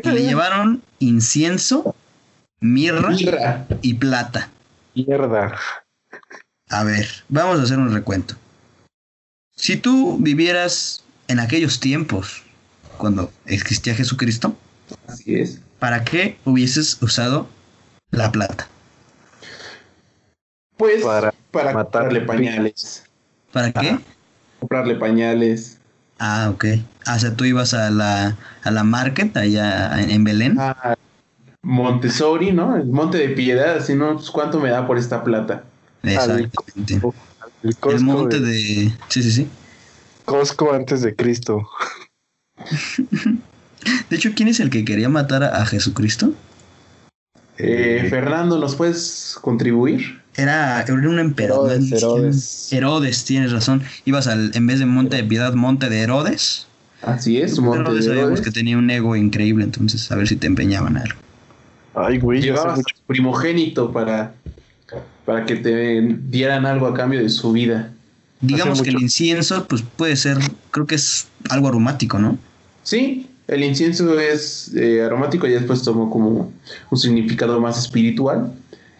Y 0.04 0.08
le 0.10 0.22
llevaron 0.22 0.82
incienso, 1.00 1.96
mirra 2.60 3.10
Mirra. 3.10 3.66
y 3.82 3.94
plata. 3.94 4.50
Mierda. 4.94 5.58
A 6.68 6.84
ver, 6.84 7.08
vamos 7.28 7.58
a 7.58 7.62
hacer 7.64 7.78
un 7.78 7.92
recuento. 7.92 8.36
Si 9.56 9.76
tú 9.76 10.16
vivieras 10.20 11.02
en 11.26 11.40
aquellos 11.40 11.80
tiempos, 11.80 12.44
cuando 13.00 13.32
existía 13.46 13.94
Jesucristo, 13.94 14.54
Así 15.06 15.34
es. 15.36 15.60
¿para 15.78 16.04
qué 16.04 16.38
hubieses 16.44 17.02
usado 17.02 17.48
la 18.10 18.30
plata? 18.30 18.68
Pues 20.76 21.02
Para 21.02 21.32
para, 21.50 21.72
matar 21.72 22.02
comprarle 22.02 22.20
al 22.20 22.26
pañales. 22.26 23.04
¿Para 23.52 23.72
qué? 23.72 23.88
Ajá. 23.90 24.02
Comprarle 24.60 24.94
pañales. 24.96 25.78
Ah, 26.18 26.50
ok. 26.52 26.64
Ah, 27.06 27.16
o 27.16 27.18
sea, 27.18 27.34
tú 27.34 27.44
ibas 27.44 27.74
a 27.74 27.90
la, 27.90 28.36
a 28.62 28.70
la 28.70 28.84
market 28.84 29.36
allá 29.36 30.00
en, 30.00 30.22
Belén. 30.22 30.58
a 30.60 30.96
Montessori, 31.62 32.52
¿no? 32.52 32.76
El 32.76 32.86
Monte 32.86 33.18
de 33.18 33.30
Piedad, 33.30 33.78
así, 33.78 33.94
¿no? 33.94 34.14
Pues, 34.14 34.30
¿Cuánto 34.30 34.60
me 34.60 34.70
da 34.70 34.86
por 34.86 34.98
esta 34.98 35.24
plata? 35.24 35.64
Exactamente. 36.02 37.00
El 37.62 38.00
monte 38.00 38.40
de... 38.40 38.50
de... 38.50 38.94
Sí, 39.08 39.22
sí, 39.22 39.32
sí. 39.32 39.48
Costco 40.24 40.72
antes 40.72 41.02
de 41.02 41.14
Cristo. 41.14 41.68
De 44.10 44.16
hecho, 44.16 44.32
¿quién 44.34 44.48
es 44.48 44.60
el 44.60 44.70
que 44.70 44.84
quería 44.84 45.08
matar 45.08 45.42
a, 45.42 45.62
a 45.62 45.66
Jesucristo? 45.66 46.32
Eh, 47.58 48.06
Fernando, 48.08 48.58
¿nos 48.58 48.74
puedes 48.74 49.36
contribuir? 49.40 50.20
Era, 50.36 50.80
era 50.82 50.94
un 50.94 51.18
emperador. 51.18 51.70
Herodes, 51.72 51.92
Herodes. 51.92 52.72
Herodes, 52.72 53.24
tienes 53.24 53.52
razón. 53.52 53.82
Ibas 54.04 54.26
al, 54.26 54.50
en 54.54 54.66
vez 54.66 54.78
de 54.78 54.86
Monte 54.86 55.16
de 55.16 55.24
Piedad, 55.24 55.52
Monte 55.54 55.88
de 55.88 56.00
Herodes. 56.00 56.66
Así 57.02 57.38
es, 57.40 57.58
Monte 57.58 57.80
Herodes 57.80 58.04
de 58.04 58.10
sabíamos 58.10 58.38
Herodes. 58.40 58.44
que 58.44 58.50
tenía 58.50 58.78
un 58.78 58.88
ego 58.90 59.16
increíble, 59.16 59.64
entonces 59.64 60.10
a 60.12 60.16
ver 60.16 60.28
si 60.28 60.36
te 60.36 60.46
empeñaban 60.46 60.96
a 60.96 61.02
algo. 61.02 61.18
Ay, 61.94 62.18
güey, 62.18 62.40
Llevabas 62.40 62.74
a 62.74 62.76
mucho. 62.76 62.94
tu 62.94 63.02
primogénito 63.06 63.92
para, 63.92 64.34
para 65.24 65.44
que 65.44 65.56
te 65.56 66.00
dieran 66.28 66.64
algo 66.66 66.86
a 66.86 66.94
cambio 66.94 67.20
de 67.22 67.28
su 67.28 67.52
vida. 67.52 67.92
Digamos 68.40 68.80
que 68.80 68.90
el 68.90 69.02
incienso, 69.02 69.66
pues 69.66 69.82
puede 69.96 70.16
ser, 70.16 70.38
creo 70.70 70.86
que 70.86 70.94
es 70.94 71.26
algo 71.50 71.68
aromático, 71.68 72.18
¿no? 72.18 72.38
Sí, 72.82 73.28
el 73.48 73.64
incienso 73.64 74.18
es 74.18 74.72
eh, 74.74 75.02
aromático 75.02 75.46
y 75.46 75.52
después 75.52 75.82
tomó 75.82 76.10
como 76.10 76.52
un 76.90 76.98
significado 76.98 77.60
más 77.60 77.78
espiritual. 77.78 78.52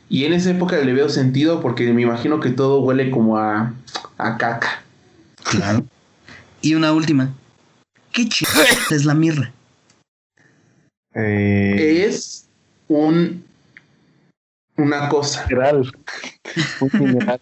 Y 0.09 0.25
en 0.25 0.33
esa 0.33 0.51
época 0.51 0.77
le 0.79 0.93
veo 0.93 1.09
sentido 1.09 1.61
porque 1.61 1.93
me 1.93 2.03
imagino 2.03 2.41
que 2.41 2.51
todo 2.51 2.81
huele 2.81 3.11
como 3.11 3.39
a, 3.39 3.73
a 4.19 4.37
caca. 4.39 4.83
Claro. 5.45 5.85
y 6.61 6.75
una 6.75 6.93
última. 6.93 7.33
¿Qué 8.13 8.29
ch 8.29 8.45
es 8.91 9.05
la 9.05 9.15
mirra? 9.15 9.53
Eh, 11.15 12.05
Es 12.07 12.49
un 12.89 13.45
una 14.77 15.09
cosa. 15.09 15.45
mineral. 15.49 15.93
Un 16.81 16.91
mineral. 16.99 17.41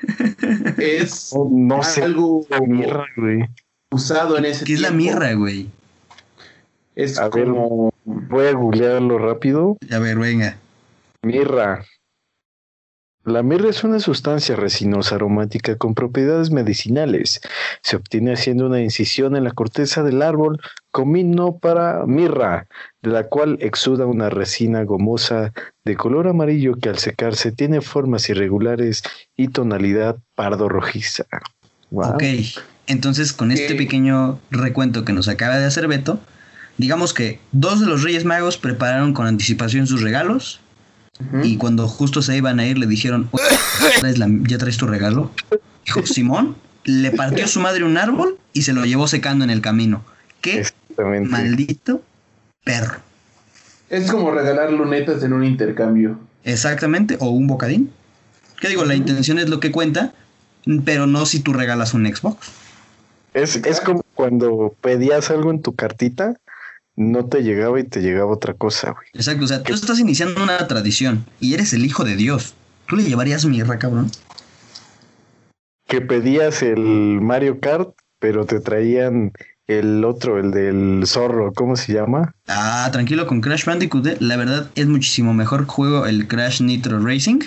Es 0.78 1.32
No, 1.34 1.48
no 1.50 1.82
sé. 1.82 2.02
algo 2.04 2.46
La 2.48 2.60
mierda, 2.60 3.04
güey. 3.16 3.40
Usado 3.90 4.38
en 4.38 4.44
ese 4.44 4.64
¿Qué 4.64 4.74
es 4.74 4.80
la 4.80 4.90
mirra, 4.90 5.32
güey? 5.34 5.68
Es 6.94 7.18
A 7.18 7.28
ver. 7.28 7.44
como 7.44 7.92
Voy 8.04 8.46
a 8.46 8.52
googlearlo 8.52 9.18
rápido. 9.18 9.76
A 9.90 9.98
ver, 9.98 10.18
venga. 10.18 10.56
Mirra. 11.22 11.84
La 13.24 13.42
mirra 13.42 13.68
es 13.68 13.84
una 13.84 14.00
sustancia 14.00 14.56
resinosa 14.56 15.16
aromática 15.16 15.76
con 15.76 15.94
propiedades 15.94 16.50
medicinales. 16.50 17.42
Se 17.82 17.96
obtiene 17.96 18.32
haciendo 18.32 18.66
una 18.66 18.80
incisión 18.80 19.36
en 19.36 19.44
la 19.44 19.50
corteza 19.50 20.02
del 20.02 20.22
árbol 20.22 20.58
comino 20.90 21.58
para 21.58 22.06
mirra, 22.06 22.66
de 23.02 23.10
la 23.10 23.24
cual 23.24 23.58
exuda 23.60 24.06
una 24.06 24.30
resina 24.30 24.84
gomosa 24.84 25.52
de 25.84 25.96
color 25.96 26.28
amarillo 26.28 26.76
que 26.76 26.88
al 26.88 26.96
secarse 26.96 27.52
tiene 27.52 27.82
formas 27.82 28.30
irregulares 28.30 29.02
y 29.36 29.48
tonalidad 29.48 30.16
pardo 30.34 30.70
rojiza. 30.70 31.26
Wow. 31.90 32.14
Ok. 32.14 32.22
Entonces, 32.88 33.32
con 33.32 33.52
este 33.52 33.74
pequeño 33.76 34.40
recuento 34.50 35.04
que 35.04 35.12
nos 35.12 35.28
acaba 35.28 35.58
de 35.58 35.66
hacer 35.66 35.86
Beto, 35.88 36.18
digamos 36.78 37.12
que 37.14 37.38
dos 37.52 37.80
de 37.80 37.86
los 37.86 38.02
Reyes 38.02 38.24
Magos 38.24 38.56
prepararon 38.58 39.12
con 39.12 39.26
anticipación 39.26 39.86
sus 39.86 40.02
regalos 40.02 40.60
y 41.42 41.56
cuando 41.56 41.86
justo 41.88 42.22
se 42.22 42.36
iban 42.36 42.60
a 42.60 42.66
ir 42.66 42.78
le 42.78 42.86
dijeron, 42.86 43.28
"Oye, 43.32 43.44
¿traes 44.00 44.18
la- 44.18 44.28
¿ya 44.30 44.56
traes 44.58 44.76
tu 44.76 44.86
regalo? 44.86 45.30
Dijo, 45.84 46.06
Simón, 46.06 46.56
le 46.84 47.10
partió 47.10 47.46
su 47.48 47.60
madre 47.60 47.84
un 47.84 47.98
árbol 47.98 48.38
y 48.52 48.62
se 48.62 48.72
lo 48.72 48.84
llevó 48.84 49.06
secando 49.08 49.44
en 49.44 49.50
el 49.50 49.60
camino. 49.60 50.04
¿Qué 50.40 50.64
maldito 51.28 52.02
perro? 52.64 53.00
es 53.90 54.10
como 54.10 54.30
regalar 54.30 54.70
lunetas 54.72 55.22
en 55.24 55.32
un 55.32 55.44
intercambio. 55.44 56.18
Exactamente, 56.44 57.16
o 57.20 57.30
un 57.30 57.46
bocadín. 57.46 57.90
¿Qué 58.60 58.68
digo? 58.68 58.84
La 58.84 58.94
intención 58.94 59.38
es 59.38 59.48
lo 59.48 59.60
que 59.60 59.72
cuenta, 59.72 60.12
pero 60.84 61.06
no 61.06 61.24
si 61.26 61.40
tú 61.40 61.52
regalas 61.54 61.94
un 61.94 62.06
Xbox. 62.06 62.48
Es, 63.42 63.56
es 63.56 63.80
como 63.80 64.04
cuando 64.14 64.74
pedías 64.80 65.30
algo 65.30 65.50
en 65.50 65.62
tu 65.62 65.74
cartita, 65.74 66.34
no 66.96 67.26
te 67.26 67.42
llegaba 67.42 67.78
y 67.78 67.84
te 67.84 68.00
llegaba 68.00 68.32
otra 68.32 68.54
cosa, 68.54 68.90
güey. 68.90 69.06
Exacto, 69.14 69.44
o 69.44 69.48
sea, 69.48 69.62
tú 69.62 69.72
estás 69.72 70.00
iniciando 70.00 70.42
una 70.42 70.66
tradición 70.66 71.24
y 71.40 71.54
eres 71.54 71.72
el 71.72 71.84
hijo 71.84 72.04
de 72.04 72.16
Dios. 72.16 72.54
¿Tú 72.86 72.96
le 72.96 73.04
llevarías 73.04 73.44
mirra, 73.44 73.78
cabrón? 73.78 74.10
que 75.88 76.02
pedías 76.02 76.62
el 76.62 77.20
Mario 77.20 77.60
Kart, 77.60 77.88
pero 78.20 78.44
te 78.44 78.60
traían 78.60 79.32
el 79.66 80.04
otro, 80.04 80.38
el 80.38 80.50
del 80.50 81.02
zorro, 81.06 81.52
¿cómo 81.52 81.76
se 81.76 81.94
llama? 81.94 82.34
Ah, 82.46 82.88
tranquilo 82.92 83.26
con 83.26 83.40
Crash 83.40 83.64
Bandicoot. 83.64 84.06
eh. 84.06 84.16
La 84.20 84.36
verdad 84.36 84.70
es 84.74 84.86
muchísimo 84.86 85.34
mejor 85.34 85.66
juego 85.66 86.06
el 86.06 86.28
Crash 86.28 86.60
Nitro 86.62 87.00
Racing 87.00 87.40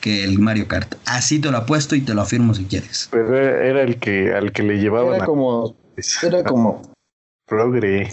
que 0.00 0.24
el 0.24 0.38
Mario 0.38 0.68
Kart. 0.68 0.94
Así 1.06 1.38
te 1.38 1.50
lo 1.50 1.58
apuesto 1.58 1.94
y 1.96 2.00
te 2.00 2.14
lo 2.14 2.22
afirmo 2.22 2.54
si 2.54 2.64
quieres. 2.64 3.08
Pero 3.10 3.36
era, 3.36 3.82
el 3.82 3.98
que 3.98 4.32
al 4.32 4.52
que 4.52 4.62
le 4.62 4.78
llevaban 4.78 5.14
Era 5.14 5.24
a 5.24 5.26
como, 5.26 5.76
era 6.22 6.44
como, 6.44 6.82
Progre. 7.46 8.08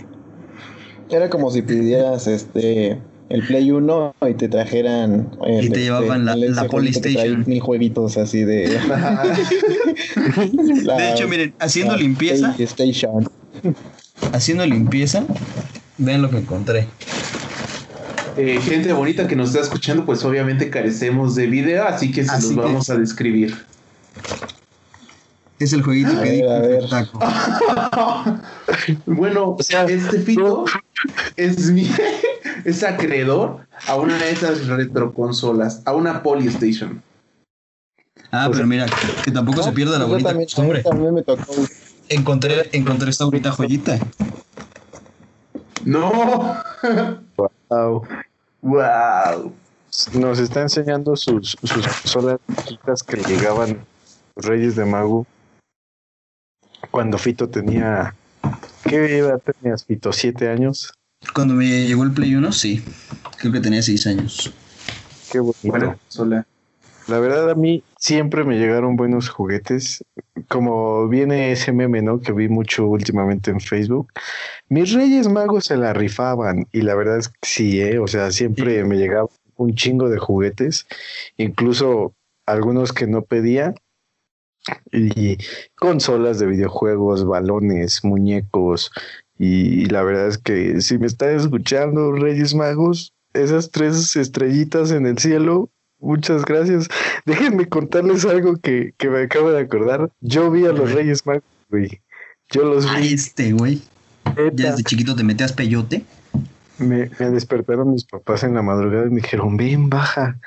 Era 1.10 1.30
como 1.30 1.52
si 1.52 1.62
pidieras 1.62 2.28
este 2.28 3.00
el 3.30 3.46
Play 3.46 3.72
1 3.72 4.14
y 4.30 4.34
te 4.36 4.48
trajeran. 4.48 5.30
Y 5.42 5.46
te 5.46 5.60
este, 5.60 5.80
llevaban 5.82 6.26
la- 6.26 6.36
la 6.36 6.68
Polystation. 6.68 7.44
Mil 7.48 7.60
jueguitos 7.60 8.18
así 8.18 8.44
de. 8.44 8.80
De 10.16 11.12
hecho, 11.12 11.28
miren, 11.28 11.54
haciendo 11.60 11.96
limpieza, 11.98 12.56
haciendo 14.32 14.66
limpieza, 14.66 15.26
vean 15.98 16.22
lo 16.22 16.30
que 16.30 16.38
encontré. 16.38 16.88
Eh, 18.38 18.60
gente 18.62 18.92
bonita 18.94 19.28
que 19.28 19.36
nos 19.36 19.50
está 19.50 19.62
escuchando, 19.62 20.06
pues 20.06 20.24
obviamente 20.26 20.70
carecemos 20.70 21.36
de 21.36 21.48
video, 21.48 21.86
así 21.88 22.12
que 22.12 22.26
se 22.26 22.32
Así 22.32 22.48
los 22.48 22.56
que- 22.56 22.62
vamos 22.62 22.90
a 22.90 22.96
describir. 22.98 23.56
Es 25.58 25.72
el 25.72 25.84
jueguito 25.84 26.10
A 26.12 26.22
que 26.22 26.30
ver, 26.30 26.36
dijo 26.36 26.52
a 26.52 26.60
ver. 26.60 26.90
Taco. 26.90 27.20
bueno, 29.06 29.56
O 29.58 29.64
sea, 29.64 29.86
este 29.86 30.20
fito 30.20 30.66
es 31.38 31.72
mi, 31.72 31.90
es 32.66 32.84
acreedor 32.84 33.60
a 33.88 33.96
una 33.96 34.18
de 34.18 34.32
esas 34.32 34.68
retroconsolas, 34.68 35.82
a 35.86 35.94
una 35.94 36.22
Polystation. 36.24 37.02
Ah, 38.32 38.50
pero 38.52 38.68
mira, 38.68 38.86
que 39.24 39.32
tampoco 39.32 39.64
se 39.64 39.72
pierda 39.72 39.94
la 39.98 40.06
Yo 40.06 40.12
bonita 40.12 40.30
también, 40.30 40.48
costumbre. 40.48 40.84
también 40.84 41.14
me 41.14 41.24
tocó. 41.24 41.54
Encontré, 42.10 42.70
encontré 42.74 43.10
esta 43.10 43.24
bonita 43.24 43.52
joyita. 43.52 43.98
No, 45.86 46.62
Wow. 47.70 48.04
wow. 48.66 49.54
Nos 50.14 50.40
está 50.40 50.62
enseñando 50.62 51.16
sus, 51.16 51.56
sus 51.64 51.88
consolas 51.88 52.40
chiquitas 52.66 53.04
que 53.04 53.18
le 53.18 53.24
llegaban 53.24 53.86
los 54.36 54.46
Reyes 54.46 54.76
de 54.76 54.84
Mago 54.84 55.26
cuando 56.92 57.18
Fito 57.18 57.48
tenía. 57.48 58.14
¿Qué 58.84 59.20
edad 59.20 59.42
tenías, 59.42 59.86
Fito? 59.86 60.12
¿Siete 60.12 60.50
años? 60.50 60.94
Cuando 61.34 61.54
me 61.54 61.88
llegó 61.88 62.04
el 62.04 62.12
Play 62.12 62.36
1, 62.36 62.52
sí. 62.52 62.84
Creo 63.38 63.54
que 63.54 63.60
tenía 63.60 63.82
6 63.82 64.08
años. 64.08 64.54
Qué 65.32 65.40
bonito. 65.40 65.60
Buena 65.64 65.96
consola. 65.96 66.46
La 67.08 67.20
verdad, 67.20 67.50
a 67.50 67.56
mí 67.56 67.84
siempre 68.06 68.44
me 68.44 68.60
llegaron 68.60 68.96
buenos 68.96 69.30
juguetes. 69.30 70.06
Como 70.48 71.08
viene 71.08 71.52
ese 71.52 71.72
meme, 71.72 72.04
¿no? 72.04 72.20
Que 72.20 72.34
vi 72.34 72.48
mucho 72.50 72.86
últimamente 72.86 73.50
en 73.50 73.60
Facebook. 73.60 74.12
Mis 74.70 74.94
Reyes 74.94 75.28
Magos 75.28 75.66
se 75.66 75.78
la 75.78 75.92
rifaban. 75.92 76.68
Y 76.72 76.82
la 76.82 76.94
verdad 76.94 77.18
es 77.18 77.30
que 77.30 77.40
sí, 77.42 77.82
¿eh? 77.82 77.98
O 77.98 78.08
sea, 78.08 78.30
siempre 78.30 78.84
me 78.86 78.98
llegaba 78.98 79.28
un 79.56 79.74
chingo 79.74 80.08
de 80.10 80.20
juguetes. 80.20 80.86
Incluso 81.38 82.14
algunos 82.46 82.94
que 82.94 83.08
no 83.08 83.24
pedía. 83.24 83.74
Y 84.92 85.38
consolas 85.76 86.38
de 86.38 86.46
videojuegos, 86.46 87.26
balones, 87.26 88.04
muñecos. 88.04 88.92
Y 89.40 89.86
la 89.88 90.04
verdad 90.04 90.28
es 90.28 90.38
que 90.38 90.80
si 90.82 91.00
me 91.00 91.08
están 91.08 91.36
escuchando, 91.36 92.12
Reyes 92.12 92.54
Magos, 92.54 93.14
esas 93.34 93.72
tres 93.72 94.16
estrellitas 94.16 94.92
en 94.92 95.08
el 95.08 95.18
cielo, 95.18 95.72
muchas 96.06 96.46
gracias. 96.46 96.88
Déjenme 97.26 97.68
contarles 97.68 98.26
algo 98.26 98.56
que, 98.58 98.94
que 98.98 99.10
me 99.10 99.24
acabo 99.24 99.52
de 99.52 99.62
acordar. 99.62 100.10
Yo 100.22 100.50
vi 100.52 100.66
a 100.66 100.72
los 100.72 100.92
Reyes 100.92 101.26
Magos, 101.26 101.44
güey. 101.70 102.02
Yo 102.52 102.64
los 102.64 102.86
Ay, 102.86 103.10
vi. 103.10 103.14
este, 103.14 103.52
güey. 103.54 103.82
Ya 104.54 104.72
desde 104.72 104.84
chiquito 104.84 105.16
te 105.16 105.24
metías 105.24 105.54
peyote. 105.54 106.04
Me, 106.78 107.10
me 107.20 107.30
despertaron 107.30 107.92
mis 107.92 108.04
papás 108.04 108.44
en 108.44 108.54
la 108.54 108.62
madrugada 108.62 109.08
y 109.08 109.10
me 109.10 109.22
dijeron, 109.22 109.56
ven, 109.56 109.90
baja. 109.90 110.38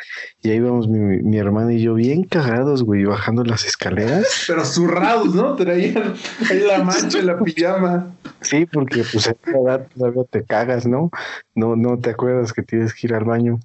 Y 0.43 0.51
ahí 0.51 0.61
vamos 0.61 0.87
mi, 0.87 0.99
mi 0.99 1.39
hermana 1.39 1.73
y 1.73 1.81
yo 1.81 1.95
bien 1.95 2.23
cagados, 2.23 2.83
güey, 2.83 3.05
bajando 3.05 3.45
las 3.45 3.65
escaleras. 3.65 4.27
Pero 4.47 4.65
zurrados, 4.67 5.35
¿no? 5.35 5.57
Traían 5.57 6.15
ahí 6.51 6.61
la 6.61 6.85
mancha 6.85 7.19
en 7.19 7.27
la 7.27 7.39
pijama. 7.39 8.13
Sí, 8.43 8.67
porque 8.67 9.05
pues 9.11 9.27
a 9.27 9.31
esa 9.31 9.59
edad 9.59 9.87
todavía 9.97 10.25
te 10.31 10.45
cagas, 10.45 10.87
¿no? 10.87 11.11
No, 11.55 11.77
no 11.77 11.99
te 11.99 12.11
acuerdas 12.11 12.53
que 12.53 12.63
tienes 12.63 12.93
que 12.93 13.07
ir 13.07 13.15
al 13.15 13.25
baño. 13.25 13.59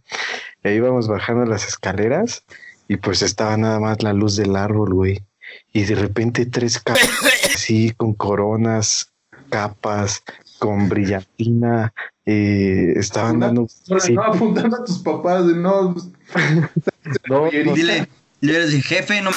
Y 0.63 0.67
ahí 0.69 0.75
íbamos 0.75 1.07
bajando 1.07 1.45
las 1.45 1.67
escaleras 1.67 2.43
y 2.87 2.97
pues 2.97 3.21
estaba 3.21 3.57
nada 3.57 3.79
más 3.79 4.01
la 4.03 4.13
luz 4.13 4.35
del 4.35 4.55
árbol, 4.55 4.93
güey. 4.93 5.23
Y 5.71 5.83
de 5.83 5.95
repente 5.95 6.45
tres 6.45 6.79
capas 6.79 7.01
así 7.55 7.91
con 7.91 8.13
coronas, 8.13 9.11
capas, 9.49 10.23
con 10.59 10.89
brillantina, 10.89 11.93
eh, 12.25 12.93
estaban 12.95 13.39
dando... 13.39 13.67
sí, 13.99 14.13
No, 14.13 14.23
apuntando 14.23 14.77
a 14.77 14.83
tus 14.85 14.99
papás 14.99 15.45
de 15.47 15.55
no. 15.55 15.95
no, 17.29 17.41
Oye, 17.43 17.65
no, 17.65 17.73
Dile, 17.73 18.07
le 18.41 18.51
hubieras 18.51 18.71
dicho, 18.71 18.87
jefe, 18.87 19.21
no 19.21 19.31
me 19.31 19.35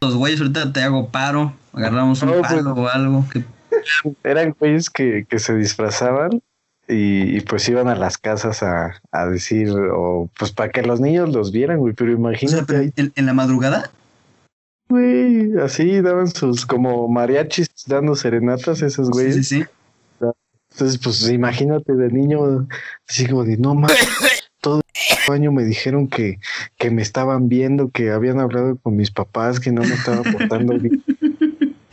los 0.00 0.16
güeyes, 0.16 0.40
ahorita 0.40 0.72
te 0.72 0.82
hago 0.82 1.08
paro. 1.10 1.54
Agarramos 1.72 2.22
un 2.22 2.30
No, 2.30 2.34
pues- 2.38 2.52
palo 2.52 2.72
o 2.74 2.88
algo. 2.88 3.24
que- 3.32 3.44
eran 4.28 4.54
güeyes 4.58 4.90
que, 4.90 5.26
que 5.28 5.38
se 5.38 5.54
disfrazaban 5.54 6.42
y, 6.88 7.36
y, 7.36 7.40
pues 7.42 7.68
iban 7.68 7.88
a 7.88 7.94
las 7.94 8.18
casas 8.18 8.62
a, 8.62 9.00
a 9.12 9.26
decir, 9.26 9.70
o 9.70 10.28
pues 10.38 10.50
para 10.52 10.70
que 10.70 10.82
los 10.82 11.00
niños 11.00 11.30
los 11.32 11.52
vieran, 11.52 11.78
güey, 11.78 11.94
pero 11.94 12.10
O 12.12 12.14
sea, 12.14 12.18
imagínate 12.20 12.64
pero 12.66 12.82
en, 12.96 13.12
en 13.14 13.26
la 13.26 13.32
madrugada. 13.34 13.90
güey, 14.88 15.52
así 15.60 16.00
daban 16.00 16.28
sus 16.28 16.66
como 16.66 17.08
mariachis 17.08 17.70
dando 17.86 18.14
serenatas 18.14 18.82
esos 18.82 19.10
güeyes. 19.10 19.36
sí, 19.36 19.44
sí. 19.44 19.64
Entonces, 20.72 20.98
pues 21.02 21.28
imagínate 21.28 21.92
de 21.94 22.10
niño, 22.10 22.66
así 23.06 23.26
como 23.26 23.44
de, 23.44 23.58
no 23.58 23.74
más, 23.74 23.92
todo 24.62 24.80
el 25.28 25.34
año 25.34 25.52
me 25.52 25.64
dijeron 25.64 26.08
que, 26.08 26.38
que 26.78 26.90
me 26.90 27.02
estaban 27.02 27.48
viendo, 27.50 27.90
que 27.90 28.10
habían 28.10 28.40
hablado 28.40 28.76
con 28.78 28.96
mis 28.96 29.10
papás, 29.10 29.60
que 29.60 29.70
no 29.70 29.82
me 29.82 29.94
estaba 29.94 30.22
portando 30.22 30.78
bien. 30.78 31.02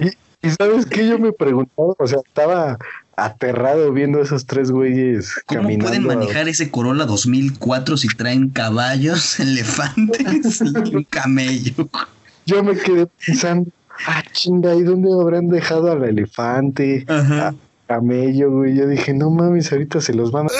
Y, 0.01 0.47
y 0.47 0.51
sabes 0.51 0.85
qué, 0.85 1.05
yo 1.09 1.19
me 1.19 1.33
preguntaba, 1.33 1.93
o 1.99 2.07
sea, 2.07 2.19
estaba 2.25 2.77
aterrado 3.25 3.91
viendo 3.91 4.19
a 4.19 4.23
esos 4.23 4.45
tres 4.45 4.71
güeyes 4.71 5.33
¿Cómo 5.45 5.61
caminando. 5.61 5.87
pueden 5.87 6.05
manejar 6.05 6.47
ese 6.47 6.69
Corolla 6.71 7.05
2004 7.05 7.97
si 7.97 8.07
traen 8.09 8.49
caballos, 8.49 9.39
elefantes 9.41 10.61
y 10.61 10.65
un 10.95 11.03
camello? 11.05 11.89
Yo 12.45 12.63
me 12.63 12.75
quedé 12.75 13.07
pensando, 13.25 13.69
ah, 14.07 14.23
chinga, 14.31 14.75
¿y 14.75 14.83
dónde 14.83 15.09
habrán 15.13 15.49
dejado 15.49 15.91
al 15.91 16.03
elefante, 16.03 17.05
Ajá. 17.07 17.53
camello, 17.87 18.51
güey? 18.51 18.75
Yo 18.75 18.87
dije, 18.87 19.13
no 19.13 19.29
mames, 19.29 19.71
ahorita 19.71 20.01
se 20.01 20.13
los 20.13 20.31
van 20.31 20.47
a... 20.47 20.49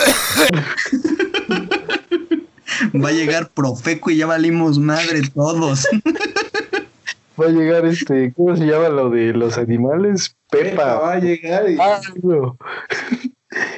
Va 3.04 3.10
a 3.10 3.12
llegar 3.12 3.50
Profeco 3.50 4.10
y 4.10 4.18
ya 4.18 4.26
valimos 4.26 4.80
madre 4.80 5.22
todos. 5.34 5.86
Va 7.40 7.46
a 7.46 7.50
llegar 7.50 7.86
este, 7.86 8.34
¿cómo 8.34 8.56
se 8.58 8.66
llama 8.66 8.90
lo 8.90 9.10
de 9.10 9.34
los 9.34 9.58
animales? 9.58 10.36
Pepa 10.52 10.70
Pepa. 10.72 10.96
va 11.00 11.14
a 11.14 11.20
llegar 11.20 11.70
y. 11.70 11.78
Ah, 11.80 12.00
no. 12.22 12.58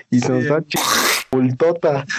Y 0.10 0.18
nos 0.20 0.52
va 0.52 0.58
a 0.58 0.62
ch- 0.62 1.26
pultota. 1.30 2.06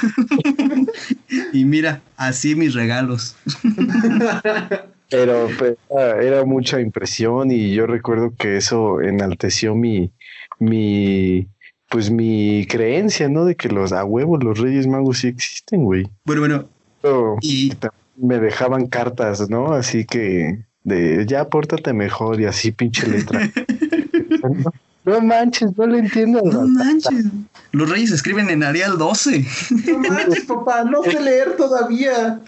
Y 1.55 1.65
mira, 1.65 2.01
así 2.17 2.55
mis 2.55 2.75
regalos. 2.75 3.37
Pero 5.11 5.49
pues, 5.59 5.77
ah, 5.91 6.15
era 6.23 6.45
mucha 6.45 6.81
impresión 6.81 7.51
y 7.51 7.75
yo 7.75 7.87
recuerdo 7.87 8.33
que 8.39 8.57
eso 8.57 9.01
enalteció 9.03 9.75
mi, 9.75 10.11
mi, 10.59 11.47
pues 11.91 12.11
mi 12.11 12.67
creencia, 12.69 13.29
¿no? 13.29 13.45
De 13.45 13.55
que 13.57 13.69
los 13.69 13.93
a 13.93 14.05
huevos, 14.05 14.43
los 14.43 14.59
Reyes 14.59 14.87
Magos 14.87 15.19
sí 15.19 15.29
existen, 15.29 15.85
güey. 15.85 16.09
Bueno, 16.25 16.41
bueno, 16.41 16.69
Pero 17.03 17.37
y 17.43 17.73
me 18.17 18.39
dejaban 18.39 18.87
cartas, 18.87 19.51
¿no? 19.51 19.73
Así 19.75 20.07
que 20.07 20.65
de 20.85 21.25
ya 21.27 21.49
pórtate 21.49 21.93
mejor 21.93 22.41
y 22.41 22.47
así 22.47 22.73
pinche 22.73 23.07
letra. 23.07 23.51
no, 24.43 24.73
no 25.05 25.21
manches, 25.21 25.77
no 25.77 25.87
le 25.87 25.99
entiendo. 25.99 26.41
no 26.45 26.67
manches. 26.67 27.27
Los 27.73 27.89
reyes 27.89 28.11
escriben 28.11 28.51
en 28.51 28.63
Arial 28.63 28.99
12. 28.99 29.47
No 29.87 29.99
manches, 29.99 30.45
papá, 30.45 30.85
no 30.85 31.03
sé 31.03 31.21
leer 31.21 31.57
todavía. 31.57 32.41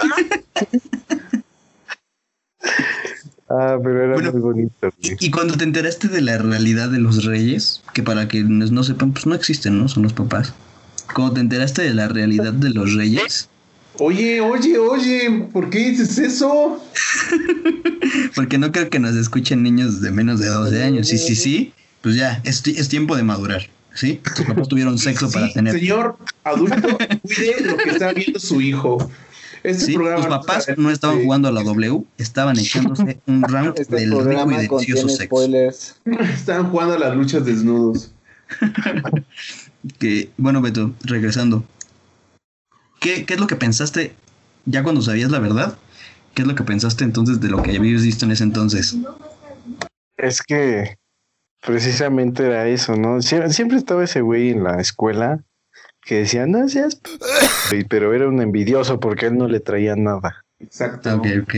Ah, 3.49 3.77
pero 3.83 4.05
era 4.05 4.15
Bueno, 4.15 4.33
muy 4.33 4.41
bonito. 4.41 4.73
güey. 4.81 5.17
Y 5.21 5.31
cuando 5.31 5.55
te 5.57 5.65
enteraste 5.65 6.09
de 6.09 6.21
la 6.23 6.39
realidad 6.39 6.89
de 6.89 6.99
los 6.99 7.25
reyes, 7.25 7.83
que 7.93 8.03
para 8.03 8.27
quienes 8.27 8.71
no 8.73 8.83
sepan, 8.83 9.13
pues 9.13 9.27
no 9.27 9.35
existen, 9.35 9.79
¿no? 9.79 9.89
Son 9.89 10.03
los 10.03 10.13
papás. 10.15 10.55
Cuando 11.15 11.35
te 11.35 11.41
enteraste 11.41 11.83
de 11.83 11.95
la 11.95 12.09
realidad 12.09 12.53
de 12.55 12.71
los 12.71 12.95
reyes, 12.95 13.49
Oye, 13.99 14.41
oye, 14.41 14.79
oye, 14.79 15.49
¿por 15.53 15.71
qué 15.71 15.91
dices 15.91 16.19
eso? 16.19 16.83
porque 18.35 18.59
no 18.59 18.73
creo 18.73 18.91
que 18.91 18.99
nos 18.99 19.15
escuchen 19.15 19.63
niños 19.63 20.01
de 20.01 20.11
menos 20.11 20.41
de 20.41 20.49
12 20.49 20.83
años. 20.83 21.09
Sí, 21.09 21.19
sí, 21.19 21.37
sí, 21.37 21.73
pues 22.03 22.17
ya, 22.17 22.41
es, 22.45 22.67
es 22.67 22.89
tiempo 22.89 23.17
de 23.17 23.23
madurar, 23.23 23.69
¿sí? 23.95 24.21
Tus 24.37 24.45
papás 24.47 24.69
tuvieron 24.69 24.99
sexo 24.99 25.31
para 25.31 25.47
Sí, 25.49 25.55
tener. 25.55 25.75
señor 25.79 26.17
adulto, 26.43 26.99
cuide 27.23 27.61
lo 27.61 27.77
que 27.77 27.91
está 27.91 28.13
viendo 28.13 28.41
su 28.41 28.61
hijo. 28.61 29.11
Este 29.63 29.87
Sí, 29.87 29.95
programa 29.95 30.21
tus 30.27 30.37
papás 30.37 30.67
no 30.77 30.91
estaban 30.91 31.19
sí, 31.19 31.25
jugando 31.25 31.49
a 31.49 31.53
la 31.53 31.63
W, 31.63 32.03
estaban 32.19 32.59
echándose 32.59 33.19
un 33.27 33.43
round 33.49 33.79
Este 33.79 33.97
del 33.97 34.11
rico 34.11 34.51
y 34.51 34.57
delicioso 34.57 35.09
sexo. 35.09 35.25
spoilers. 35.25 35.97
Estaban 36.35 36.69
jugando 36.71 36.95
a 36.95 36.99
las 36.99 37.17
luchas 37.17 37.47
desnudos. 37.47 38.11
Que, 39.99 40.31
bueno, 40.37 40.61
Beto, 40.61 40.93
regresando. 41.05 41.65
¿Qué, 43.05 43.27
¿Qué 43.27 43.35
es 43.35 43.41
lo 43.41 43.47
que 43.47 43.57
pensaste 43.57 44.15
ya 44.65 44.83
cuando 44.83 45.03
sabías 45.03 45.31
la 45.31 45.39
verdad? 45.39 45.77
¿Qué 46.33 46.41
es 46.41 46.49
lo 46.49 46.55
que 46.55 46.65
pensaste 46.65 47.05
entonces 47.05 47.39
de 47.39 47.49
lo 47.51 47.63
que 47.63 47.77
habías 47.77 48.03
visto 48.03 48.25
en 48.25 48.31
ese 48.31 48.45
entonces? 48.45 48.97
Es 50.17 50.41
que 50.41 50.97
precisamente 51.61 52.47
era 52.47 52.67
eso, 52.67 52.97
¿no? 52.97 53.19
Sie- 53.19 53.47
Siempre, 53.51 53.77
estaba 53.77 54.05
ese 54.05 54.23
güey 54.23 54.49
en 54.53 54.65
la 54.65 54.81
escuela 54.81 55.41
que 56.01 56.21
decía, 56.21 56.47
no 56.47 56.67
seas... 56.67 56.97
p-". 56.97 57.85
Pero 57.91 58.15
era 58.15 58.27
un 58.27 58.41
envidioso 58.41 58.99
porque 59.01 59.27
él 59.27 59.37
no 59.37 59.49
le 59.49 59.61
traía 59.61 59.97
nada. 59.97 60.43
Exacto. 60.59 61.17
Ok, 61.17 61.27
ok. 61.43 61.55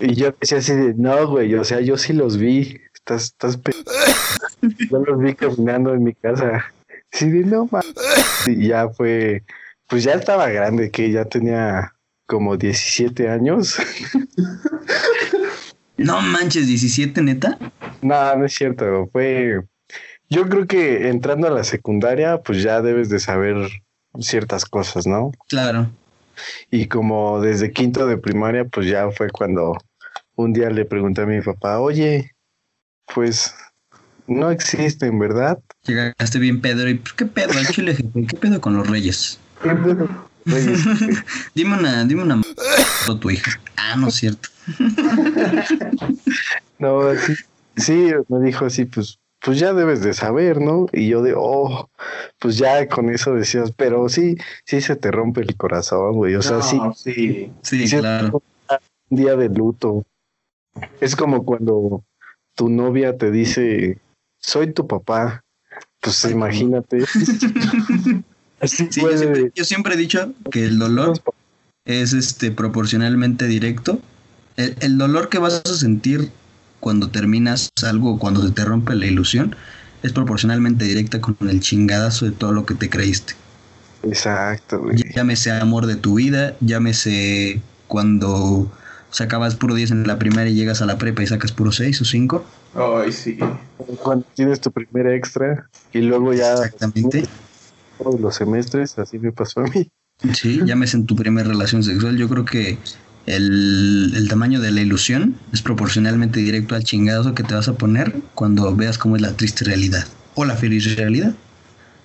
Y 0.00 0.14
yo 0.14 0.34
decía 0.40 0.58
así 0.58 0.74
de, 0.74 0.94
no, 0.94 1.28
güey, 1.28 1.54
o 1.54 1.62
sea, 1.62 1.80
yo 1.82 1.96
sí 1.96 2.14
los 2.14 2.36
vi. 2.36 2.80
Estás, 2.94 3.26
estás 3.26 3.56
pe... 3.58 3.72
Yo 4.90 4.98
los 4.98 5.20
vi 5.20 5.34
caminando 5.34 5.94
en 5.94 6.02
mi 6.02 6.14
casa. 6.14 6.64
Sí, 7.12 7.30
de 7.30 7.44
no 7.44 7.68
ma-". 7.70 7.80
Y 8.46 8.68
ya 8.68 8.88
fue, 8.88 9.42
pues 9.90 10.04
ya 10.04 10.14
estaba 10.14 10.48
grande, 10.48 10.90
que 10.90 11.10
ya 11.10 11.26
tenía 11.26 11.94
como 12.26 12.56
17 12.56 13.28
años. 13.28 13.76
No 15.96 16.22
manches, 16.22 16.66
17 16.66 17.20
neta. 17.20 17.58
No, 18.00 18.34
no 18.34 18.46
es 18.46 18.54
cierto, 18.54 19.10
fue... 19.12 19.60
Yo 20.30 20.48
creo 20.48 20.66
que 20.66 21.10
entrando 21.10 21.46
a 21.46 21.50
la 21.50 21.62
secundaria, 21.62 22.40
pues 22.40 22.62
ya 22.62 22.80
debes 22.80 23.10
de 23.10 23.18
saber 23.18 23.68
ciertas 24.18 24.64
cosas, 24.64 25.06
¿no? 25.06 25.30
Claro. 25.50 25.90
Y 26.70 26.86
como 26.86 27.42
desde 27.42 27.72
quinto 27.72 28.06
de 28.06 28.16
primaria, 28.16 28.64
pues 28.64 28.86
ya 28.86 29.10
fue 29.10 29.28
cuando 29.28 29.76
un 30.36 30.54
día 30.54 30.70
le 30.70 30.86
pregunté 30.86 31.20
a 31.20 31.26
mi 31.26 31.42
papá, 31.42 31.80
oye, 31.80 32.30
pues 33.14 33.54
no 34.26 34.50
existen, 34.50 35.18
¿verdad? 35.18 35.58
Llegaste 35.84 36.38
bien 36.38 36.62
Pedro 36.62 36.88
y 36.88 36.94
pues, 36.94 37.12
¿qué 37.12 37.26
pedo 37.26 37.52
al 37.58 37.66
chile? 37.66 37.94
¿Qué 38.26 38.36
pedo 38.38 38.58
con 38.62 38.74
los 38.74 38.88
reyes? 38.88 39.38
Reyes, 39.60 40.84
Dime 41.54 41.76
una, 41.78 42.04
dime 42.04 42.22
una 42.22 42.40
tu 43.20 43.30
hija. 43.30 43.60
Ah, 43.76 43.96
no 43.96 44.08
es 44.08 44.14
cierto. 44.14 44.48
No, 46.78 47.14
sí, 47.14 47.34
sí, 47.76 48.10
me 48.28 48.40
dijo 48.40 48.64
así, 48.64 48.86
pues, 48.86 49.18
pues 49.38 49.58
ya 49.58 49.74
debes 49.74 50.00
de 50.00 50.14
saber, 50.14 50.62
¿no? 50.62 50.86
Y 50.94 51.08
yo 51.08 51.20
de, 51.20 51.34
oh, 51.36 51.90
pues 52.38 52.56
ya 52.56 52.88
con 52.88 53.10
eso 53.10 53.34
decías, 53.34 53.72
pero 53.76 54.08
sí, 54.08 54.36
sí 54.64 54.80
se 54.80 54.96
te 54.96 55.10
rompe 55.10 55.42
el 55.42 55.54
corazón, 55.56 56.14
güey. 56.14 56.36
O 56.36 56.42
sea, 56.42 56.56
No, 56.56 56.62
sí, 56.62 56.80
sí. 56.96 57.52
Sí, 57.60 57.86
sí, 57.86 57.98
claro. 57.98 58.42
un 59.10 59.16
día 59.18 59.36
de 59.36 59.50
luto. 59.50 60.06
Es 61.02 61.14
como 61.14 61.44
cuando 61.44 62.02
tu 62.54 62.70
novia 62.70 63.18
te 63.18 63.30
dice, 63.30 63.98
soy 64.38 64.72
tu 64.72 64.86
papá. 64.86 65.44
Pues 66.00 66.24
imagínate. 66.24 67.04
Sí, 68.62 68.88
yo 68.90 69.16
siempre, 69.16 69.52
yo 69.54 69.64
siempre 69.64 69.94
he 69.94 69.96
dicho 69.96 70.32
que 70.50 70.66
el 70.66 70.78
dolor 70.78 71.20
es 71.84 72.12
este 72.12 72.50
proporcionalmente 72.50 73.46
directo. 73.46 74.00
El, 74.56 74.76
el 74.80 74.98
dolor 74.98 75.28
que 75.28 75.38
vas 75.38 75.62
a 75.64 75.74
sentir 75.74 76.30
cuando 76.80 77.10
terminas 77.10 77.70
algo, 77.86 78.18
cuando 78.18 78.42
se 78.42 78.52
te 78.52 78.64
rompe 78.64 78.94
la 78.94 79.06
ilusión, 79.06 79.56
es 80.02 80.12
proporcionalmente 80.12 80.84
directa 80.84 81.20
con 81.20 81.36
el 81.40 81.60
chingadazo 81.60 82.24
de 82.24 82.32
todo 82.32 82.52
lo 82.52 82.66
que 82.66 82.74
te 82.74 82.88
creíste. 82.88 83.34
Exacto, 84.02 84.80
güey. 84.80 85.02
Llámese 85.14 85.50
amor 85.50 85.86
de 85.86 85.96
tu 85.96 86.14
vida, 86.14 86.56
llámese 86.60 87.60
cuando 87.86 88.70
sacabas 89.10 89.56
puro 89.56 89.74
10 89.74 89.90
en 89.90 90.06
la 90.06 90.18
primaria 90.18 90.50
y 90.50 90.54
llegas 90.54 90.80
a 90.80 90.86
la 90.86 90.96
prepa 90.96 91.22
y 91.22 91.26
sacas 91.26 91.52
puro 91.52 91.72
6 91.72 92.00
o 92.00 92.04
5. 92.04 92.44
Ay, 92.74 93.12
sí. 93.12 93.38
Cuando 94.02 94.24
tienes 94.34 94.60
tu 94.60 94.70
primer 94.70 95.06
extra 95.08 95.68
y 95.92 96.00
luego 96.00 96.32
ya 96.32 96.52
Exactamente. 96.52 97.28
Todos 98.02 98.20
los 98.20 98.34
semestres, 98.36 98.98
así 98.98 99.18
me 99.18 99.32
pasó 99.32 99.60
a 99.60 99.64
mí. 99.64 99.90
Sí, 100.34 100.60
llámese 100.64 100.98
en 100.98 101.06
tu 101.06 101.16
primera 101.16 101.48
relación 101.48 101.82
sexual. 101.82 102.16
Yo 102.16 102.28
creo 102.28 102.44
que 102.44 102.78
el, 103.26 104.12
el 104.14 104.28
tamaño 104.28 104.60
de 104.60 104.70
la 104.70 104.80
ilusión 104.80 105.36
es 105.52 105.62
proporcionalmente 105.62 106.40
directo 106.40 106.74
al 106.74 106.84
chingadazo 106.84 107.34
que 107.34 107.42
te 107.42 107.54
vas 107.54 107.68
a 107.68 107.74
poner 107.74 108.14
cuando 108.34 108.74
veas 108.74 108.98
cómo 108.98 109.16
es 109.16 109.22
la 109.22 109.32
triste 109.32 109.64
realidad 109.64 110.06
o 110.34 110.44
la 110.44 110.56
feliz 110.56 110.96
realidad, 110.96 111.34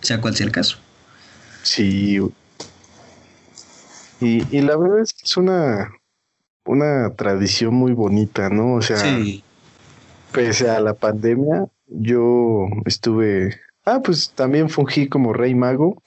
sea 0.02 0.22
cual 0.22 0.36
sea 0.36 0.46
el 0.46 0.52
caso. 0.52 0.78
Sí. 1.64 2.20
Y, 4.22 4.58
y 4.58 4.62
la 4.62 4.78
verdad 4.78 5.02
es 5.02 5.14
que 5.14 5.26
es 5.26 5.38
una, 5.38 5.91
una 6.66 7.14
tradición 7.16 7.74
muy 7.76 7.91
bonita, 7.93 8.50
¿no? 8.50 8.76
O 8.76 8.82
sea, 8.82 8.98
Sí, 8.98 9.43
pese 10.32 10.70
a 10.70 10.80
la 10.80 10.93
pandemia, 10.93 11.68
yo 11.88 12.68
estuve. 12.86 13.60
Ah, 13.86 14.01
pues 14.03 14.31
también 14.36 14.69
fungí 14.69 15.07
como 15.07 15.33
rey 15.33 15.53
mago. 15.55 16.01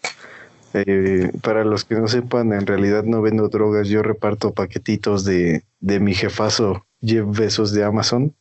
Eh, 0.75 1.31
para 1.43 1.65
los 1.65 1.85
que 1.85 1.95
no 1.95 2.09
sepan, 2.09 2.53
en 2.53 2.67
realidad 2.67 3.05
no 3.05 3.23
vendo 3.23 3.49
drogas, 3.49 3.89
yo 3.89 4.03
reparto 4.03 4.53
paquetitos 4.53 5.25
de, 5.25 5.65
de 5.81 5.99
mi 5.99 6.15
jefazo 6.15 6.85
Jeff 7.01 7.25
Bezos 7.27 7.73
de 7.73 7.85
Amazon. 7.85 8.35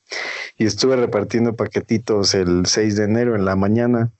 Y 0.57 0.65
estuve 0.65 0.95
repartiendo 0.97 1.55
paquetitos 1.55 2.33
el 2.35 2.65
6 2.65 2.95
de 2.97 3.03
enero 3.05 3.35
en 3.35 3.45
la 3.45 3.55
mañana. 3.55 4.11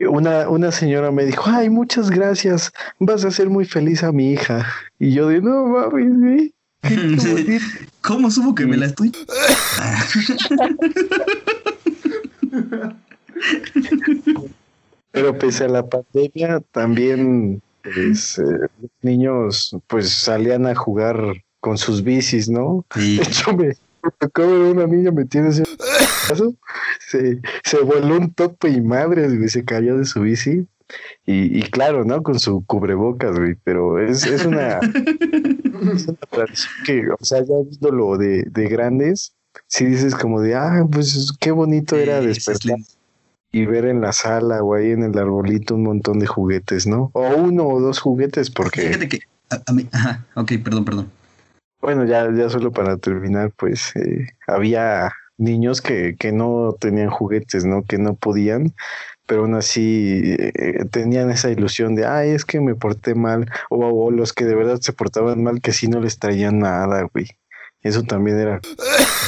Una, 0.00 0.48
una 0.48 0.70
señora 0.72 1.10
me 1.10 1.24
dijo, 1.24 1.44
ay, 1.50 1.70
muchas 1.70 2.10
gracias, 2.10 2.72
vas 2.98 3.24
a 3.24 3.28
hacer 3.28 3.48
muy 3.50 3.64
feliz 3.64 4.02
a 4.02 4.12
mi 4.12 4.32
hija. 4.32 4.66
Y 4.98 5.12
yo 5.12 5.28
de, 5.28 5.40
no 5.40 5.90
qué- 5.90 6.52
qué 6.82 7.16
bonito". 7.32 7.64
¿Cómo 8.00 8.30
supo 8.30 8.54
que 8.54 8.66
me 8.66 8.76
la 8.76 8.86
estoy? 8.86 9.12
Pero 15.12 15.38
pese 15.38 15.64
a 15.64 15.68
la 15.68 15.86
pandemia, 15.86 16.60
también 16.72 17.62
pues, 17.82 18.38
eh, 18.38 18.42
los 18.42 18.90
niños 19.02 19.76
pues 19.86 20.10
salían 20.10 20.66
a 20.66 20.74
jugar 20.74 21.16
con 21.60 21.78
sus 21.78 22.02
bicis, 22.02 22.48
¿no? 22.48 22.84
Sí. 22.94 23.16
De 23.18 23.22
hecho, 23.22 23.56
me, 23.56 23.74
tocó 24.18 24.42
ver 24.42 24.74
una 24.74 24.86
niña 24.86 25.10
metiéndose 25.10 25.62
en 25.62 25.76
caso, 26.28 26.54
se, 26.98 27.40
se 27.62 27.78
voló 27.80 28.16
un 28.16 28.34
tope 28.34 28.68
y 28.68 28.80
madres, 28.80 29.36
güey, 29.36 29.48
se 29.48 29.64
cayó 29.64 29.96
de 29.98 30.04
su 30.04 30.22
bici. 30.22 30.66
Y, 31.24 31.58
y 31.58 31.62
claro, 31.62 32.04
¿no? 32.04 32.22
Con 32.22 32.38
su 32.38 32.64
cubrebocas, 32.66 33.38
güey, 33.38 33.54
pero 33.64 33.98
es, 33.98 34.26
es 34.26 34.44
una, 34.44 34.78
es 35.94 36.06
una 36.06 36.18
que, 36.84 37.08
o 37.08 37.24
sea, 37.24 37.40
ya 37.40 37.54
viéndolo 37.66 38.18
de, 38.18 38.42
de 38.42 38.68
grandes, 38.68 39.34
si 39.66 39.86
dices 39.86 40.14
como 40.14 40.40
de, 40.40 40.54
ah, 40.54 40.86
pues 40.90 41.32
qué 41.40 41.50
bonito 41.50 41.96
era 41.96 42.20
Sí, 42.20 42.26
despertar. 42.26 42.76
Y 43.54 43.66
ver 43.66 43.84
en 43.86 44.00
la 44.00 44.12
sala 44.12 44.62
o 44.62 44.74
ahí 44.74 44.90
en 44.90 45.02
el 45.04 45.16
arbolito 45.16 45.76
un 45.76 45.84
montón 45.84 46.18
de 46.18 46.26
juguetes, 46.26 46.86
¿no? 46.86 47.10
O 47.14 47.28
uno 47.36 47.66
o 47.68 47.80
dos 47.80 48.00
juguetes, 48.00 48.50
porque, 48.50 48.82
Fíjate 48.82 49.08
que 49.08 49.20
a, 49.50 49.62
a 49.66 49.72
mí, 49.72 49.88
ajá, 49.92 50.24
ok, 50.34 50.52
perdón, 50.64 50.84
perdón. 50.84 51.12
bueno, 51.80 52.04
ya, 52.04 52.28
ya 52.34 52.48
solo 52.48 52.72
para 52.72 52.96
terminar, 52.96 53.52
pues 53.56 53.94
eh, 53.96 54.26
había 54.48 55.12
niños 55.38 55.80
que, 55.80 56.16
que 56.18 56.32
no 56.32 56.74
tenían 56.80 57.10
juguetes, 57.10 57.64
¿no? 57.64 57.82
Que 57.84 57.98
no 57.98 58.14
podían, 58.14 58.72
pero 59.26 59.42
aún 59.42 59.54
así 59.54 60.34
eh, 60.38 60.84
tenían 60.90 61.30
esa 61.30 61.50
ilusión 61.50 61.94
de, 61.94 62.06
ay, 62.06 62.30
es 62.30 62.44
que 62.44 62.60
me 62.60 62.74
porté 62.74 63.14
mal, 63.14 63.50
o, 63.70 63.86
o 63.86 64.10
los 64.10 64.32
que 64.32 64.44
de 64.46 64.54
verdad 64.54 64.80
se 64.80 64.92
portaban 64.92 65.42
mal, 65.44 65.60
que 65.60 65.72
sí 65.72 65.86
no 65.88 66.00
les 66.00 66.18
traían 66.18 66.58
nada, 66.58 67.06
güey. 67.12 67.26
Eso 67.82 68.02
también 68.02 68.38
era, 68.38 68.60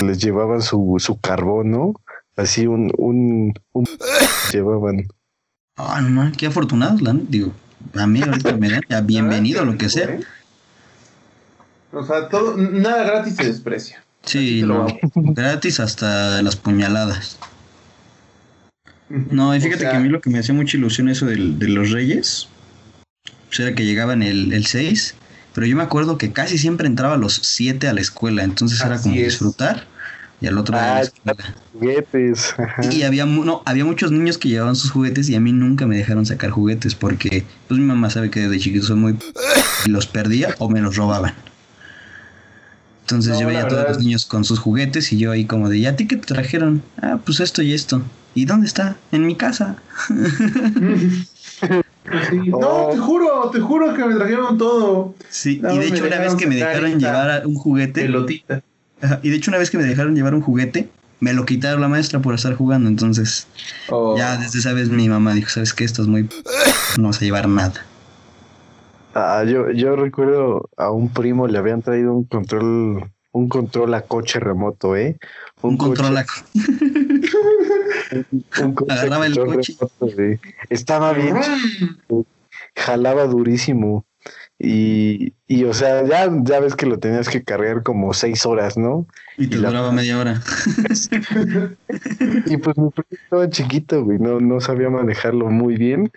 les 0.02 0.18
llevaban 0.18 0.62
su, 0.62 0.96
su 0.98 1.20
carbón, 1.20 1.70
¿no? 1.70 1.92
Así 2.36 2.66
un, 2.66 2.92
un, 2.98 3.54
un 3.72 3.84
llevaban. 4.52 5.06
Ah, 5.76 6.00
no, 6.00 6.30
qué 6.36 6.46
afortunados, 6.46 7.02
la. 7.02 7.14
Digo, 7.14 7.52
a 7.94 8.06
mí 8.06 8.22
ahorita 8.22 8.56
me 8.56 8.70
dan 8.70 8.82
ya 8.88 9.00
bienvenido 9.02 9.62
a 9.62 9.64
lo 9.64 9.76
que 9.78 9.88
sea. 9.88 10.18
O 11.92 12.04
sea, 12.04 12.28
todo, 12.28 12.56
nada 12.56 13.04
gratis 13.04 13.36
se 13.36 13.44
desprecia. 13.44 14.02
Sí, 14.24 14.62
no, 14.62 14.86
gratis 15.14 15.80
hasta 15.80 16.42
las 16.42 16.56
puñaladas. 16.56 17.38
No, 19.08 19.54
y 19.54 19.58
O 19.58 19.60
fíjate 19.60 19.82
sea, 19.82 19.90
que 19.92 19.96
a 19.96 20.00
mí 20.00 20.08
lo 20.08 20.20
que 20.20 20.30
me 20.30 20.40
hacía 20.40 20.54
mucha 20.54 20.76
ilusión 20.76 21.08
eso 21.08 21.26
del- 21.26 21.58
de 21.60 21.68
los 21.68 21.90
reyes, 21.92 22.48
pues 23.46 23.60
era 23.60 23.74
que 23.74 23.84
llegaban 23.84 24.22
el, 24.22 24.52
el 24.52 24.66
6, 24.66 25.14
pero 25.54 25.66
yo 25.66 25.76
me 25.76 25.84
acuerdo 25.84 26.18
que 26.18 26.32
casi 26.32 26.58
siempre 26.58 26.88
entraba 26.88 27.14
a 27.14 27.18
los 27.18 27.34
7 27.36 27.86
a 27.86 27.92
la 27.94 28.00
escuela, 28.00 28.42
entonces 28.42 28.80
era 28.80 29.00
como 29.00 29.14
es. 29.14 29.24
disfrutar 29.24 29.86
y 30.40 30.46
al 30.46 30.58
otro 30.58 30.76
día 30.76 30.84
a 30.84 30.94
la 30.94 31.00
Ah, 31.00 31.02
escuela. 31.02 31.54
Juguetes. 31.72 32.54
ajá. 32.58 32.82
Y 32.92 33.02
había, 33.02 33.24
no, 33.26 33.62
había 33.64 33.84
muchos 33.84 34.12
niños 34.12 34.38
que 34.38 34.48
llevaban 34.48 34.76
sus 34.76 34.90
juguetes 34.90 35.28
y 35.28 35.34
a 35.34 35.40
mí 35.40 35.52
nunca 35.52 35.86
me 35.86 35.96
dejaron 35.96 36.26
sacar 36.26 36.50
juguetes 36.50 36.94
porque 36.94 37.44
pues 37.68 37.80
mi 37.80 37.86
mamá 37.86 38.10
sabe 38.10 38.30
que 38.30 38.40
desde 38.40 38.58
chiquito 38.58 38.86
soy 38.86 38.96
muy... 38.96 39.16
y 39.84 39.90
los 39.90 40.06
perdía 40.06 40.54
o 40.58 40.68
me 40.68 40.80
los 40.80 40.96
robaban. 40.96 41.34
Entonces 43.02 43.34
No, 43.34 43.40
yo 43.42 43.46
veía 43.46 43.62
a 43.62 43.68
todos 43.68 43.88
los 43.88 43.98
niños 44.00 44.26
con 44.26 44.44
sus 44.44 44.58
juguetes 44.58 45.12
y 45.12 45.18
yo 45.18 45.30
ahí 45.30 45.44
como 45.44 45.68
de, 45.68 45.78
¿y 45.78 45.86
a 45.86 45.94
ti 45.96 46.06
qué 46.08 46.16
te 46.16 46.26
trajeron? 46.26 46.82
Ah, 47.00 47.18
pues 47.24 47.40
esto 47.40 47.62
y 47.62 47.72
esto. 47.72 48.02
¿Y 48.34 48.44
dónde 48.44 48.66
está? 48.66 48.96
En 49.12 49.26
mi 49.26 49.34
casa. 49.36 49.76
Sí, 52.30 52.36
No, 52.50 52.90
te 52.92 52.98
juro, 52.98 53.50
te 53.52 53.58
juro 53.60 53.92
que 53.94 54.04
me 54.04 54.14
trajeron 54.14 54.56
todo. 54.56 55.14
Sí, 55.28 55.58
No, 55.60 55.72
y 55.74 55.78
de 55.78 55.88
hecho 55.88 56.04
una 56.06 56.18
vez 56.20 56.36
que 56.36 56.46
me 56.46 56.54
dejaron 56.54 57.00
llevar 57.00 57.44
un 57.46 57.56
juguete, 57.56 58.02
Pelotita. 58.02 58.62
Ajá, 59.02 59.20
y 59.22 59.30
de 59.30 59.36
hecho 59.36 59.50
una 59.50 59.58
vez 59.58 59.70
que 59.70 59.78
me 59.78 59.84
dejaron 59.84 60.14
llevar 60.14 60.34
un 60.34 60.42
juguete, 60.42 60.88
me 61.20 61.32
lo 61.32 61.46
quitaron 61.46 61.80
la 61.80 61.88
maestra 61.88 62.20
por 62.20 62.34
estar 62.34 62.54
jugando, 62.54 62.88
entonces 62.88 63.46
Oh. 63.88 64.16
ya 64.18 64.36
desde 64.36 64.58
esa 64.58 64.72
vez 64.72 64.88
mi 64.90 65.08
mamá 65.08 65.34
dijo, 65.34 65.48
¿sabes 65.50 65.72
qué? 65.74 65.84
Esto 65.84 66.02
es 66.02 66.08
muy... 66.08 66.28
No 66.98 67.08
vas 67.08 67.20
a 67.20 67.24
llevar 67.24 67.48
nada. 67.48 67.84
Ah, 69.14 69.44
yo, 69.44 69.70
yo 69.70 69.96
recuerdo 69.96 70.68
a 70.76 70.90
un 70.90 71.08
primo 71.10 71.46
le 71.46 71.58
habían 71.58 71.82
traído 71.82 72.12
un 72.12 72.24
control, 72.24 73.10
un 73.32 73.48
control 73.48 73.94
a 73.94 74.02
coche 74.02 74.40
remoto, 74.40 74.94
¿eh? 74.96 75.16
Un 75.62 75.76
coche- 75.78 76.02
control 76.02 76.18
a... 76.18 76.26
Un 78.62 78.74
coche 78.74 78.92
Agarraba 78.92 79.26
el 79.26 79.36
coche. 79.36 79.74
remoto. 79.78 80.40
Estaba 80.70 81.12
bien, 81.12 81.36
jalaba 82.76 83.26
durísimo. 83.26 84.05
Y, 84.58 85.34
y, 85.46 85.64
o 85.64 85.74
sea, 85.74 86.02
ya, 86.06 86.30
ya 86.42 86.60
ves 86.60 86.74
que 86.74 86.86
lo 86.86 86.98
tenías 86.98 87.28
que 87.28 87.44
cargar 87.44 87.82
como 87.82 88.14
seis 88.14 88.46
horas, 88.46 88.78
¿no? 88.78 89.06
Y 89.36 89.48
te 89.48 89.56
Y 89.56 89.58
la- 89.58 89.68
duraba 89.68 89.92
media 89.92 90.18
hora. 90.18 90.40
Y 92.46 92.56
pues 92.56 92.76
mi 92.78 92.90
primo 92.90 93.06
estaba 93.10 93.48
chiquito, 93.50 94.02
güey, 94.04 94.18
no, 94.18 94.40
no 94.40 94.60
sabía 94.60 94.88
manejarlo 94.90 95.50
muy 95.50 95.76
bien. 95.76 96.10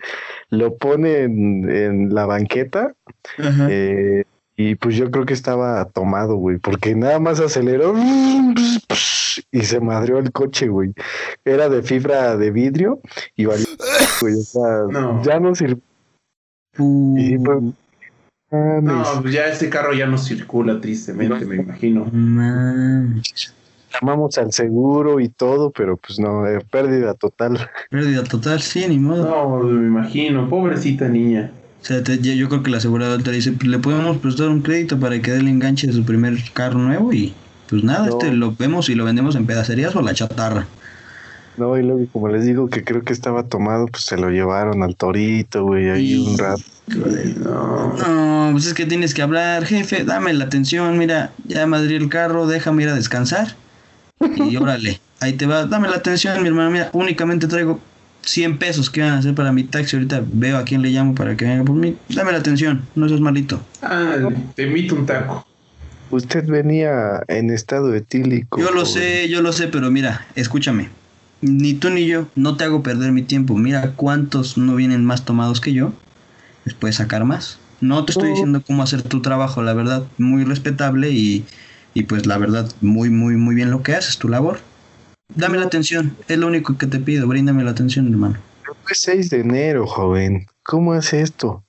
Lo 0.48 0.76
pone 0.76 1.20
en, 1.22 1.70
en 1.70 2.14
la 2.14 2.26
banqueta 2.26 2.94
Ajá. 3.38 3.68
eh, 3.70 4.24
y 4.56 4.74
pues 4.74 4.96
yo 4.96 5.10
creo 5.10 5.26
que 5.26 5.34
estaba 5.34 5.84
tomado, 5.86 6.36
güey, 6.36 6.58
porque 6.58 6.94
nada 6.94 7.18
más 7.18 7.40
aceleró 7.40 7.94
y 9.52 9.60
se 9.62 9.80
madreó 9.80 10.18
el 10.18 10.32
coche, 10.32 10.68
güey. 10.68 10.92
Era 11.44 11.68
de 11.68 11.82
fibra 11.82 12.36
de 12.36 12.50
vidrio 12.50 13.00
y 13.36 13.46
valió, 13.46 13.66
güey, 14.20 14.34
o 14.34 14.42
sea, 14.42 14.82
No. 14.90 15.22
ya 15.22 15.38
no 15.40 15.54
sirvió. 15.54 15.80
Y 16.78 17.38
pues. 17.38 17.58
No, 18.50 19.04
pues 19.22 19.32
ya 19.34 19.46
este 19.46 19.68
carro 19.68 19.92
ya 19.94 20.06
no 20.06 20.18
circula 20.18 20.80
tristemente, 20.80 21.44
me 21.44 21.56
imagino. 21.56 22.06
man. 22.12 23.22
llamamos 24.00 24.38
al 24.38 24.52
seguro 24.52 25.20
y 25.20 25.28
todo, 25.28 25.70
pero 25.70 25.96
pues 25.96 26.18
no, 26.18 26.46
eh, 26.46 26.58
pérdida 26.70 27.14
total. 27.14 27.58
Pérdida 27.90 28.24
total, 28.24 28.60
sí, 28.60 28.84
ni 28.88 28.98
modo. 28.98 29.24
No, 29.28 29.58
me 29.68 29.86
imagino, 29.86 30.48
pobrecita 30.48 31.08
niña. 31.08 31.50
O 31.82 31.84
sea, 31.84 32.02
te- 32.02 32.18
yo 32.18 32.32
yo 32.32 32.48
creo 32.48 32.62
que 32.62 32.70
la 32.70 32.76
aseguradora 32.78 33.22
te 33.22 33.30
dice, 33.32 33.54
le 33.64 33.78
podemos 33.78 34.18
prestar 34.18 34.48
un 34.48 34.62
crédito 34.62 34.98
para 35.00 35.20
que 35.20 35.30
dé 35.30 35.38
el 35.38 35.48
enganche 35.48 35.86
de 35.86 35.92
su 35.92 36.04
primer 36.04 36.36
carro 36.52 36.78
nuevo 36.78 37.12
y 37.12 37.32
pues 37.68 37.82
nada, 37.84 38.06
No. 38.06 38.12
este 38.18 38.32
lo 38.32 38.54
vemos 38.54 38.88
y 38.88 38.94
lo 38.96 39.04
vendemos 39.04 39.34
en 39.36 39.46
pedacerías 39.46 39.94
o 39.96 40.02
la 40.02 40.12
chatarra. 40.12 40.66
No, 41.56 41.76
y 41.76 41.82
luego 41.82 42.06
como 42.12 42.28
les 42.28 42.44
digo 42.46 42.68
que 42.68 42.84
creo 42.84 43.02
que 43.02 43.12
estaba 43.12 43.42
tomado, 43.44 43.86
pues 43.86 44.04
se 44.04 44.16
lo 44.16 44.30
llevaron 44.30 44.82
al 44.82 44.96
torito, 44.96 45.64
güey, 45.64 45.90
ahí 45.90 46.16
un 46.16 46.38
rato. 46.38 46.62
No. 47.44 47.94
No, 47.96 48.48
pues 48.52 48.66
es 48.66 48.74
que 48.74 48.86
tienes 48.86 49.14
que 49.14 49.22
hablar, 49.22 49.64
jefe, 49.64 50.04
dame 50.04 50.32
la 50.32 50.44
atención, 50.44 50.98
mira, 50.98 51.32
ya 51.46 51.66
madrí 51.66 51.94
el 51.94 52.08
carro, 52.08 52.46
déjame 52.46 52.84
ir 52.84 52.88
a 52.88 52.94
descansar. 52.94 53.54
Y 54.36 54.56
órale, 54.58 55.00
ahí 55.20 55.34
te 55.34 55.46
va, 55.46 55.66
dame 55.66 55.88
la 55.88 55.96
atención, 55.96 56.42
mi 56.42 56.48
hermano, 56.48 56.70
mira, 56.70 56.90
únicamente 56.92 57.46
traigo 57.46 57.80
100 58.22 58.58
pesos 58.58 58.90
que 58.90 59.00
van 59.00 59.10
a 59.10 59.18
hacer 59.18 59.34
para 59.34 59.52
mi 59.52 59.64
taxi, 59.64 59.96
ahorita 59.96 60.22
veo 60.32 60.56
a 60.58 60.64
quién 60.64 60.82
le 60.82 60.90
llamo 60.90 61.14
para 61.14 61.36
que 61.36 61.44
venga 61.44 61.64
por 61.64 61.76
mí, 61.76 61.96
dame 62.08 62.32
la 62.32 62.38
atención, 62.38 62.82
no 62.94 63.08
seas 63.08 63.20
malito. 63.20 63.60
Ah, 63.82 64.16
te 64.54 64.64
invito 64.64 64.94
un 64.94 65.06
taco. 65.06 65.46
Usted 66.10 66.44
venía 66.46 67.22
en 67.28 67.50
estado 67.50 67.94
etílico. 67.94 68.60
Yo 68.60 68.72
lo 68.72 68.84
sé, 68.84 69.28
yo 69.28 69.42
lo 69.42 69.52
sé, 69.52 69.68
pero 69.68 69.90
mira, 69.92 70.26
escúchame. 70.34 70.88
Ni 71.42 71.74
tú 71.74 71.90
ni 71.90 72.06
yo, 72.06 72.26
no 72.34 72.56
te 72.56 72.64
hago 72.64 72.82
perder 72.82 73.12
mi 73.12 73.22
tiempo. 73.22 73.56
Mira 73.56 73.92
cuántos 73.96 74.58
no 74.58 74.76
vienen 74.76 75.04
más 75.04 75.24
tomados 75.24 75.60
que 75.60 75.72
yo. 75.72 75.92
Les 76.64 76.74
puedes 76.74 76.96
sacar 76.96 77.24
más. 77.24 77.58
No 77.80 78.04
te 78.04 78.12
estoy 78.12 78.28
No. 78.28 78.34
diciendo 78.34 78.62
cómo 78.66 78.82
hacer 78.82 79.02
tu 79.02 79.22
trabajo, 79.22 79.62
la 79.62 79.72
verdad, 79.72 80.04
muy 80.18 80.44
respetable 80.44 81.10
y, 81.10 81.46
y 81.94 82.02
pues 82.02 82.26
la 82.26 82.36
verdad, 82.36 82.70
muy, 82.82 83.08
muy, 83.08 83.36
muy 83.36 83.54
bien 83.54 83.70
lo 83.70 83.82
que 83.82 83.94
haces, 83.94 84.18
tu 84.18 84.28
labor. 84.28 84.60
Dame 85.34 85.56
la 85.58 85.64
atención, 85.66 86.16
es 86.28 86.36
lo 86.36 86.46
único 86.48 86.76
que 86.76 86.86
te 86.86 86.98
pido, 86.98 87.26
bríndame 87.26 87.64
la 87.64 87.70
atención, 87.70 88.08
hermano. 88.08 88.36
Fue 88.84 88.94
6 88.94 89.30
de 89.30 89.40
enero, 89.40 89.86
joven. 89.86 90.46
¿Cómo 90.64 90.92
hace 90.92 91.22
esto? 91.22 91.64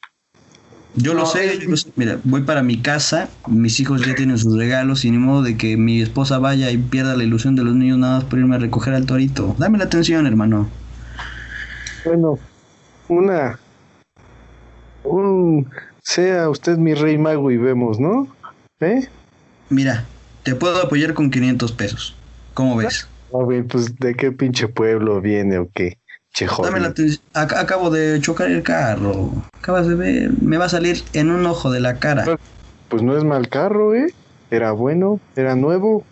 Yo 0.96 1.14
lo 1.14 1.26
sé, 1.26 1.58
yo 1.60 1.70
lo 1.70 1.78
sé. 1.78 1.92
Mira, 1.96 2.20
voy 2.24 2.42
para 2.42 2.64
mi 2.64 2.82
casa, 2.82 3.30
mis 3.48 3.80
hijos 3.80 4.06
ya 4.06 4.14
tienen 4.14 4.38
sus 4.38 4.58
regalos 4.58 5.06
y 5.06 5.12
ni 5.12 5.18
modo 5.18 5.42
de 5.42 5.58
que 5.58 5.78
mi 5.78 6.02
esposa 6.02 6.38
vaya 6.38 6.70
y 6.70 6.78
pierda 6.78 7.16
la 7.16 7.24
ilusión 7.24 7.56
de 7.56 7.64
los 7.64 7.76
niños 7.76 7.98
nada 7.98 8.16
más 8.16 8.24
por 8.26 8.40
irme 8.40 8.56
a 8.56 8.60
recoger 8.60 8.94
al 8.94 9.06
torito. 9.06 9.56
Dame 9.58 9.78
la 9.78 9.86
atención, 9.86 10.28
hermano. 10.28 10.70
Bueno, 12.04 12.38
una. 13.08 13.60
Un. 15.04 15.70
Sea 16.02 16.50
usted 16.50 16.78
mi 16.78 16.94
rey 16.94 17.18
mago 17.18 17.52
y 17.52 17.58
vemos, 17.58 18.00
¿no? 18.00 18.28
¿Eh? 18.80 19.08
Mira, 19.70 20.06
te 20.44 20.56
puedo 20.56 20.82
apoyar 20.82 21.14
con 21.14 21.30
500 21.30 21.72
pesos. 21.72 22.16
¿Cómo 22.54 22.76
ves? 22.76 23.08
A 23.34 23.46
ver, 23.46 23.66
pues, 23.66 23.96
¿de 23.98 24.16
qué 24.16 24.32
pinche 24.32 24.68
pueblo 24.68 25.22
viene 25.22 25.60
o 25.60 25.70
qué? 25.74 25.98
Che, 26.34 26.48
Dame 26.62 26.80
la. 26.80 26.94
Ac- 27.34 27.54
acabo 27.58 27.90
de 27.90 28.20
chocar 28.22 28.50
el 28.50 28.64
carro. 28.64 29.32
Acabas 29.58 29.88
de 29.88 29.96
ver. 29.96 30.32
Me 30.42 30.58
va 30.58 30.66
a 30.66 30.70
salir 30.70 31.04
en 31.14 31.30
un 31.30 31.46
ojo 31.46 31.70
de 31.72 31.80
la 31.82 32.00
cara. 32.00 32.38
Pues 32.90 33.04
no 33.04 33.18
es 33.18 33.24
mal 33.24 33.50
carro, 33.50 33.94
¿eh? 33.96 34.14
Era 34.50 34.72
bueno, 34.72 35.20
era 35.36 35.56
nuevo. 35.56 36.06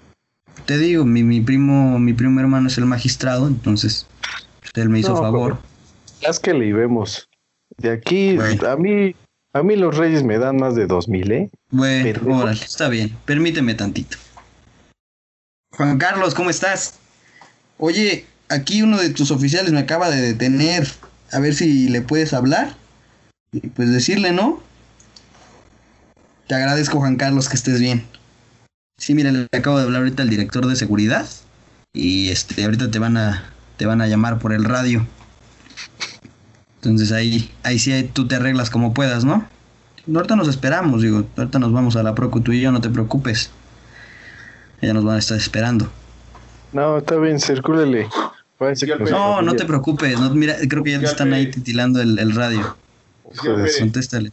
Te 0.65 0.77
digo, 0.77 1.05
mi, 1.05 1.23
mi 1.23 1.39
primo, 1.41 1.99
mi 1.99 2.13
primo 2.13 2.39
hermano 2.41 2.67
es 2.67 2.77
el 2.77 2.85
magistrado, 2.85 3.47
entonces 3.47 4.07
pues, 4.59 4.71
él 4.75 4.89
me 4.89 4.99
hizo 4.99 5.13
No, 5.13 5.21
favor. 5.21 5.57
Haz 6.27 6.39
que 6.39 6.53
le 6.53 6.71
vemos. 6.73 7.27
De 7.77 7.89
aquí, 7.91 8.35
Bueno. 8.35 8.67
a 8.69 8.75
mí, 8.75 9.15
a 9.53 9.63
mí 9.63 9.75
los 9.77 9.95
reyes 9.97 10.23
me 10.23 10.37
dan 10.37 10.57
más 10.57 10.75
de 10.75 10.85
dos 10.85 11.07
mil, 11.07 11.31
¿eh? 11.31 11.49
Bueno, 11.71 12.03
Pero- 12.03 12.35
órale, 12.37 12.61
está 12.63 12.89
bien. 12.89 13.15
Permíteme 13.25 13.73
tantito. 13.73 14.17
Juan 15.71 15.97
Carlos, 15.97 16.35
¿cómo 16.35 16.49
estás? 16.49 16.99
Oye, 17.77 18.25
aquí 18.49 18.81
uno 18.81 18.97
de 18.97 19.09
tus 19.11 19.31
oficiales 19.31 19.71
me 19.71 19.79
acaba 19.79 20.09
de 20.09 20.21
detener. 20.21 20.87
A 21.31 21.39
ver 21.39 21.53
si 21.53 21.89
le 21.89 22.01
puedes 22.01 22.33
hablar. 22.33 22.75
Y 23.51 23.67
pues 23.67 23.91
decirle, 23.91 24.31
¿no? 24.31 24.61
Te 26.47 26.55
agradezco, 26.55 26.99
Juan 26.99 27.15
Carlos, 27.15 27.47
que 27.47 27.55
estés 27.55 27.79
bien. 27.79 28.05
Sí, 28.97 29.13
mira, 29.13 29.31
le 29.31 29.47
acabo 29.51 29.77
de 29.77 29.83
hablar 29.83 30.01
ahorita 30.01 30.23
al 30.23 30.29
director 30.29 30.67
de 30.67 30.75
seguridad. 30.75 31.27
Y 31.93 32.29
este, 32.29 32.63
ahorita 32.63 32.91
te 32.91 32.99
van 32.99 33.17
a, 33.17 33.43
te 33.77 33.85
van 33.85 34.01
a 34.01 34.07
llamar 34.07 34.39
por 34.39 34.53
el 34.53 34.65
radio. 34.65 35.05
Entonces 36.75 37.11
ahí, 37.11 37.51
ahí 37.63 37.77
sí 37.77 38.09
tú 38.13 38.27
te 38.27 38.35
arreglas 38.35 38.69
como 38.69 38.93
puedas, 38.93 39.25
¿no? 39.25 39.45
Ahorita 40.13 40.35
nos 40.35 40.47
esperamos, 40.47 41.01
digo, 41.01 41.25
ahorita 41.37 41.59
nos 41.59 41.71
vamos 41.71 41.95
a 41.95 42.03
la 42.03 42.15
Procu, 42.15 42.41
tú 42.41 42.51
y 42.51 42.61
yo, 42.61 42.71
no 42.71 42.81
te 42.81 42.89
preocupes. 42.89 43.51
Ya 44.81 44.93
nos 44.93 45.03
van 45.03 45.17
a 45.17 45.19
estar 45.19 45.37
esperando. 45.37 45.91
No, 46.71 46.97
está 46.97 47.17
bien, 47.17 47.39
circúlele. 47.39 48.07
No, 49.09 49.41
no 49.41 49.55
te 49.55 49.65
preocupes, 49.65 50.19
no, 50.19 50.29
mira, 50.35 50.55
creo 50.67 50.83
que 50.83 50.91
ya 50.91 50.99
te 50.99 51.05
están 51.05 51.33
ahí 51.33 51.49
titilando 51.49 52.01
el, 52.01 52.19
el 52.19 52.35
radio. 52.35 52.75
Joder, 53.37 53.69
Contéstale. 53.79 54.31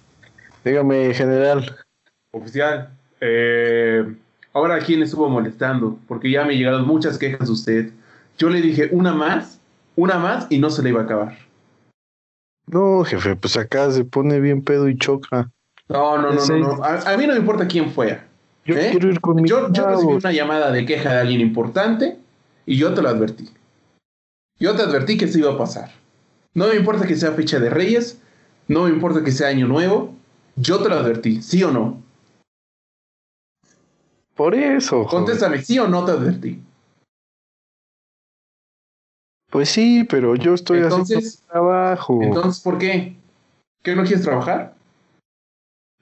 Dígame, 0.65 1.15
general. 1.15 1.77
oficial. 2.33 2.91
Eh, 3.21 4.05
ahora, 4.53 4.81
¿quién 4.81 5.03
estuvo 5.03 5.29
molestando? 5.29 5.99
Porque 6.09 6.31
ya 6.31 6.45
me 6.45 6.57
llegaron 6.57 6.87
muchas 6.87 7.19
quejas 7.19 7.47
de 7.47 7.53
usted. 7.53 7.91
Yo 8.37 8.51
le 8.51 8.61
dije 8.61 8.89
una 8.91 9.13
más, 9.15 9.61
una 9.95 10.19
más 10.19 10.47
y 10.51 10.59
no 10.59 10.71
se 10.71 10.83
le 10.83 10.91
iba 10.91 11.03
a 11.03 11.05
acabar. 11.05 11.39
No, 12.67 13.05
jefe, 13.05 13.37
pues 13.37 13.57
acá 13.57 13.91
se 13.93 14.05
pone 14.05 14.41
bien 14.41 14.63
pedo 14.63 14.89
y 14.89 14.99
choca. 14.99 15.51
No, 15.89 16.19
no, 16.21 16.33
no, 16.33 16.47
no. 16.47 16.59
no. 16.59 16.85
A, 16.85 17.13
a 17.13 17.17
mí 17.17 17.27
no 17.27 17.35
me 17.35 17.39
importa 17.39 17.69
quién 17.69 17.93
fue. 17.93 18.19
Yo 18.65 18.75
¿Eh? 18.75 18.89
quiero 18.91 19.09
ir 19.09 19.21
con 19.21 19.37
mi 19.37 19.49
Yo, 19.49 19.69
recibí 19.69 20.13
una 20.15 20.33
llamada 20.33 20.73
de 20.73 20.85
queja 20.85 21.13
de 21.13 21.21
alguien 21.21 21.41
importante 21.41 22.19
y 22.67 22.77
yo 22.77 22.93
te 22.93 23.03
lo 23.03 23.09
advertí. 23.09 23.49
Yo 24.59 24.75
te 24.75 24.83
advertí 24.83 25.17
que 25.19 25.27
eso 25.27 25.39
iba 25.39 25.53
a 25.53 25.59
pasar. 25.59 25.91
No 26.55 26.69
me 26.69 26.77
importa 26.77 27.07
que 27.07 27.17
sea 27.17 27.33
fecha 27.33 27.59
de 27.59 27.69
Reyes, 27.71 28.21
no 28.69 28.85
me 28.85 28.91
importa 28.91 29.23
que 29.23 29.31
sea 29.31 29.49
Año 29.49 29.67
Nuevo, 29.67 30.15
yo 30.57 30.83
te 30.83 30.89
lo 30.89 30.97
advertí, 30.97 31.43
¿sí 31.43 31.63
o 31.63 31.71
no? 31.71 32.03
Por 34.35 34.55
eso. 34.55 35.05
Contéstame, 35.07 35.63
¿sí 35.63 35.79
o 35.79 35.89
no 35.89 36.05
te 36.05 36.13
advertí? 36.13 36.63
Pues 39.51 39.69
sí, 39.69 40.05
pero 40.09 40.35
yo 40.35 40.55
estoy 40.55 40.79
haciendo 40.79 40.97
Entonces- 40.97 41.41
mi 41.43 41.47
trabajo. 41.49 42.23
Entonces, 42.23 42.63
¿por 42.63 42.79
qué? 42.79 43.17
¿Qué 43.83 43.95
no 43.95 44.03
quieres 44.03 44.23
trabajar? 44.23 44.75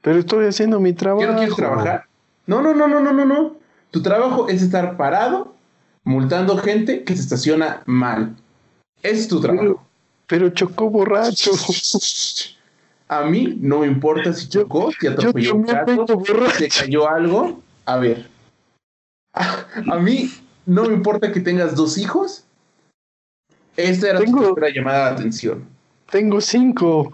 pero 0.04 0.18
estoy 0.18 0.46
haciendo 0.46 0.78
mi 0.80 0.92
trabajo. 0.92 1.20
¿Qué 1.20 1.32
no 1.32 1.38
quieres 1.38 1.56
trabajar? 1.56 2.04
No, 2.46 2.60
no, 2.60 2.74
no, 2.74 2.86
no, 2.86 3.00
no, 3.00 3.10
no, 3.14 3.24
no. 3.24 3.56
Tu 3.90 4.02
trabajo 4.02 4.48
es 4.50 4.60
estar 4.60 4.98
parado 4.98 5.54
multando 6.02 6.58
gente 6.58 7.04
que 7.04 7.16
se 7.16 7.22
estaciona 7.22 7.82
mal. 7.86 8.36
Ese 9.04 9.20
es 9.20 9.28
tu 9.28 9.40
trabajo. 9.40 9.84
Pero 10.26 10.48
chocó 10.48 10.88
borracho. 10.88 11.50
A 13.08 13.22
mí 13.24 13.56
no 13.60 13.80
me 13.80 13.86
importa 13.86 14.32
si 14.32 14.48
chocó, 14.48 14.90
si 14.92 15.04
Yo 15.06 15.12
atropelló 15.12 15.54
un 15.56 15.62
gato, 15.66 16.06
si 16.56 16.68
cayó 16.68 17.08
algo. 17.08 17.60
A 17.84 17.96
ver. 17.98 18.28
A, 19.34 19.66
a 19.92 19.98
mí 19.98 20.32
no 20.64 20.84
me 20.84 20.94
importa 20.94 21.30
que 21.30 21.40
tengas 21.40 21.76
dos 21.76 21.98
hijos. 21.98 22.44
Esta 23.76 24.08
era 24.10 24.20
Tengo- 24.20 24.42
tu 24.48 24.54
primera 24.54 24.74
llamada 24.74 25.06
de 25.10 25.14
atención. 25.16 25.64
Tengo 26.10 26.40
cinco. 26.40 27.10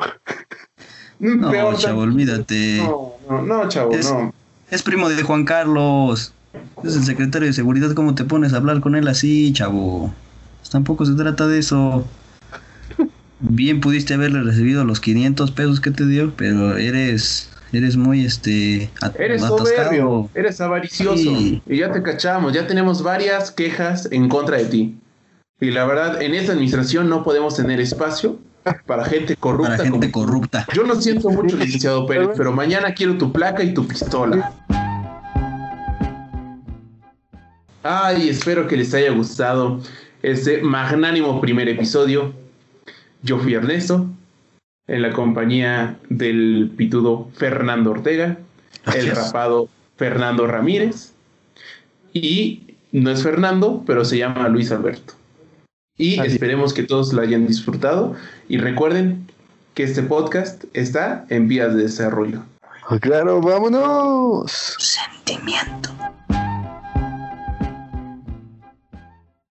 No, 1.18 1.50
Peor 1.50 1.76
chavo, 1.76 2.00
tan- 2.02 2.10
olvídate. 2.10 2.76
No, 2.78 3.12
no, 3.28 3.42
no, 3.42 3.68
chavo, 3.68 3.92
Es- 3.92 4.10
no. 4.12 4.32
Es 4.70 4.82
primo 4.84 5.08
de 5.08 5.20
Juan 5.24 5.44
Carlos. 5.44 6.32
Es 6.84 6.94
el 6.94 7.02
secretario 7.04 7.48
de 7.48 7.52
seguridad. 7.52 7.92
¿Cómo 7.94 8.14
te 8.14 8.24
pones 8.24 8.52
a 8.52 8.58
hablar 8.58 8.80
con 8.80 8.94
él 8.94 9.08
así, 9.08 9.52
chavo? 9.52 10.14
Tampoco 10.70 11.04
se 11.04 11.14
trata 11.14 11.46
de 11.46 11.58
eso. 11.58 12.04
Bien 13.40 13.80
pudiste 13.80 14.14
haberle 14.14 14.42
recibido 14.42 14.84
los 14.84 15.00
500 15.00 15.50
pesos 15.52 15.80
que 15.80 15.90
te 15.90 16.06
dio, 16.06 16.32
pero 16.36 16.76
eres 16.76 17.50
eres 17.72 17.96
muy 17.96 18.24
este 18.24 18.90
at- 19.00 19.18
Eres 19.18 19.42
atascado. 19.42 19.66
soberbio, 19.66 20.30
eres 20.34 20.60
avaricioso. 20.60 21.16
Sí. 21.16 21.62
Y 21.66 21.78
ya 21.78 21.90
te 21.92 22.02
cachamos, 22.02 22.52
ya 22.52 22.66
tenemos 22.66 23.02
varias 23.02 23.50
quejas 23.50 24.08
en 24.10 24.28
contra 24.28 24.58
de 24.58 24.64
ti. 24.66 24.98
Y 25.60 25.70
la 25.70 25.84
verdad, 25.86 26.20
en 26.20 26.34
esta 26.34 26.52
administración 26.52 27.08
no 27.08 27.22
podemos 27.22 27.54
tener 27.56 27.80
espacio 27.80 28.38
para 28.86 29.04
gente 29.06 29.36
corrupta. 29.36 29.76
Para 29.76 29.84
gente 29.90 30.10
corrupta. 30.10 30.66
Yo 30.74 30.82
lo 30.82 31.00
siento 31.00 31.30
mucho, 31.30 31.56
licenciado 31.56 32.06
Pérez, 32.06 32.30
pero 32.36 32.52
mañana 32.52 32.92
quiero 32.94 33.16
tu 33.16 33.32
placa 33.32 33.62
y 33.62 33.72
tu 33.72 33.86
pistola. 33.86 34.52
Ay, 37.82 38.28
espero 38.28 38.66
que 38.66 38.76
les 38.76 38.92
haya 38.92 39.10
gustado 39.12 39.80
este 40.22 40.62
magnánimo 40.62 41.40
primer 41.40 41.68
episodio. 41.68 42.32
Yo 43.22 43.38
fui 43.38 43.54
Ernesto, 43.54 44.06
en 44.86 45.02
la 45.02 45.12
compañía 45.12 45.98
del 46.08 46.72
pitudo 46.76 47.28
Fernando 47.34 47.92
Ortega, 47.92 48.38
el 48.94 49.10
rapado 49.10 49.68
Fernando 49.96 50.46
Ramírez, 50.46 51.12
y 52.12 52.74
no 52.92 53.10
es 53.10 53.22
Fernando, 53.22 53.84
pero 53.86 54.04
se 54.04 54.18
llama 54.18 54.48
Luis 54.48 54.72
Alberto. 54.72 55.14
Y 55.96 56.18
esperemos 56.20 56.72
que 56.72 56.82
todos 56.82 57.12
lo 57.12 57.20
hayan 57.20 57.46
disfrutado. 57.46 58.16
Y 58.48 58.56
recuerden 58.56 59.26
que 59.74 59.82
este 59.82 60.02
podcast 60.02 60.64
está 60.72 61.26
en 61.28 61.46
vías 61.46 61.74
de 61.74 61.82
desarrollo. 61.82 62.42
Claro, 63.00 63.40
vámonos. 63.40 64.50
Sentimiento. 64.78 65.90